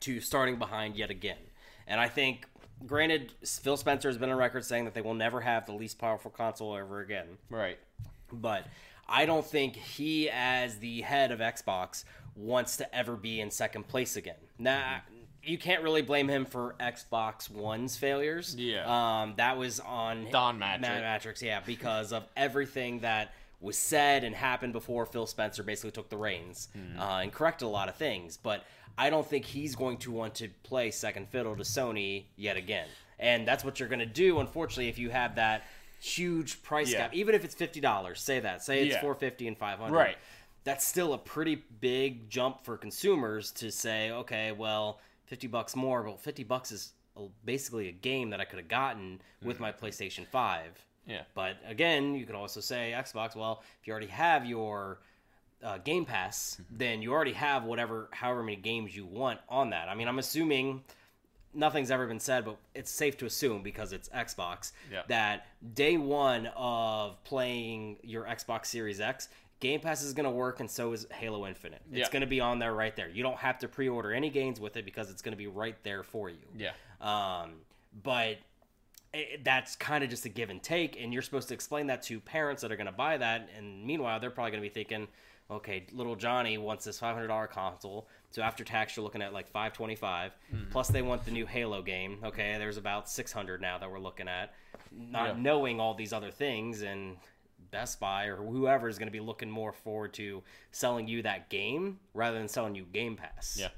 to 0.00 0.20
starting 0.20 0.56
behind 0.58 0.96
yet 0.96 1.10
again. 1.10 1.38
And 1.86 2.00
I 2.00 2.08
think, 2.08 2.46
granted, 2.86 3.32
Phil 3.44 3.76
Spencer 3.76 4.08
has 4.08 4.18
been 4.18 4.30
on 4.30 4.36
record 4.36 4.64
saying 4.64 4.84
that 4.84 4.94
they 4.94 5.00
will 5.00 5.14
never 5.14 5.40
have 5.40 5.66
the 5.66 5.72
least 5.72 5.98
powerful 5.98 6.30
console 6.30 6.76
ever 6.76 7.00
again. 7.00 7.26
right. 7.50 7.78
But 8.32 8.66
I 9.08 9.26
don't 9.26 9.44
think 9.44 9.74
he, 9.74 10.30
as 10.30 10.78
the 10.78 11.00
head 11.00 11.32
of 11.32 11.40
Xbox, 11.40 12.04
wants 12.36 12.76
to 12.76 12.94
ever 12.94 13.16
be 13.16 13.40
in 13.40 13.50
second 13.50 13.88
place 13.88 14.16
again. 14.16 14.36
Now, 14.56 15.02
mm-hmm. 15.08 15.19
You 15.42 15.56
can't 15.58 15.82
really 15.82 16.02
blame 16.02 16.28
him 16.28 16.44
for 16.44 16.74
Xbox 16.80 17.50
One's 17.50 17.96
failures. 17.96 18.54
Yeah. 18.56 18.84
Um, 19.22 19.34
that 19.36 19.56
was 19.56 19.80
on 19.80 20.30
Don. 20.30 20.58
Matt 20.58 20.82
Mattrick, 20.82 21.40
yeah, 21.40 21.60
because 21.64 22.12
of 22.12 22.24
everything 22.36 23.00
that 23.00 23.32
was 23.60 23.76
said 23.76 24.24
and 24.24 24.34
happened 24.34 24.72
before 24.72 25.06
Phil 25.06 25.26
Spencer 25.26 25.62
basically 25.62 25.90
took 25.90 26.08
the 26.08 26.16
reins 26.16 26.68
Hmm. 26.74 26.98
uh, 27.00 27.18
and 27.20 27.32
corrected 27.32 27.66
a 27.66 27.70
lot 27.70 27.88
of 27.88 27.96
things. 27.96 28.36
But 28.36 28.64
I 28.98 29.08
don't 29.10 29.26
think 29.26 29.44
he's 29.46 29.74
going 29.76 29.98
to 29.98 30.10
want 30.12 30.34
to 30.36 30.48
play 30.62 30.90
second 30.90 31.28
fiddle 31.28 31.56
to 31.56 31.62
Sony 31.62 32.24
yet 32.36 32.56
again. 32.56 32.88
And 33.18 33.46
that's 33.46 33.64
what 33.64 33.78
you're 33.80 33.88
going 33.88 33.98
to 34.00 34.06
do, 34.06 34.40
unfortunately, 34.40 34.88
if 34.88 34.98
you 34.98 35.10
have 35.10 35.34
that 35.36 35.64
huge 36.00 36.62
price 36.62 36.90
Yeah. 36.90 37.00
gap. 37.00 37.14
Even 37.14 37.34
if 37.34 37.44
it's 37.44 37.54
fifty 37.54 37.80
dollars, 37.80 38.20
say 38.22 38.40
that. 38.40 38.62
Say 38.62 38.84
it's 38.86 38.94
Yeah. 38.94 39.00
four 39.02 39.14
fifty 39.14 39.46
and 39.46 39.56
five 39.58 39.78
hundred. 39.78 39.96
Right. 39.96 40.16
That's 40.64 40.86
still 40.86 41.12
a 41.12 41.18
pretty 41.18 41.56
big 41.80 42.28
jump 42.30 42.64
for 42.64 42.76
consumers 42.78 43.50
to 43.52 43.70
say, 43.70 44.10
okay, 44.10 44.52
well, 44.52 44.98
fifty 45.30 45.46
bucks 45.46 45.74
more. 45.76 46.02
Well, 46.02 46.16
fifty 46.16 46.44
bucks 46.44 46.70
is 46.72 46.92
basically 47.44 47.88
a 47.88 47.92
game 47.92 48.30
that 48.30 48.40
I 48.40 48.44
could 48.44 48.58
have 48.58 48.68
gotten 48.68 49.20
with 49.42 49.56
Mm-hmm. 49.56 49.62
my 49.62 49.72
PlayStation 49.72 50.26
Five. 50.26 50.72
Yeah. 51.06 51.22
But 51.34 51.56
again, 51.66 52.14
you 52.14 52.26
could 52.26 52.34
also 52.34 52.60
say 52.60 52.92
Xbox. 52.96 53.34
Well, 53.34 53.62
if 53.80 53.86
you 53.86 53.92
already 53.92 54.06
have 54.08 54.44
your 54.44 55.00
uh, 55.62 55.78
Game 55.78 56.04
Pass, 56.04 56.58
Mm-hmm. 56.60 56.76
then 56.78 57.02
you 57.02 57.12
already 57.12 57.32
have 57.32 57.64
whatever, 57.64 58.08
however 58.12 58.42
many 58.42 58.56
games 58.56 58.94
you 58.96 59.06
want 59.06 59.40
on 59.48 59.70
that. 59.70 59.88
I 59.88 59.94
mean, 59.94 60.08
I'm 60.08 60.18
assuming 60.18 60.82
nothing's 61.54 61.90
ever 61.90 62.06
been 62.06 62.20
said, 62.20 62.44
but 62.44 62.56
it's 62.74 62.90
safe 62.90 63.16
to 63.18 63.26
assume 63.26 63.62
because 63.62 63.92
it's 63.92 64.08
Xbox 64.10 64.72
Yeah. 64.92 65.02
that 65.08 65.46
day 65.74 65.96
one 65.96 66.46
of 66.56 67.22
playing 67.24 67.96
your 68.02 68.24
Xbox 68.24 68.66
Series 68.66 69.00
X. 69.00 69.28
Game 69.60 69.80
Pass 69.80 70.02
is 70.02 70.14
going 70.14 70.24
to 70.24 70.30
work, 70.30 70.60
and 70.60 70.70
so 70.70 70.92
is 70.92 71.06
Halo 71.12 71.46
Infinite. 71.46 71.82
It's 71.90 71.98
Yeah. 71.98 72.10
going 72.10 72.22
to 72.22 72.26
be 72.26 72.40
on 72.40 72.58
there 72.58 72.72
right 72.74 72.96
there. 72.96 73.08
You 73.08 73.22
don't 73.22 73.36
have 73.38 73.58
to 73.58 73.68
pre-order 73.68 74.12
any 74.12 74.30
games 74.30 74.58
with 74.58 74.76
it 74.76 74.84
because 74.86 75.10
it's 75.10 75.20
going 75.22 75.32
to 75.32 75.36
be 75.38 75.46
right 75.46 75.76
there 75.82 76.02
for 76.02 76.30
you. 76.30 76.38
Yeah. 76.56 76.72
Um, 77.00 77.60
but 78.02 78.38
it, 79.12 79.44
that's 79.44 79.76
kind 79.76 80.02
of 80.02 80.08
just 80.10 80.24
a 80.24 80.28
give 80.28 80.48
and 80.50 80.62
take, 80.62 81.00
and 81.00 81.12
you're 81.12 81.22
supposed 81.22 81.48
to 81.48 81.54
explain 81.54 81.88
that 81.88 82.02
to 82.04 82.20
parents 82.20 82.62
that 82.62 82.72
are 82.72 82.76
going 82.76 82.86
to 82.86 82.92
buy 82.92 83.18
that. 83.18 83.48
And 83.56 83.84
meanwhile, 83.84 84.18
they're 84.18 84.30
probably 84.30 84.52
going 84.52 84.62
to 84.62 84.68
be 84.68 84.72
thinking, 84.72 85.08
okay, 85.50 85.84
little 85.92 86.16
Johnny 86.16 86.56
wants 86.58 86.84
this 86.84 86.98
five 86.98 87.14
hundred 87.14 87.28
dollar 87.28 87.46
console. 87.48 88.08
So 88.30 88.40
after 88.42 88.62
tax, 88.64 88.96
you're 88.96 89.02
looking 89.04 89.20
at 89.22 89.32
like 89.34 89.48
five 89.48 89.72
twenty 89.72 89.96
five. 89.96 90.32
Plus, 90.70 90.88
they 90.88 91.02
want 91.02 91.24
the 91.24 91.32
new 91.32 91.44
Halo 91.44 91.82
game. 91.82 92.18
Okay, 92.24 92.54
there's 92.58 92.76
about 92.76 93.10
six 93.10 93.32
hundred 93.32 93.60
now 93.60 93.76
that 93.78 93.90
we're 93.90 93.98
looking 93.98 94.28
at. 94.28 94.54
not 94.92 95.34
Yeah. 95.36 95.42
knowing 95.42 95.80
all 95.80 95.94
these 95.94 96.12
other 96.12 96.30
things 96.30 96.82
and 96.82 97.16
Best 97.70 98.00
Buy 98.00 98.26
or 98.26 98.36
whoever 98.36 98.88
is 98.88 98.98
going 98.98 99.08
to 99.08 99.12
be 99.12 99.20
looking 99.20 99.50
more 99.50 99.72
forward 99.72 100.14
to 100.14 100.42
selling 100.72 101.08
you 101.08 101.22
that 101.22 101.48
game 101.50 101.98
rather 102.14 102.38
than 102.38 102.48
selling 102.48 102.74
you 102.74 102.84
Game 102.84 103.16
Pass. 103.16 103.56
Yeah. 103.58 103.68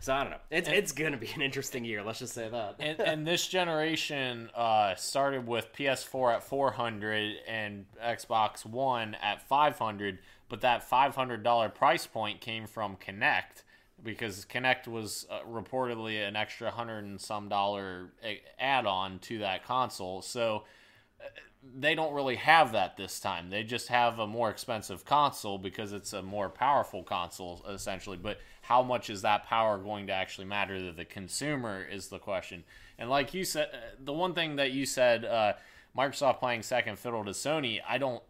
So 0.00 0.12
I 0.12 0.22
don't 0.22 0.32
know. 0.32 0.38
It's 0.50 0.68
it's 0.68 0.92
going 0.92 1.12
to 1.12 1.18
be 1.18 1.30
an 1.34 1.40
interesting 1.40 1.84
year. 1.84 2.02
Let's 2.02 2.18
just 2.18 2.34
say 2.34 2.48
that. 2.48 2.76
and, 2.80 3.00
and 3.00 3.26
this 3.26 3.46
generation 3.46 4.50
uh, 4.54 4.94
started 4.96 5.46
with 5.46 5.72
PS4 5.72 6.34
at 6.34 6.42
400 6.44 7.36
and 7.48 7.86
Xbox 8.04 8.66
One 8.66 9.14
at 9.22 9.48
500, 9.48 10.18
but 10.48 10.60
that 10.60 10.88
$500 10.88 11.74
price 11.74 12.06
point 12.06 12.40
came 12.40 12.66
from 12.66 12.96
Kinect 12.96 13.62
because 14.02 14.44
Kinect 14.44 14.88
was 14.88 15.26
uh, 15.30 15.38
reportedly 15.50 16.26
an 16.26 16.36
extra 16.36 16.70
hundred 16.70 17.04
and 17.04 17.20
some 17.20 17.48
dollar 17.48 18.12
add-on 18.58 19.18
to 19.20 19.38
that 19.38 19.64
console. 19.64 20.20
So 20.20 20.64
they 21.76 21.94
don't 21.94 22.12
really 22.12 22.36
have 22.36 22.72
that 22.72 22.96
this 22.96 23.18
time. 23.20 23.50
They 23.50 23.62
just 23.62 23.88
have 23.88 24.18
a 24.18 24.26
more 24.26 24.50
expensive 24.50 25.04
console 25.04 25.58
because 25.58 25.92
it's 25.92 26.12
a 26.12 26.22
more 26.22 26.48
powerful 26.48 27.02
console 27.02 27.64
essentially. 27.68 28.16
But 28.16 28.38
how 28.62 28.82
much 28.82 29.10
is 29.10 29.22
that 29.22 29.44
power 29.44 29.78
going 29.78 30.06
to 30.08 30.12
actually 30.12 30.46
matter 30.46 30.78
to 30.78 30.92
the 30.92 31.04
consumer 31.04 31.82
is 31.82 32.08
the 32.08 32.18
question. 32.18 32.64
And 32.98 33.10
like 33.10 33.34
you 33.34 33.44
said, 33.44 33.68
uh, 33.72 33.76
the 34.02 34.12
one 34.12 34.34
thing 34.34 34.56
that 34.56 34.72
you 34.72 34.86
said, 34.86 35.24
uh, 35.24 35.54
Microsoft 35.96 36.38
playing 36.38 36.62
second 36.62 36.98
fiddle 36.98 37.24
to 37.24 37.30
Sony, 37.30 37.80
I 37.88 37.98
don't. 37.98 38.22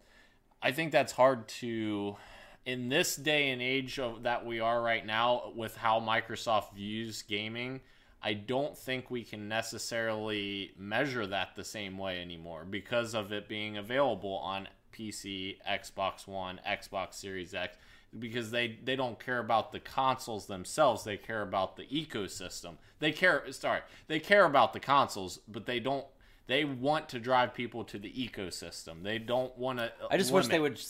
I 0.63 0.73
think 0.73 0.93
that's 0.93 1.13
hard 1.13 1.49
to, 1.49 2.17
in 2.65 2.89
this 2.89 3.17
day 3.17 3.51
and 3.51 3.61
age 3.61 3.99
of 3.99 4.23
that 4.23 4.47
we 4.47 4.61
are 4.61 4.81
right 4.81 5.05
now, 5.05 5.53
with 5.55 5.77
how 5.77 6.01
Microsoft 6.01 6.75
views 6.75 7.23
gaming. 7.23 7.81
I 8.25 8.33
don't 8.33 8.77
think 8.77 9.11
we 9.11 9.23
can 9.23 9.49
necessarily 9.49 10.73
measure 10.79 11.27
that 11.27 11.57
the 11.57 11.65
same 11.65 11.99
way 11.99 12.23
anymore 12.23 12.65
because 12.65 13.15
of 13.15 13.33
it 13.33 13.49
being 13.49 13.77
available 13.77 14.37
on 14.37 14.69
PC, 14.95 15.59
Xbox 15.69 16.27
One, 16.27 16.59
Xbox 16.67 17.15
Series 17.15 17.53
X 17.53 17.77
because 18.19 18.51
they 18.51 18.79
they 18.83 18.97
don't 18.97 19.19
care 19.19 19.41
about 19.41 19.73
the 19.73 19.81
consoles 19.81 20.47
themselves 20.47 21.03
they 21.03 21.17
care 21.17 21.43
about 21.43 21.77
the 21.77 21.83
ecosystem 21.87 22.75
they 23.01 23.11
care 23.11 23.43
sorry 23.51 23.81
they 24.07 24.21
care 24.21 24.45
about 24.45 24.73
the 24.73 24.79
consoles 24.79 25.41
but 25.49 25.67
they 25.67 25.81
don't 25.81 26.07
they 26.47 26.65
want 26.65 27.09
to 27.09 27.19
drive 27.19 27.53
people 27.53 27.83
to 27.83 27.99
the 27.99 28.13
ecosystem 28.13 29.03
they 29.03 29.19
don't 29.19 29.59
want 29.59 29.81
to 29.81 29.91
I 30.09 30.17
just 30.17 30.31
wish 30.31 30.47
they 30.47 30.61
would. 30.61 30.81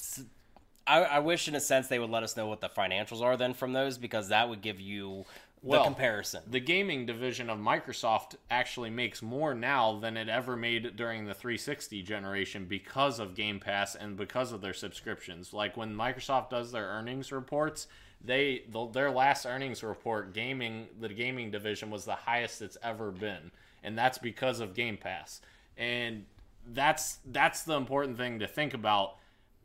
I 0.87 1.20
wish, 1.20 1.49
in 1.49 1.55
a 1.55 1.61
sense, 1.61 1.89
they 1.89 1.99
would 1.99 2.11
let 2.11 2.22
us 2.24 2.37
know 2.37 2.47
what 2.47 2.61
the 2.61 2.68
financials 2.68 3.22
are 3.22 3.39
then 3.39 3.55
from 3.55 3.72
those 3.72 3.97
because 3.97 4.28
that 4.28 4.51
would 4.51 4.61
give 4.61 4.80
you 4.80 5.24
the 5.64 5.70
Well, 5.70 5.84
comparison. 5.84 6.42
the 6.46 6.60
gaming 6.60 7.06
division 7.06 7.48
of 7.48 7.58
Microsoft 7.58 8.36
actually 8.50 8.90
makes 8.90 9.22
more 9.22 9.54
now 9.54 9.98
than 9.98 10.16
it 10.18 10.28
ever 10.28 10.56
made 10.56 10.94
during 10.94 11.24
the 11.24 11.32
360 11.34 12.02
generation 12.02 12.66
because 12.66 13.18
of 13.18 13.34
Game 13.34 13.58
Pass 13.60 13.94
and 13.94 14.16
because 14.16 14.52
of 14.52 14.60
their 14.60 14.74
subscriptions. 14.74 15.54
Like 15.54 15.76
when 15.76 15.94
Microsoft 15.94 16.50
does 16.50 16.70
their 16.70 16.86
earnings 16.86 17.32
reports, 17.32 17.86
they 18.22 18.64
the, 18.70 18.86
their 18.88 19.10
last 19.10 19.46
earnings 19.46 19.82
report, 19.82 20.34
gaming 20.34 20.88
the 21.00 21.08
gaming 21.08 21.50
division 21.50 21.90
was 21.90 22.04
the 22.04 22.14
highest 22.14 22.60
it's 22.62 22.76
ever 22.82 23.10
been, 23.10 23.50
and 23.82 23.96
that's 23.98 24.18
because 24.18 24.60
of 24.60 24.74
Game 24.74 24.96
Pass. 24.98 25.40
And 25.78 26.26
that's 26.72 27.18
that's 27.26 27.62
the 27.62 27.74
important 27.76 28.16
thing 28.18 28.38
to 28.40 28.46
think 28.46 28.74
about. 28.74 29.16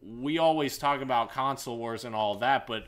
We 0.02 0.38
always 0.38 0.78
talk 0.78 1.02
about 1.02 1.30
console 1.32 1.78
wars 1.78 2.06
and 2.06 2.16
all 2.16 2.36
that, 2.40 2.68
but 2.68 2.88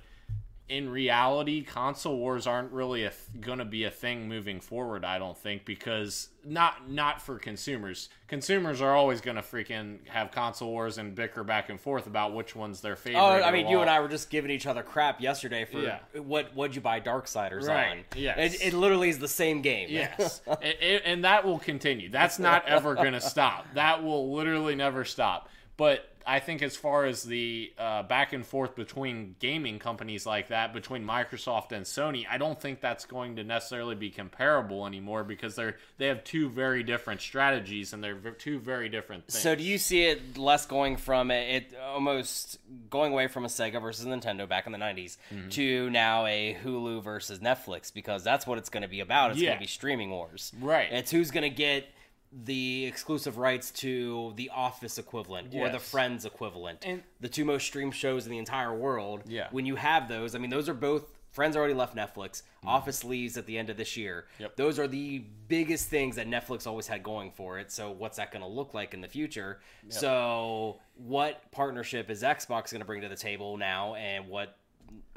in 0.72 0.90
reality, 0.90 1.64
console 1.64 2.16
wars 2.18 2.48
aren't 2.48 2.72
really 2.72 3.02
th- 3.02 3.14
going 3.42 3.60
to 3.60 3.66
be 3.66 3.84
a 3.84 3.92
thing 3.92 4.30
moving 4.30 4.62
forward. 4.62 5.04
I 5.04 5.20
don't 5.20 5.38
think 5.38 5.66
because 5.66 6.30
not 6.46 6.90
not 6.90 7.22
for 7.22 7.38
consumers. 7.38 8.08
Consumers 8.30 8.80
are 8.80 8.96
always 8.96 9.20
going 9.20 9.36
to 9.36 9.42
freaking 9.42 10.08
have 10.08 10.32
console 10.32 10.70
wars 10.72 10.98
and 10.98 11.14
bicker 11.14 11.44
back 11.44 11.70
and 11.70 11.78
forth 11.78 12.08
about 12.08 12.34
which 12.34 12.56
one's 12.56 12.80
their 12.80 12.94
oh, 12.94 12.96
favorite. 12.96 13.20
Oh, 13.20 13.44
I 13.44 13.52
mean, 13.52 13.68
you 13.68 13.82
and 13.82 13.90
I 13.90 14.00
were 14.00 14.08
just 14.08 14.30
giving 14.30 14.50
each 14.50 14.66
other 14.66 14.82
crap 14.82 15.20
yesterday 15.20 15.66
for 15.66 15.80
Yeah. 15.80 16.00
what 16.16 16.56
what'd 16.56 16.74
you 16.74 16.82
buy 16.82 17.02
Darksiders 17.02 17.68
Right, 17.68 17.90
on? 17.92 17.98
yes. 18.16 18.56
it, 18.56 18.68
it 18.68 18.74
literally 18.74 19.10
is 19.10 19.20
the 19.20 19.28
same 19.28 19.62
game. 19.62 19.90
Yes, 19.92 20.40
It- 20.62 20.78
it- 20.82 21.02
and 21.04 21.26
that 21.26 21.44
will 21.46 21.60
continue. 21.60 22.10
That's 22.10 22.40
not 22.40 22.66
ever 22.66 22.96
going 22.96 23.12
to 23.14 23.22
stop. 23.22 23.66
That 23.74 24.02
will 24.04 24.34
literally 24.34 24.76
never 24.76 25.04
stop. 25.04 25.50
But 25.76 26.08
I 26.26 26.40
think 26.40 26.62
as 26.62 26.76
far 26.76 27.06
as 27.06 27.24
the 27.24 27.74
uh, 27.78 28.04
back 28.04 28.34
and 28.34 28.46
forth 28.46 28.76
between 28.76 29.36
gaming 29.40 29.80
companies 29.80 30.26
like 30.26 30.50
that, 30.50 30.74
between 30.74 31.04
Microsoft 31.06 31.72
and 31.72 31.86
Sony, 31.86 32.26
I 32.30 32.38
don't 32.38 32.60
think 32.60 32.82
that's 32.82 33.06
going 33.06 33.36
to 33.38 33.44
necessarily 33.44 33.96
be 33.96 34.10
comparable 34.10 34.86
anymore 34.86 35.24
because 35.24 35.56
they're 35.56 35.78
they 35.98 36.08
have 36.08 36.24
two 36.24 36.50
very 36.50 36.84
different 36.84 37.22
strategies 37.22 37.94
and 37.94 38.04
they're 38.04 38.16
two 38.32 38.60
very 38.60 38.90
different 38.90 39.26
things. 39.28 39.42
So 39.42 39.56
do 39.56 39.64
you 39.64 39.78
see 39.78 40.04
it 40.06 40.38
less 40.38 40.66
going 40.66 40.98
from 40.98 41.32
a, 41.32 41.56
it 41.58 41.74
almost 41.84 42.60
going 42.90 43.12
away 43.14 43.28
from 43.28 43.46
a 43.46 43.50
Sega 43.50 43.82
versus 43.82 44.06
Nintendo 44.06 44.48
back 44.48 44.66
in 44.66 44.72
the 44.72 44.78
90s 44.78 45.18
Mm-hmm. 45.34 45.50
to 45.50 45.90
now 45.90 46.26
a 46.26 46.58
Hulu 46.64 47.04
versus 47.04 47.40
Netflix 47.40 47.94
because 47.94 48.24
that's 48.24 48.46
what 48.46 48.58
it's 48.58 48.70
going 48.70 48.84
to 48.84 48.90
be 48.90 49.00
about. 49.00 49.32
It's 49.32 49.40
Yeah. 49.40 49.50
going 49.50 49.58
to 49.60 49.64
be 49.64 49.68
streaming 49.68 50.10
wars. 50.12 50.52
Right. 50.60 50.88
It's 50.92 51.12
who's 51.12 51.32
going 51.32 51.44
to 51.44 51.50
get 51.50 51.88
the 52.32 52.86
exclusive 52.86 53.38
rights 53.38 53.72
to 53.72 54.34
the 54.36 54.50
Office 54.54 54.98
equivalent 54.98 55.54
or 55.54 55.70
the 55.70 55.80
Friends 55.80 56.26
equivalent. 56.26 56.80
And- 56.86 57.04
the 57.20 57.30
two 57.30 57.46
most 57.46 57.66
streamed 57.66 57.96
shows 57.96 58.26
in 58.26 58.32
the 58.32 58.38
entire 58.38 58.74
world. 58.74 59.24
Yeah. 59.26 59.48
When 59.52 59.66
you 59.66 59.76
have 59.76 60.08
those, 60.08 60.34
I 60.36 60.40
mean 60.40 60.50
those 60.50 60.70
are 60.70 60.74
both 60.74 61.12
Friends 61.32 61.56
already 61.56 61.74
left 61.74 61.96
Netflix. 61.96 62.44
Mm. 62.64 62.68
Office 62.68 63.06
leaves 63.06 63.38
at 63.38 63.46
the 63.46 63.58
end 63.58 63.70
of 63.70 63.78
this 63.78 63.96
year. 63.96 64.26
Yep. 64.40 64.58
Those 64.58 64.78
are 64.80 64.88
the 64.88 65.24
biggest 65.48 65.88
things 65.88 66.18
that 66.18 66.28
Netflix 66.28 66.68
always 66.68 66.88
had 66.88 67.04
going 67.04 67.32
for 67.32 67.58
it. 67.58 67.72
So 67.72 67.90
what's 67.92 68.18
that 68.18 68.32
going 68.32 68.42
to 68.42 68.50
look 68.50 68.74
like 68.74 68.94
in 68.94 69.00
the 69.00 69.08
future? 69.08 69.62
So 69.88 70.82
what 70.96 71.50
partnership 71.52 72.10
is 72.10 72.22
Xbox 72.22 72.72
going 72.72 72.82
to 72.82 72.86
bring 72.86 73.02
to 73.02 73.08
the 73.08 73.16
table 73.16 73.56
now, 73.56 73.96
and 73.96 74.28
what 74.28 74.58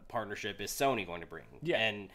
partnership 0.07 0.61
is 0.61 0.71
Sony 0.71 1.05
going 1.05 1.21
to 1.21 1.27
bring? 1.27 1.47
Yeah. 1.62 1.79
And 1.79 2.11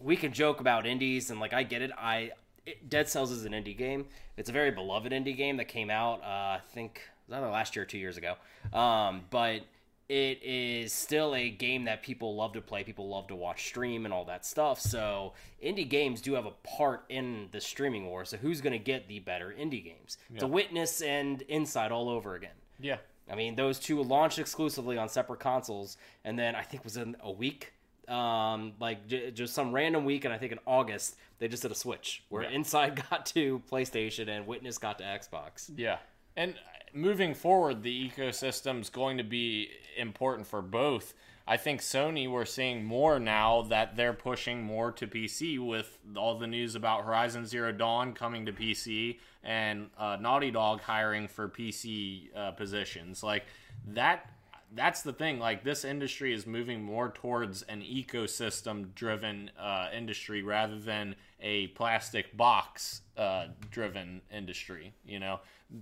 we 0.00 0.16
can 0.16 0.32
joke 0.32 0.60
about 0.60 0.86
indies, 0.86 1.30
and 1.30 1.40
like 1.40 1.52
I 1.52 1.64
get 1.64 1.82
it. 1.82 1.90
I 1.98 2.30
it, 2.66 2.88
Dead 2.88 3.08
Cells 3.08 3.30
is 3.30 3.44
an 3.44 3.52
indie 3.52 3.76
game. 3.76 4.06
It's 4.36 4.48
a 4.48 4.52
very 4.52 4.70
beloved 4.70 5.12
indie 5.12 5.36
game 5.36 5.56
that 5.58 5.66
came 5.68 5.90
out. 5.90 6.20
Uh, 6.22 6.26
I 6.26 6.60
think 6.72 7.00
either 7.30 7.48
last 7.48 7.74
year 7.76 7.82
or 7.84 7.86
two 7.86 7.98
years 7.98 8.16
ago. 8.16 8.34
Um, 8.72 9.22
but 9.30 9.62
it 10.08 10.42
is 10.42 10.92
still 10.92 11.34
a 11.34 11.48
game 11.48 11.84
that 11.84 12.02
people 12.02 12.34
love 12.36 12.52
to 12.52 12.60
play. 12.60 12.84
People 12.84 13.08
love 13.08 13.28
to 13.28 13.34
watch 13.36 13.66
stream 13.68 14.04
and 14.04 14.12
all 14.12 14.24
that 14.26 14.44
stuff. 14.44 14.78
So 14.80 15.32
indie 15.64 15.88
games 15.88 16.20
do 16.20 16.34
have 16.34 16.44
a 16.44 16.50
part 16.62 17.04
in 17.08 17.48
the 17.52 17.60
streaming 17.60 18.06
war. 18.06 18.24
So 18.24 18.36
who's 18.36 18.60
going 18.60 18.74
to 18.74 18.78
get 18.78 19.08
the 19.08 19.20
better 19.20 19.54
indie 19.58 19.82
games? 19.82 20.18
It's 20.34 20.42
a 20.42 20.46
Witness 20.46 21.00
and 21.00 21.42
Inside 21.42 21.92
all 21.92 22.08
over 22.10 22.34
again. 22.34 22.50
yeah, 22.78 22.98
I 23.30 23.34
mean, 23.36 23.54
those 23.54 23.78
two 23.78 24.02
launched 24.02 24.38
exclusively 24.38 24.98
on 24.98 25.08
separate 25.08 25.40
consoles, 25.40 25.96
and 26.24 26.38
then 26.38 26.54
I 26.54 26.62
think 26.62 26.80
it 26.82 26.84
was 26.84 26.96
in 26.98 27.16
a 27.20 27.30
week, 27.30 27.72
um, 28.12 28.74
like 28.78 29.06
j- 29.08 29.30
just 29.30 29.54
some 29.54 29.72
random 29.72 30.04
week, 30.04 30.24
and 30.24 30.32
I 30.34 30.38
think 30.38 30.52
in 30.52 30.58
August 30.66 31.16
they 31.38 31.48
just 31.48 31.62
did 31.62 31.72
a 31.72 31.74
switch 31.74 32.22
where 32.28 32.42
Yeah. 32.42 32.50
Inside 32.50 33.02
got 33.10 33.26
to 33.26 33.62
PlayStation 33.70 34.28
and 34.28 34.46
Witness 34.46 34.78
got 34.78 34.98
to 34.98 35.04
Xbox. 35.04 35.70
Yeah. 35.76 35.98
And 36.36 36.54
moving 36.94 37.34
forward, 37.34 37.82
the 37.82 38.10
ecosystem's 38.10 38.90
going 38.90 39.18
to 39.18 39.24
be 39.24 39.70
important 39.96 40.46
for 40.46 40.62
both. 40.62 41.14
I 41.46 41.56
think 41.56 41.80
Sony, 41.80 42.30
we're 42.30 42.44
seeing 42.44 42.84
more 42.84 43.18
now 43.18 43.62
that 43.62 43.96
they're 43.96 44.12
pushing 44.12 44.62
more 44.62 44.92
to 44.92 45.08
PC 45.08 45.58
with 45.58 45.98
all 46.16 46.38
the 46.38 46.46
news 46.46 46.76
about 46.76 47.04
Horizon 47.04 47.44
Zero 47.46 47.72
Dawn 47.72 48.12
coming 48.12 48.46
to 48.46 48.52
PC 48.52 49.18
and 49.42 49.90
uh, 49.98 50.16
Naughty 50.20 50.52
Dog 50.52 50.82
hiring 50.82 51.26
for 51.26 51.48
PC 51.48 52.28
uh, 52.36 52.52
positions. 52.52 53.24
Like 53.24 53.44
that. 53.88 54.30
That's 54.74 55.02
the 55.02 55.12
thing. 55.12 55.38
Like 55.38 55.64
this 55.64 55.84
industry 55.84 56.32
is 56.32 56.46
moving 56.46 56.82
more 56.82 57.10
towards 57.10 57.62
an 57.62 57.82
ecosystem-driven 57.82 59.50
uh, 59.58 59.88
industry 59.94 60.42
rather 60.42 60.78
than 60.78 61.14
a 61.40 61.68
plastic 61.68 62.36
box 62.36 63.02
uh, 63.16 63.46
driven 63.70 64.22
industry. 64.32 64.94
You 65.04 65.20
know, 65.20 65.40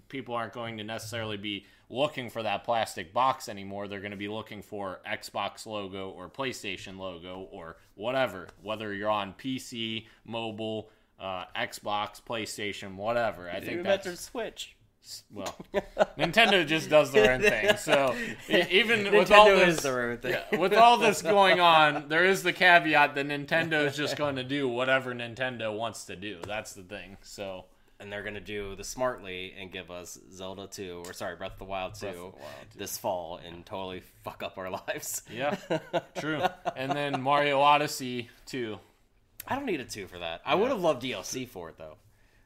people 0.08 0.34
aren't 0.34 0.52
going 0.52 0.78
to 0.78 0.84
necessarily 0.84 1.36
be 1.36 1.66
looking 1.88 2.30
for 2.30 2.42
that 2.42 2.64
plastic 2.64 3.12
box 3.12 3.48
anymore. 3.48 3.88
They're 3.88 4.00
going 4.00 4.10
to 4.12 4.16
be 4.16 4.28
looking 4.28 4.62
for 4.62 5.00
Xbox 5.06 5.66
logo 5.66 6.10
or 6.10 6.28
PlayStation 6.28 6.98
logo 6.98 7.48
or 7.50 7.76
whatever, 7.94 8.48
whether 8.62 8.92
you're 8.94 9.10
on 9.10 9.34
PC, 9.34 10.06
mobile, 10.24 10.90
uh, 11.18 11.44
Xbox, 11.56 12.20
PlayStation, 12.22 12.96
whatever. 12.96 13.50
I 13.50 13.60
think 13.60 13.82
that's 13.82 14.20
Switch. 14.20 14.76
Well, 15.32 15.56
Nintendo 16.18 16.66
just 16.66 16.90
does 16.90 17.10
their 17.10 17.32
own 17.32 17.40
thing. 17.40 17.76
So 17.76 18.14
even 18.48 19.12
with 19.14 19.30
all 19.32 19.46
this, 19.46 19.76
is 19.78 19.82
their 19.82 20.10
own 20.10 20.18
thing. 20.18 20.32
yeah, 20.50 20.58
with 20.58 20.74
all 20.74 20.98
this 20.98 21.22
going 21.36 21.60
on, 21.60 22.08
there 22.08 22.24
is 22.24 22.42
the 22.42 22.52
caveat 22.52 23.14
that 23.14 23.26
Nintendo 23.26 23.86
is 23.86 23.96
just 23.96 24.16
going 24.16 24.36
to 24.36 24.44
do 24.44 24.68
whatever 24.68 25.14
Nintendo 25.14 25.76
wants 25.76 26.04
to 26.06 26.16
do. 26.16 26.38
That's 26.46 26.72
the 26.74 26.82
thing. 26.82 27.16
So 27.22 27.64
And 27.98 28.10
they're 28.12 28.22
gonna 28.22 28.40
do 28.40 28.76
the 28.76 28.84
smartly 28.84 29.54
and 29.58 29.70
give 29.70 29.90
us 29.90 30.18
Zelda 30.32 30.66
2, 30.66 31.02
or 31.06 31.12
sorry, 31.12 31.36
Breath 31.36 31.52
of 31.52 31.58
the 31.58 31.64
Wild 31.64 31.94
2, 31.94 32.06
the 32.06 32.12
Wild 32.22 32.34
2. 32.72 32.78
this 32.78 32.96
fall 32.96 33.38
and 33.46 33.64
totally 33.66 34.02
fuck 34.24 34.42
up 34.42 34.56
our 34.58 34.70
lives. 34.88 35.22
yeah, 35.30 35.56
true. 36.18 36.42
And 36.76 36.92
then 36.92 37.20
Mario 37.20 37.60
Odyssey 37.60 38.30
2. 38.46 38.78
I 39.46 39.56
don't 39.56 39.66
need 39.66 39.80
a 39.80 39.84
2 39.84 40.06
for 40.06 40.18
that. 40.18 40.40
I 40.46 40.54
would 40.54 40.68
have 40.70 40.80
loved 40.80 41.02
DLC 41.02 41.46
for 41.48 41.68
it 41.70 41.76
though. 41.78 41.96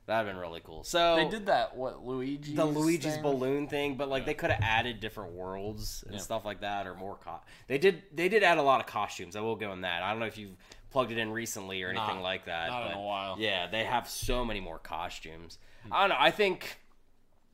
That'd 0.07 0.31
been 0.31 0.37
really 0.41 0.61
cool. 0.63 0.85
So 0.85 1.17
They 1.17 1.29
did 1.29 1.47
that. 1.47 1.77
What 1.77 2.05
Luigi? 2.05 2.55
the 2.55 2.65
Luigi's 2.65 3.17
balloon 3.19 3.69
thing, 3.69 3.97
but 3.97 4.09
like 4.11 4.27
they 4.27 4.35
could 4.35 4.51
have 4.51 4.63
added 4.63 5.01
different 5.01 5.33
worlds 5.33 6.03
and 6.07 6.15
Yeah. 6.17 6.21
stuff 6.21 6.45
like 6.45 6.61
that, 6.61 6.87
or 6.87 6.95
more. 6.95 7.17
Co- 7.17 7.41
they 7.69 7.79
did. 7.79 8.03
They 8.13 8.29
did 8.29 8.43
add 8.43 8.59
a 8.59 8.63
lot 8.63 8.81
of 8.81 8.87
costumes. 8.87 9.35
I 9.35 9.41
will 9.41 9.57
go 9.57 9.71
on 9.71 9.81
that. 9.81 10.03
I 10.03 10.11
don't 10.11 10.21
know 10.21 10.27
if 10.27 10.37
you've 10.37 10.57
plugged 10.91 11.11
it 11.11 11.17
in 11.19 11.33
recently 11.33 11.83
or 11.83 11.89
anything 11.89 12.17
Not- 12.17 12.23
like 12.23 12.45
that. 12.45 12.69
not 12.71 12.91
in 12.91 12.97
a 12.97 13.01
while. 13.01 13.37
Yeah, 13.39 13.67
they 13.67 13.85
have 13.85 14.09
so 14.09 14.45
many 14.45 14.61
more 14.61 14.79
costumes. 14.79 15.59
Hmm. 15.87 15.93
I 15.93 16.01
don't 16.01 16.11
know. 16.11 16.17
I 16.19 16.31
think 16.31 16.81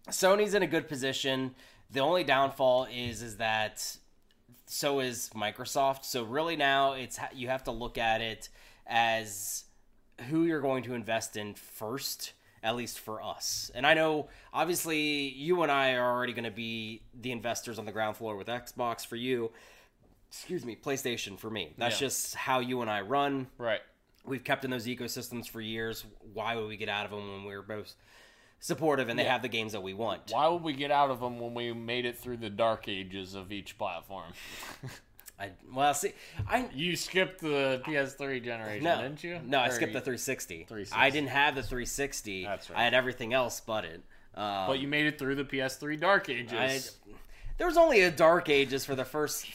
Sony's 0.08 0.52
in 0.54 0.62
a 0.62 0.66
good 0.66 0.88
position. 0.88 1.54
The 1.90 2.00
only 2.00 2.24
downfall 2.24 2.86
is 2.90 3.22
is 3.22 3.36
that 3.36 3.96
so 4.66 4.98
is 5.00 5.30
Microsoft. 5.34 6.04
So 6.04 6.24
really 6.24 6.56
now 6.56 6.92
it's 6.94 7.18
you 7.32 7.46
have 7.48 7.62
to 7.64 7.70
look 7.70 7.96
at 7.96 8.20
it 8.20 8.48
as 8.86 9.64
who 10.28 10.44
you're 10.44 10.60
going 10.60 10.82
to 10.82 10.94
invest 10.94 11.36
in 11.36 11.54
first, 11.54 12.32
at 12.62 12.76
least 12.76 12.98
for 12.98 13.22
us. 13.22 13.70
And 13.74 13.86
I 13.86 13.94
know 13.94 14.28
obviously 14.52 15.28
you 15.28 15.62
and 15.62 15.72
I 15.72 15.92
are 15.94 16.10
already 16.12 16.32
going 16.32 16.44
to 16.44 16.50
be 16.50 17.02
the 17.18 17.32
investors 17.32 17.78
on 17.78 17.86
the 17.86 17.92
ground 17.92 18.16
floor 18.16 18.36
with 18.36 18.48
Xbox 18.48 19.06
for 19.06 19.16
you. 19.16 19.50
Excuse 20.28 20.64
me, 20.64 20.76
PlayStation 20.76 21.38
for 21.38 21.50
me. 21.50 21.72
That's 21.78 21.96
Yeah. 22.00 22.06
just 22.06 22.34
how 22.34 22.60
you 22.60 22.82
and 22.82 22.90
I 22.90 23.00
run. 23.00 23.48
Right. 23.58 23.80
We've 24.24 24.44
kept 24.44 24.64
in 24.64 24.70
those 24.70 24.86
ecosystems 24.86 25.48
for 25.48 25.60
years. 25.60 26.04
Why 26.34 26.54
would 26.56 26.68
we 26.68 26.76
get 26.76 26.88
out 26.88 27.04
of 27.06 27.10
them 27.10 27.32
when 27.32 27.44
we're 27.44 27.62
both 27.62 27.94
supportive 28.60 29.08
and 29.08 29.18
they 29.18 29.24
Yeah. 29.24 29.32
have 29.32 29.42
the 29.42 29.48
games 29.48 29.72
that 29.72 29.82
we 29.82 29.94
want? 29.94 30.30
Why 30.30 30.46
would 30.46 30.62
we 30.62 30.74
get 30.74 30.90
out 30.90 31.10
of 31.10 31.20
them 31.20 31.40
when 31.40 31.54
we 31.54 31.72
made 31.72 32.04
it 32.04 32.18
through 32.18 32.36
the 32.36 32.50
dark 32.50 32.86
ages 32.88 33.34
of 33.34 33.50
each 33.50 33.78
platform? 33.78 34.32
I 35.40 35.50
well, 35.72 35.94
see, 35.94 36.12
I 36.46 36.68
you 36.74 36.96
skipped 36.96 37.40
the 37.40 37.80
PS3 37.86 38.44
generation, 38.44 38.84
No, 38.84 39.00
didn't 39.00 39.24
you? 39.24 39.40
No, 39.44 39.58
I 39.60 39.70
skipped 39.70 39.94
the 39.94 40.00
360. 40.00 40.66
360. 40.68 40.94
I 40.94 41.08
didn't 41.10 41.30
have 41.30 41.54
the 41.54 41.62
360. 41.62 42.44
That's 42.44 42.68
right. 42.68 42.78
I 42.78 42.84
had 42.84 42.94
everything 42.94 43.32
else 43.32 43.60
but 43.60 43.84
it. 43.84 44.02
Um, 44.34 44.66
But 44.66 44.80
you 44.80 44.88
made 44.88 45.06
it 45.06 45.18
through 45.18 45.36
the 45.36 45.44
PS3 45.44 45.98
dark 45.98 46.28
ages. 46.28 46.52
I, 46.52 46.80
there 47.58 47.66
was 47.66 47.76
only 47.76 48.00
a 48.02 48.10
Dark 48.10 48.48
Ages 48.48 48.84
for 48.84 48.94
the 48.94 49.04
first 49.04 49.46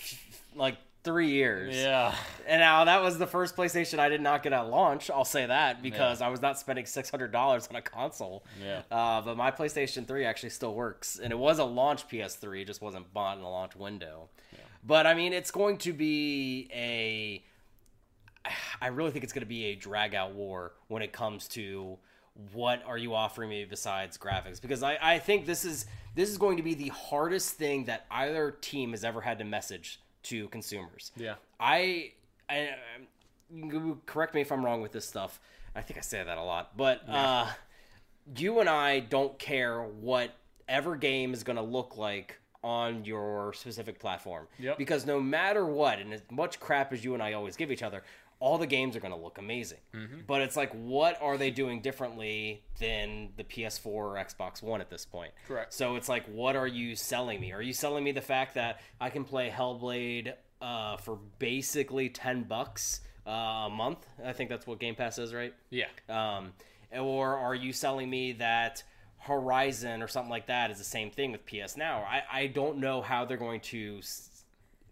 like 0.55 0.77
three 1.03 1.29
years. 1.29 1.75
yeah. 1.75 2.13
And 2.47 2.59
now 2.59 2.83
that 2.85 3.01
was 3.01 3.17
the 3.17 3.27
first 3.27 3.55
PlayStation 3.55 3.99
I 3.99 4.09
did 4.09 4.21
not 4.21 4.43
get 4.43 4.53
at 4.53 4.67
launch. 4.67 5.09
I'll 5.09 5.25
say 5.25 5.45
that 5.45 5.81
because 5.81 6.21
I 6.21 6.27
was 6.27 6.41
not 6.41 6.59
spending 6.59 6.85
six 6.85 7.09
hundred 7.09 7.31
dollars 7.31 7.67
on 7.67 7.75
a 7.75 7.81
console. 7.81 8.43
Yeah. 8.63 8.81
Uh, 8.91 9.21
but 9.21 9.37
my 9.37 9.49
PlayStation 9.51 10.07
Three 10.07 10.25
actually 10.25 10.49
still 10.49 10.75
works, 10.75 11.19
and 11.21 11.31
it 11.31 11.37
was 11.37 11.59
a 11.59 11.63
launch 11.63 12.07
PS3. 12.07 12.61
It 12.61 12.65
just 12.65 12.81
wasn't 12.81 13.11
bought 13.13 13.37
in 13.37 13.43
a 13.43 13.49
launch 13.49 13.75
window. 13.75 14.29
But 14.85 15.07
I 15.07 15.13
mean, 15.13 15.33
it's 15.33 15.51
going 15.51 15.77
to 15.79 15.93
be 15.93 16.69
a. 16.73 17.43
I 18.79 18.87
really 18.87 19.09
think 19.09 19.23
it's 19.23 19.33
going 19.33 19.41
to 19.41 19.47
be 19.47 19.65
a 19.65 19.75
drag 19.75 20.13
out 20.13 20.33
war 20.33 20.73
when 20.87 21.01
it 21.01 21.11
comes 21.11 21.47
to 21.49 21.97
what 22.53 22.83
are 22.85 22.97
you 22.97 23.15
offering 23.15 23.49
me 23.49 23.65
besides 23.65 24.17
graphics 24.17 24.61
because 24.61 24.83
I, 24.83 24.97
I 25.01 25.19
think 25.19 25.45
this 25.45 25.63
is 25.63 25.85
this 26.15 26.29
is 26.29 26.37
going 26.37 26.57
to 26.57 26.63
be 26.63 26.73
the 26.73 26.89
hardest 26.89 27.53
thing 27.53 27.85
that 27.85 28.05
either 28.11 28.51
team 28.51 28.91
has 28.91 29.03
ever 29.03 29.21
had 29.21 29.39
to 29.39 29.45
message 29.45 30.01
to 30.23 30.47
consumers. 30.49 31.11
Yeah. 31.15 31.35
I, 31.59 32.13
I 32.49 32.69
you 33.53 34.01
correct 34.05 34.33
me 34.33 34.41
if 34.41 34.51
I'm 34.51 34.65
wrong 34.65 34.81
with 34.81 34.91
this 34.91 35.07
stuff. 35.07 35.39
I 35.75 35.81
think 35.81 35.97
I 35.97 36.01
say 36.01 36.23
that 36.23 36.37
a 36.37 36.43
lot, 36.43 36.77
but 36.77 37.07
uh, 37.07 37.47
you 38.37 38.59
and 38.59 38.69
I 38.69 38.99
don't 39.01 39.37
care 39.37 39.81
whatever 39.81 40.95
game 40.95 41.33
is 41.33 41.43
going 41.43 41.57
to 41.57 41.61
look 41.61 41.97
like 41.97 42.39
on 42.65 43.05
your 43.05 43.53
specific 43.53 43.99
platform. 43.99 44.47
Yep. 44.57 44.79
Because 44.79 45.05
no 45.05 45.19
matter 45.19 45.67
what, 45.67 45.99
and 45.99 46.11
as 46.11 46.23
much 46.31 46.59
crap 46.59 46.91
as 46.91 47.05
you 47.05 47.13
and 47.13 47.21
I 47.21 47.33
always 47.33 47.55
give 47.55 47.71
each 47.71 47.83
other, 47.83 48.01
all 48.39 48.57
the 48.57 48.65
games 48.65 48.95
are 48.95 48.99
going 48.99 49.13
to 49.13 49.19
look 49.19 49.37
amazing. 49.37 49.77
Mm-hmm. 49.93 50.21
But 50.25 50.41
it's 50.41 50.57
like, 50.57 50.71
what 50.73 51.21
are 51.21 51.37
they 51.37 51.51
doing 51.51 51.81
differently 51.81 52.63
than 52.79 53.29
the 53.37 53.43
PS4 53.43 53.85
or 53.85 54.15
Xbox 54.15 54.63
One 54.63 54.81
at 54.81 54.89
this 54.89 55.05
point? 55.05 55.31
Correct. 55.47 55.75
So 55.75 55.95
it's 55.95 56.09
like, 56.09 56.25
what 56.25 56.55
are 56.55 56.65
you 56.65 56.95
selling 56.95 57.39
me? 57.39 57.53
Are 57.53 57.61
you 57.61 57.71
selling 57.71 58.03
me 58.03 58.11
the 58.11 58.19
fact 58.19 58.55
that 58.55 58.81
I 58.99 59.11
can 59.11 59.25
play 59.25 59.53
Hellblade 59.55 60.33
uh, 60.59 60.97
for 60.97 61.19
basically 61.37 62.09
ten 62.09 62.43
bucks 62.43 63.01
uh, 63.27 63.29
a 63.29 63.69
month? 63.69 64.07
I 64.25 64.33
think 64.33 64.49
that's 64.49 64.65
what 64.65 64.79
Game 64.79 64.95
Pass 64.95 65.19
is, 65.19 65.35
right? 65.35 65.53
Yeah. 65.69 65.85
Um, 66.09 66.53
or 66.99 67.37
are 67.37 67.55
you 67.55 67.73
selling 67.73 68.09
me 68.09 68.33
that 68.33 68.81
Horizon 69.25 70.01
or 70.01 70.07
something 70.07 70.29
like 70.29 70.47
that 70.47 70.69
is 70.71 70.77
the 70.77 70.83
same 70.83 71.09
thing 71.11 71.31
with 71.31 71.45
PS 71.45 71.75
Now? 71.77 71.99
I, 72.07 72.23
I 72.31 72.47
don't 72.47 72.77
know 72.77 73.01
how 73.01 73.25
they're 73.25 73.37
going 73.37 73.61
to 73.61 73.97
s- 73.99 74.43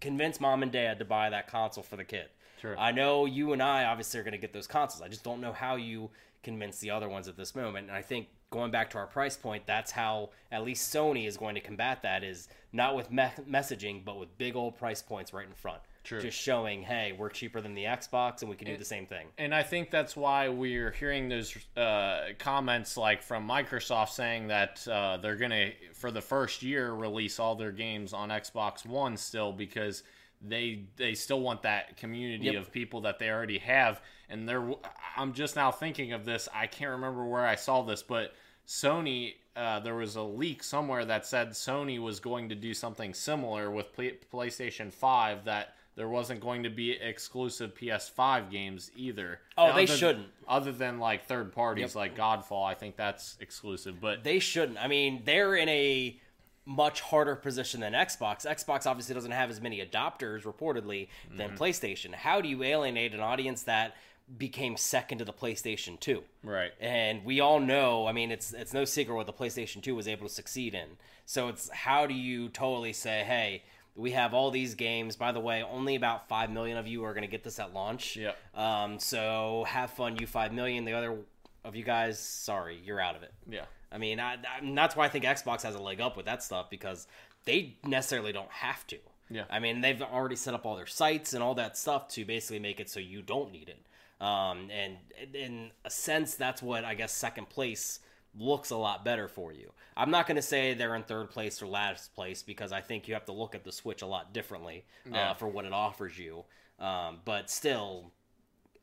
convince 0.01 0.39
mom 0.39 0.63
and 0.63 0.71
dad 0.71 0.99
to 0.99 1.05
buy 1.05 1.29
that 1.29 1.47
console 1.47 1.83
for 1.83 1.95
the 1.95 2.03
kid. 2.03 2.27
Sure. 2.59 2.77
I 2.77 2.91
know 2.91 3.25
you 3.25 3.53
and 3.53 3.61
I 3.61 3.85
obviously 3.85 4.19
are 4.19 4.23
going 4.23 4.31
to 4.31 4.37
get 4.39 4.53
those 4.53 4.67
consoles. 4.67 5.01
I 5.01 5.07
just 5.07 5.23
don't 5.23 5.41
know 5.41 5.53
how 5.53 5.75
you 5.75 6.09
convince 6.41 6.79
the 6.79 6.91
other 6.91 7.09
ones 7.09 7.27
at 7.27 7.37
this 7.37 7.55
moment. 7.55 7.87
And 7.89 7.95
I 7.95 8.01
think 8.01 8.27
going 8.49 8.71
back 8.71 8.89
to 8.91 8.97
our 8.97 9.07
price 9.07 9.35
point, 9.35 9.67
that's 9.67 9.91
how 9.91 10.29
at 10.51 10.63
least 10.63 10.93
Sony 10.93 11.27
is 11.27 11.37
going 11.37 11.55
to 11.55 11.61
combat 11.61 12.01
that 12.03 12.23
is 12.23 12.47
not 12.71 12.95
with 12.95 13.11
me- 13.11 13.29
messaging, 13.49 14.03
but 14.03 14.19
with 14.19 14.37
big 14.37 14.55
old 14.55 14.77
price 14.77 15.01
points 15.01 15.33
right 15.33 15.47
in 15.47 15.53
front. 15.53 15.81
True. 16.03 16.21
Just 16.21 16.37
showing, 16.37 16.83
hey, 16.83 17.13
we're 17.17 17.29
cheaper 17.29 17.61
than 17.61 17.75
the 17.75 17.85
Xbox 17.85 18.41
and 18.41 18.49
we 18.49 18.57
can 18.57 18.67
do 18.67 18.75
the 18.77 18.83
same 18.83 19.05
thing. 19.05 19.27
And 19.37 19.55
I 19.55 19.63
think 19.63 19.89
that's 19.89 20.17
why 20.17 20.49
we're 20.49 20.91
hearing 20.91 21.29
those 21.29 21.55
uh, 21.77 22.29
comments 22.39 22.97
like 22.97 23.23
from 23.23 23.47
Microsoft 23.47 24.09
saying 24.09 24.47
that 24.47 24.85
uh, 24.87 25.17
they're 25.17 25.37
going 25.37 25.51
to, 25.51 25.71
for 25.93 26.11
the 26.11 26.19
first 26.21 26.61
year, 26.61 26.91
release 26.93 27.39
all 27.39 27.55
their 27.55 27.71
games 27.71 28.11
on 28.11 28.29
Xbox 28.29 28.85
One 28.85 29.15
still 29.15 29.53
because 29.53 30.03
they 30.45 30.83
they 30.97 31.13
still 31.13 31.39
want 31.39 31.61
that 31.61 31.95
community 31.95 32.47
Yep. 32.47 32.55
of 32.55 32.71
people 32.73 32.99
that 33.01 33.17
they 33.17 33.29
already 33.29 33.59
have. 33.59 34.01
And 34.27 34.47
they're, 34.49 34.67
I'm 35.15 35.31
just 35.31 35.55
now 35.55 35.71
thinking 35.71 36.11
of 36.11 36.25
this. 36.25 36.49
I 36.53 36.67
can't 36.67 36.91
remember 36.91 37.25
where 37.25 37.45
I 37.47 37.55
saw 37.55 37.81
this, 37.83 38.03
but 38.03 38.33
Sony, 38.67 39.35
uh, 39.55 39.79
there 39.79 39.95
was 39.95 40.15
a 40.15 40.21
leak 40.21 40.63
somewhere 40.63 41.05
that 41.05 41.25
said 41.25 41.51
Sony 41.51 42.01
was 42.01 42.19
going 42.19 42.49
to 42.49 42.55
do 42.55 42.73
something 42.73 43.13
similar 43.13 43.69
with 43.71 43.93
Play- 43.93 44.17
PlayStation 44.33 44.91
5 44.91 45.45
that 45.45 45.75
there 45.95 46.09
wasn't 46.09 46.39
going 46.41 46.63
to 46.63 46.69
be 46.69 46.91
exclusive 46.91 47.75
PS5 47.75 48.49
games 48.49 48.91
either. 48.95 49.39
Oh, 49.57 49.67
Now, 49.67 49.75
they 49.75 49.83
other- 49.83 49.95
shouldn't. 49.97 50.27
Other 50.47 50.71
than 50.71 50.99
like 50.99 51.25
third 51.25 51.53
parties 51.53 51.93
Yep. 51.93 51.95
like 51.95 52.17
Godfall, 52.17 52.65
I 52.65 52.73
think 52.73 52.95
that's 52.95 53.37
exclusive. 53.39 54.01
But 54.01 54.23
They 54.23 54.39
shouldn't. 54.39 54.77
I 54.77 54.87
mean, 54.87 55.21
they're 55.25 55.55
in 55.55 55.69
a 55.69 56.19
much 56.65 57.01
harder 57.01 57.35
position 57.35 57.81
than 57.81 57.93
Xbox. 57.93 58.45
Xbox 58.45 58.85
obviously 58.87 59.13
doesn't 59.13 59.31
have 59.31 59.49
as 59.49 59.59
many 59.61 59.85
adopters 59.85 60.43
reportedly 60.43 61.09
than 61.35 61.49
Mm-hmm. 61.51 61.63
PlayStation. 61.63 62.13
How 62.15 62.41
do 62.41 62.47
you 62.49 62.63
alienate 62.63 63.13
an 63.13 63.19
audience 63.19 63.63
that 63.63 63.95
became 64.37 64.77
second 64.77 65.17
to 65.17 65.25
the 65.25 65.33
PlayStation 65.33 65.99
2? 65.99 66.23
right, 66.43 66.71
And 66.79 67.25
we 67.25 67.41
all 67.41 67.59
know, 67.59 68.07
I 68.07 68.13
mean, 68.13 68.31
it's 68.31 68.53
it's 68.53 68.73
no 68.73 68.85
secret 68.85 69.13
what 69.15 69.25
the 69.27 69.33
PlayStation 69.33 69.81
2 69.83 69.93
was 69.93 70.07
able 70.07 70.25
to 70.27 70.33
succeed 70.33 70.73
in. 70.73 70.97
So 71.25 71.49
it's 71.49 71.69
how 71.69 72.05
do 72.07 72.13
you 72.13 72.47
totally 72.49 72.93
say, 72.93 73.23
hey, 73.25 73.63
we 73.95 74.11
have 74.11 74.33
all 74.33 74.51
these 74.51 74.75
games. 74.75 75.15
By 75.15 75.31
the 75.31 75.39
way, 75.39 75.63
only 75.63 75.95
about 75.95 76.27
five 76.27 76.49
million 76.49 76.77
of 76.77 76.87
you 76.87 77.03
are 77.03 77.13
going 77.13 77.23
to 77.23 77.29
get 77.29 77.43
this 77.43 77.59
at 77.59 77.73
launch. 77.73 78.15
Yep. 78.15 78.37
Um, 78.55 78.99
so 78.99 79.65
have 79.67 79.91
fun, 79.91 80.17
you 80.17 80.27
five 80.27 80.53
million. 80.53 80.85
The 80.85 80.93
other 80.93 81.17
of 81.63 81.75
you 81.75 81.83
guys, 81.83 82.19
sorry, 82.19 82.79
you're 82.83 82.99
out 82.99 83.15
of 83.15 83.23
it. 83.23 83.33
yeah, 83.49 83.65
I 83.91 83.97
mean, 83.97 84.19
I, 84.19 84.33
I, 84.33 84.73
that's 84.75 84.95
why 84.95 85.05
I 85.05 85.09
think 85.09 85.23
Xbox 85.25 85.61
has 85.61 85.75
a 85.75 85.79
leg 85.79 86.01
up 86.01 86.17
with 86.17 86.25
that 86.25 86.43
stuff 86.43 86.69
because 86.69 87.07
they 87.45 87.77
necessarily 87.85 88.33
don't 88.33 88.51
have 88.51 88.85
to. 88.87 88.97
Yeah. 89.29 89.43
I 89.49 89.59
mean, 89.59 89.81
they've 89.81 90.01
already 90.01 90.35
set 90.35 90.53
up 90.53 90.65
all 90.65 90.75
their 90.75 90.87
sites 90.87 91.33
and 91.33 91.41
all 91.41 91.55
that 91.55 91.77
stuff 91.77 92.07
to 92.09 92.25
basically 92.25 92.59
make 92.59 92.79
it 92.79 92.89
so 92.89 92.99
you 92.99 93.21
don't 93.21 93.51
need 93.51 93.69
it. 93.69 93.79
Um, 94.23 94.69
and 94.71 94.97
in 95.33 95.71
a 95.85 95.89
sense, 95.89 96.35
that's 96.35 96.61
what 96.61 96.85
I 96.85 96.93
guess 96.93 97.11
second 97.11 97.49
place 97.49 97.99
looks 98.37 98.71
a 98.71 98.75
lot 98.77 99.05
better 99.05 99.27
for 99.27 99.51
you. 99.53 99.71
I'm 99.95 100.09
not 100.11 100.25
going 100.27 100.37
to 100.37 100.41
say 100.41 100.73
they're 100.73 100.95
in 100.95 101.03
third 101.03 101.29
place 101.29 101.61
or 101.61 101.67
last 101.67 102.13
place 102.15 102.41
because 102.41 102.71
I 102.71 102.81
think 102.81 103.07
you 103.07 103.13
have 103.13 103.25
to 103.25 103.31
look 103.31 103.53
at 103.55 103.63
the 103.63 103.71
Switch 103.71 104.01
a 104.01 104.07
lot 104.07 104.33
differently 104.33 104.85
Yeah. 105.09 105.31
uh, 105.31 105.33
for 105.35 105.47
what 105.47 105.65
it 105.65 105.73
offers 105.73 106.17
you. 106.17 106.43
Um, 106.79 107.19
but 107.25 107.49
still, 107.51 108.11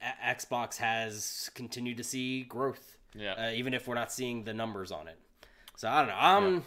a- 0.00 0.34
Xbox 0.34 0.76
has 0.76 1.50
continued 1.54 1.96
to 1.96 2.04
see 2.04 2.44
growth 2.44 2.96
yeah. 3.14 3.32
uh, 3.32 3.50
even 3.50 3.74
if 3.74 3.88
we're 3.88 3.96
not 3.96 4.12
seeing 4.12 4.44
the 4.44 4.54
numbers 4.54 4.92
on 4.92 5.08
it. 5.08 5.18
So 5.76 5.88
I 5.88 5.98
don't 6.00 6.08
know. 6.08 6.14
I'm 6.16 6.64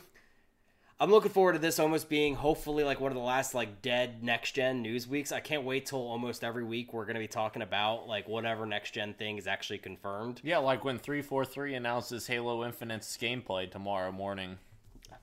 I'm 0.99 1.11
looking 1.11 1.31
forward 1.31 1.53
to 1.53 1.59
this 1.59 1.79
almost 1.79 2.07
being 2.07 2.35
hopefully 2.35 2.83
like 2.83 3.01
one 3.01 3.11
of 3.11 3.17
the 3.17 3.23
last 3.23 3.53
like 3.53 3.81
dead 3.81 4.23
next 4.23 4.53
gen 4.53 4.81
news 4.81 5.07
weeks. 5.07 5.31
I 5.31 5.39
can't 5.39 5.63
wait 5.63 5.87
till 5.87 5.99
almost 5.99 6.43
every 6.43 6.63
week 6.63 6.93
we're 6.93 7.05
gonna 7.05 7.19
be 7.19 7.27
talking 7.27 7.61
about 7.61 8.07
like 8.07 8.27
whatever 8.27 8.65
next 8.65 8.91
gen 8.91 9.13
thing 9.13 9.37
is 9.37 9.47
actually 9.47 9.79
confirmed. 9.79 10.39
yeah, 10.43 10.59
like 10.59 10.85
when 10.85 10.99
three 10.99 11.21
four 11.21 11.45
three 11.45 11.73
announces 11.73 12.27
Halo 12.27 12.63
Infinite's 12.63 13.17
gameplay 13.17 13.69
tomorrow 13.69 14.11
morning. 14.11 14.59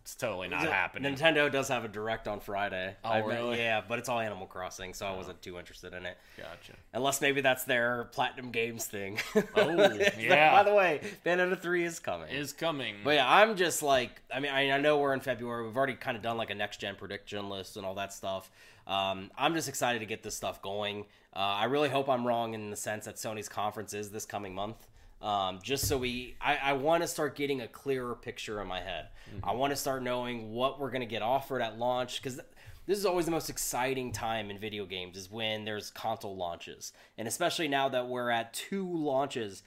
It's 0.02 0.14
totally 0.14 0.48
not 0.48 0.62
happening. 0.62 1.14
Nintendo 1.14 1.52
does 1.52 1.68
have 1.68 1.84
a 1.84 1.88
direct 1.88 2.26
on 2.26 2.40
Friday. 2.40 2.96
Oh, 3.04 3.08
I 3.08 3.18
really? 3.18 3.58
Yeah, 3.58 3.82
but 3.86 3.98
it's 3.98 4.08
all 4.08 4.18
Animal 4.18 4.46
Crossing, 4.46 4.94
so 4.94 5.06
I 5.06 5.14
wasn't 5.14 5.42
too 5.42 5.58
interested 5.58 5.92
in 5.92 6.06
it. 6.06 6.16
Gotcha. 6.36 6.72
Unless 6.94 7.20
maybe 7.20 7.42
that's 7.42 7.64
their 7.64 8.04
Platinum 8.12 8.50
Games 8.50 8.86
thing. 8.86 9.18
Oh, 9.56 9.92
yeah. 10.18 10.52
By 10.56 10.62
the 10.62 10.74
way, 10.74 11.00
Bayonetta 11.24 11.60
3 11.60 11.84
is 11.84 11.98
coming. 11.98 12.28
Is 12.28 12.52
coming. 12.52 12.96
But 13.04 13.14
yeah, 13.14 13.30
I'm 13.30 13.56
just 13.56 13.82
like, 13.82 14.22
I 14.32 14.40
mean, 14.40 14.50
I, 14.52 14.70
I 14.70 14.80
know 14.80 14.98
we're 14.98 15.12
in 15.12 15.20
February. 15.20 15.66
We've 15.66 15.76
already 15.76 15.94
kind 15.94 16.16
of 16.16 16.22
done 16.22 16.36
like 16.36 16.50
a 16.50 16.54
next 16.54 16.78
gen 16.80 16.94
prediction 16.96 17.48
list 17.48 17.76
and 17.76 17.84
all 17.84 17.94
that 17.96 18.12
stuff. 18.12 18.50
Um, 18.86 19.30
I'm 19.36 19.54
just 19.54 19.68
excited 19.68 19.98
to 20.00 20.06
get 20.06 20.22
this 20.22 20.34
stuff 20.36 20.62
going. 20.62 21.06
Uh, 21.34 21.38
I 21.38 21.64
really 21.64 21.88
hope 21.88 22.08
I'm 22.08 22.26
wrong 22.26 22.54
in 22.54 22.70
the 22.70 22.76
sense 22.76 23.04
that 23.04 23.16
Sony's 23.16 23.48
conference 23.48 23.94
is 23.94 24.10
this 24.10 24.24
coming 24.24 24.54
month. 24.54 24.86
Um, 25.22 25.58
just 25.62 25.86
so 25.86 25.98
we, 25.98 26.36
I, 26.40 26.56
I 26.56 26.72
want 26.72 27.02
to 27.02 27.06
start 27.06 27.36
getting 27.36 27.60
a 27.60 27.68
clearer 27.68 28.14
picture 28.14 28.60
in 28.62 28.68
my 28.68 28.80
head. 28.80 29.08
I 29.44 29.52
want 29.52 29.70
to 29.70 29.76
start 29.76 30.02
knowing 30.02 30.52
what 30.52 30.80
we're 30.80 30.90
going 30.90 31.02
to 31.02 31.06
get 31.06 31.22
offered 31.22 31.60
at 31.60 31.78
launch 31.78 32.22
because 32.22 32.40
this 32.86 32.98
is 32.98 33.06
always 33.06 33.26
the 33.26 33.30
most 33.30 33.50
exciting 33.50 34.12
time 34.12 34.50
in 34.50 34.58
video 34.58 34.86
games 34.86 35.16
is 35.16 35.30
when 35.30 35.64
there's 35.64 35.90
console 35.90 36.36
launches, 36.36 36.92
and 37.18 37.28
especially 37.28 37.68
now 37.68 37.88
that 37.90 38.08
we're 38.08 38.30
at 38.30 38.52
two 38.54 38.90
launches 38.92 39.62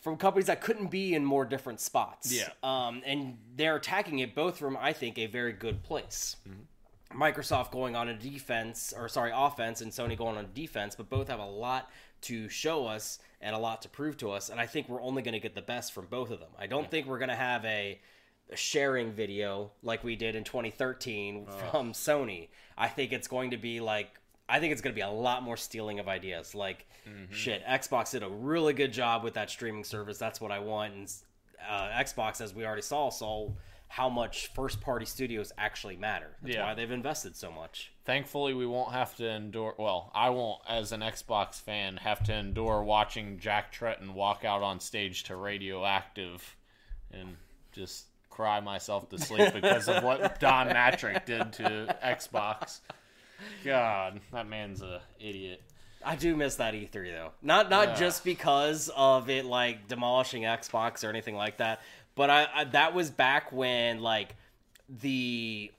from 0.00 0.16
companies 0.16 0.46
that 0.46 0.60
couldn't 0.60 0.90
be 0.90 1.14
in 1.14 1.24
more 1.24 1.44
different 1.44 1.80
spots. 1.80 2.32
Yeah. 2.32 2.48
Um, 2.62 3.02
and 3.04 3.38
they're 3.56 3.76
attacking 3.76 4.20
it 4.20 4.34
both 4.34 4.58
from, 4.58 4.76
I 4.76 4.92
think, 4.92 5.18
a 5.18 5.26
very 5.26 5.52
good 5.52 5.82
place. 5.82 6.36
Microsoft 7.12 7.72
going 7.72 7.96
on 7.96 8.08
a 8.08 8.14
defense, 8.14 8.94
or 8.96 9.08
sorry, 9.08 9.32
offense, 9.34 9.80
and 9.80 9.90
Sony 9.90 10.16
going 10.16 10.36
on 10.36 10.46
defense, 10.54 10.94
but 10.94 11.10
both 11.10 11.28
have 11.28 11.40
a 11.40 11.46
lot 11.46 11.90
to 12.22 12.48
show 12.48 12.86
us 12.86 13.18
and 13.40 13.54
a 13.54 13.58
lot 13.58 13.82
to 13.82 13.88
prove 13.88 14.16
to 14.18 14.30
us. 14.30 14.48
And 14.50 14.60
I 14.60 14.66
think 14.66 14.88
we're 14.88 15.02
only 15.02 15.22
going 15.22 15.32
to 15.32 15.40
get 15.40 15.54
the 15.54 15.62
best 15.62 15.92
from 15.92 16.06
both 16.06 16.30
of 16.30 16.40
them. 16.40 16.50
I 16.58 16.66
don't 16.66 16.90
think 16.90 17.06
we're 17.06 17.18
going 17.18 17.30
to 17.30 17.34
have 17.36 17.64
a, 17.64 17.98
a 18.50 18.56
sharing 18.56 19.12
video 19.12 19.70
like 19.82 20.04
we 20.04 20.16
did 20.16 20.36
in 20.36 20.44
2013 20.44 21.46
from 21.70 21.92
Sony. 21.92 22.48
I 22.76 22.88
think 22.88 23.12
it's 23.12 23.28
going 23.28 23.50
to 23.52 23.56
be 23.56 23.80
like, 23.80 24.18
I 24.48 24.58
think 24.60 24.72
it's 24.72 24.82
going 24.82 24.92
to 24.92 24.98
be 24.98 25.02
a 25.02 25.08
lot 25.10 25.42
more 25.42 25.56
stealing 25.56 26.00
of 26.00 26.08
ideas. 26.08 26.54
Like, 26.54 26.86
shit, 27.30 27.64
Xbox 27.64 28.10
did 28.10 28.22
a 28.22 28.28
really 28.28 28.72
good 28.74 28.92
job 28.92 29.22
with 29.24 29.34
that 29.34 29.48
streaming 29.48 29.84
service. 29.84 30.18
That's 30.18 30.40
what 30.40 30.50
I 30.50 30.58
want. 30.58 30.94
And 30.94 31.12
uh, 31.68 31.88
Xbox, 31.90 32.40
as 32.40 32.54
we 32.54 32.66
already 32.66 32.82
saw, 32.82 33.10
saw 33.10 33.50
how 33.92 34.08
much 34.08 34.46
first 34.54 34.80
party 34.80 35.04
studios 35.04 35.52
actually 35.58 35.96
matter. 35.96 36.36
That's 36.42 36.54
Yeah. 36.54 36.64
why 36.64 36.74
they've 36.74 36.90
invested 36.92 37.34
so 37.34 37.50
much. 37.50 37.90
Thankfully, 38.04 38.54
we 38.54 38.64
won't 38.64 38.92
have 38.92 39.16
to 39.16 39.28
endure. 39.28 39.74
Well, 39.78 40.12
I 40.14 40.30
won't, 40.30 40.62
as 40.68 40.92
an 40.92 41.00
Xbox 41.00 41.60
fan, 41.60 41.96
have 41.96 42.22
to 42.24 42.32
endure 42.32 42.84
watching 42.84 43.40
Jack 43.40 43.74
Tretton 43.74 44.10
walk 44.14 44.44
out 44.44 44.62
on 44.62 44.78
stage 44.78 45.24
to 45.24 45.34
Radioactive 45.34 46.56
and 47.10 47.36
just 47.72 48.06
cry 48.30 48.60
myself 48.60 49.08
to 49.08 49.18
sleep 49.18 49.52
because 49.54 49.88
of 49.88 50.04
what 50.04 50.38
Don 50.38 50.68
Mattrick 50.68 51.24
did 51.24 51.52
to 51.54 51.96
Xbox. 52.02 52.78
God, 53.64 54.20
that 54.32 54.46
man's 54.46 54.82
a 54.82 55.00
idiot. 55.18 55.62
I 56.04 56.16
do 56.16 56.34
miss 56.34 56.54
that 56.56 56.72
E3 56.74 57.10
though. 57.10 57.32
Not 57.42 57.68
not 57.68 57.88
Yeah. 57.88 57.94
just 57.96 58.24
because 58.24 58.88
of 58.96 59.28
it 59.28 59.44
like 59.44 59.86
demolishing 59.88 60.44
Xbox 60.44 61.04
or 61.04 61.10
anything 61.10 61.34
like 61.34 61.58
that, 61.58 61.80
but 62.14 62.30
I, 62.30 62.48
I 62.54 62.64
that 62.64 62.94
was 62.94 63.10
back 63.10 63.52
when 63.52 64.00
like 64.00 64.36
the 64.88 65.70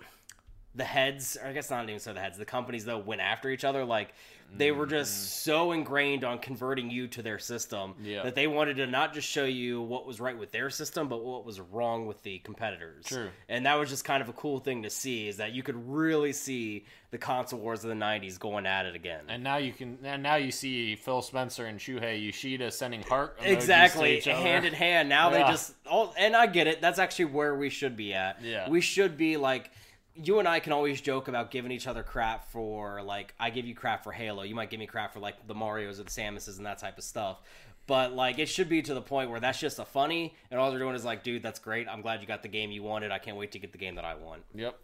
the 0.74 0.84
heads, 0.84 1.38
I 1.44 1.52
guess 1.52 1.70
not 1.70 1.84
even 1.84 2.00
so 2.00 2.14
the 2.14 2.20
heads, 2.22 2.38
the 2.38 2.46
companies 2.46 2.86
though 2.86 2.98
went 2.98 3.22
after 3.22 3.50
each 3.50 3.64
other. 3.64 3.84
Like 3.84 4.14
they 4.54 4.72
were 4.72 4.86
just 4.86 5.43
so 5.43 5.72
ingrained 5.72 6.24
on 6.24 6.38
converting 6.39 6.89
you 6.91 7.08
to 7.08 7.22
their 7.22 7.39
system 7.39 7.91
Mm-hmm. 7.93 8.06
Yeah. 8.06 8.24
that 8.24 8.36
they 8.36 8.47
wanted 8.47 8.76
to 8.78 8.88
not 8.88 9.14
just 9.14 9.28
show 9.28 9.45
you 9.45 9.82
what 9.82 10.06
was 10.06 10.20
right 10.20 10.38
with 10.38 10.52
their 10.52 10.70
system, 10.70 11.08
but 11.08 11.24
what 11.24 11.45
was 11.45 11.60
wrong 11.60 12.06
with 12.06 12.22
the 12.24 12.39
competitors. 12.39 13.06
True. 13.06 13.30
And 13.47 13.66
that 13.66 13.76
was 13.80 13.89
just 13.89 14.04
kind 14.04 14.22
of 14.22 14.28
a 14.30 14.34
cool 14.34 14.60
thing 14.60 14.84
to 14.84 14.89
see 14.89 15.28
is 15.28 15.38
that 15.38 15.54
you 15.54 15.64
could 15.64 15.88
really 15.89 16.34
see 16.34 16.86
the 17.12 17.18
console 17.18 17.60
wars 17.60 17.84
of 17.84 17.89
the 17.89 17.95
90s 17.95 18.39
going 18.39 18.66
at 18.66 18.86
it 18.86 18.95
again. 18.95 19.22
And 19.30 19.43
now 19.43 19.58
you 19.58 19.72
can, 19.74 19.97
and 20.04 20.22
now 20.24 20.36
you 20.36 20.52
see 20.52 20.95
Phil 20.95 21.22
Spencer 21.22 21.66
and 21.66 21.80
Shuhei 21.80 22.24
Yoshida 22.26 22.72
sending 22.72 23.04
heart 23.04 23.38
exactly 23.41 24.12
to 24.12 24.18
each 24.18 24.28
other. 24.28 24.41
hand 24.41 24.66
in 24.66 24.74
hand 24.74 25.10
now 25.10 25.30
they 25.30 25.39
just 25.41 25.74
oh 25.89 26.14
and 26.18 26.36
i 26.36 26.45
get 26.45 26.68
it 26.68 26.80
that's 26.82 26.99
actually 26.99 27.26
where 27.26 27.56
we 27.56 27.70
should 27.70 27.95
be 27.97 28.14
at 28.14 28.41
Yeah. 28.41 28.70
we 28.70 28.80
should 28.82 29.18
be 29.18 29.36
like 29.38 29.72
you 30.16 30.39
and 30.39 30.47
i 30.47 30.59
can 30.59 30.74
always 30.74 30.99
joke 30.99 31.28
about 31.28 31.51
giving 31.51 31.72
each 31.72 31.88
other 31.88 32.03
crap 32.03 32.49
for 32.51 33.01
like 33.01 33.34
i 33.39 33.49
give 33.49 33.66
you 33.66 33.74
crap 33.74 34.03
for 34.03 34.12
halo 34.12 34.43
you 34.43 34.55
might 34.55 34.70
give 34.70 34.80
me 34.80 34.88
crap 34.88 35.14
for 35.14 35.20
like 35.20 35.47
the 35.47 35.55
marios 35.55 35.99
or 35.99 36.03
the 36.03 36.09
samuses 36.09 36.57
and 36.57 36.66
that 36.66 36.78
type 36.78 36.97
of 36.97 37.03
stuff. 37.03 37.41
But 37.88 38.14
like 38.14 38.39
it 38.39 38.47
should 38.47 38.70
be 38.70 38.82
to 38.84 38.93
the 38.93 39.01
point 39.01 39.30
where 39.30 39.39
that's 39.39 39.59
just 39.59 39.80
a 39.80 39.86
funny 39.86 40.34
and 40.49 40.59
all 40.59 40.70
they're 40.70 40.80
doing 40.80 40.95
is 40.95 41.05
like 41.05 41.24
dude 41.24 41.43
that's 41.43 41.59
great. 41.59 41.88
I'm 41.88 42.01
glad 42.01 42.22
you 42.22 42.28
got 42.28 42.41
the 42.41 42.47
game 42.47 42.72
you 42.72 42.84
wanted. 42.84 43.12
I 43.12 43.20
can't 43.20 43.38
wait 43.38 43.51
to 43.53 43.59
get 43.59 43.72
the 43.72 43.78
game 43.78 43.95
that 43.95 44.05
i 44.05 44.16
want. 44.16 44.43
Yep. 44.53 44.78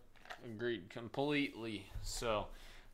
Agreed. 0.46 0.90
Completely. 0.90 1.86
So, 2.02 2.48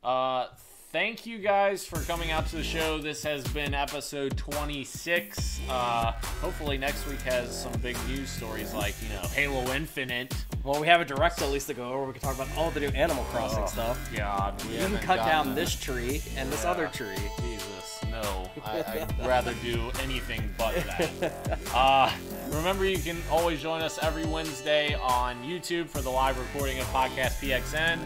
uh, 0.04 0.48
thank 0.94 1.26
you 1.26 1.40
guys 1.40 1.84
for 1.86 2.00
coming 2.02 2.30
out 2.32 2.46
to 2.48 2.56
the 2.56 2.64
show. 2.64 3.00
This 3.00 3.24
has 3.24 3.44
been 3.48 3.74
episode 3.74 4.38
26. 4.38 5.60
Uh, 5.68 6.12
hopefully, 6.40 6.78
next 6.78 7.08
week 7.08 7.20
has 7.22 7.64
some 7.64 7.74
big 7.82 7.98
news 8.08 8.30
stories 8.30 8.74
like, 8.76 8.94
you 9.02 9.10
know, 9.10 9.22
Halo 9.34 9.74
Infinite. 9.74 10.34
well 10.64 10.80
we 10.80 10.86
have 10.88 11.02
a 11.02 11.06
direct 11.06 11.42
at 11.42 11.50
least 11.50 11.68
to 11.68 11.74
go 11.74 11.92
over 11.92 12.06
we 12.06 12.14
can 12.14 12.22
talk 12.22 12.36
about 12.36 12.48
all 12.56 12.72
the 12.72 12.80
new 12.80 12.88
animal 12.90 13.24
crossing 13.26 13.64
Oh, 13.64 13.68
stuff 13.68 14.10
God, 14.16 14.64
we 14.66 14.76
you 14.76 14.86
can 14.86 14.98
cut 15.00 15.18
down 15.18 15.56
this 15.56 15.76
tree 15.76 16.22
and 16.38 16.50
this 16.52 16.64
other 16.64 16.88
tree 16.88 17.16
Jesus, 17.42 18.00
no. 18.12 18.50
I, 18.66 18.80
I'd 18.80 19.26
rather 19.26 19.54
do 19.64 19.90
anything 20.02 20.54
but 20.58 20.76
that. 20.76 21.60
Uh, 21.74 22.12
remember, 22.50 22.86
you 22.86 23.00
can 23.00 23.18
always 23.32 23.60
join 23.60 23.82
us 23.82 23.98
every 24.04 24.26
Wednesday 24.26 24.94
on 24.94 25.42
YouTube 25.44 25.90
for 25.90 26.02
the 26.02 26.10
live 26.10 26.38
recording 26.38 26.78
of 26.80 26.86
Podcast 26.88 27.40
PXN. 27.42 27.98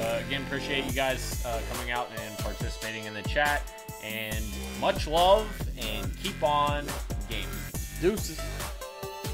Uh, 0.00 0.20
again, 0.26 0.42
appreciate 0.42 0.84
you 0.84 0.92
guys 0.92 1.44
uh, 1.46 1.60
coming 1.72 1.90
out 1.90 2.08
and 2.18 2.38
participating 2.38 3.04
in 3.04 3.14
the 3.14 3.22
chat. 3.22 3.62
And 4.02 4.44
much 4.80 5.06
love 5.06 5.46
and 5.78 6.10
keep 6.22 6.42
on 6.42 6.84
gaming. 7.28 7.48
deuces 8.00 8.40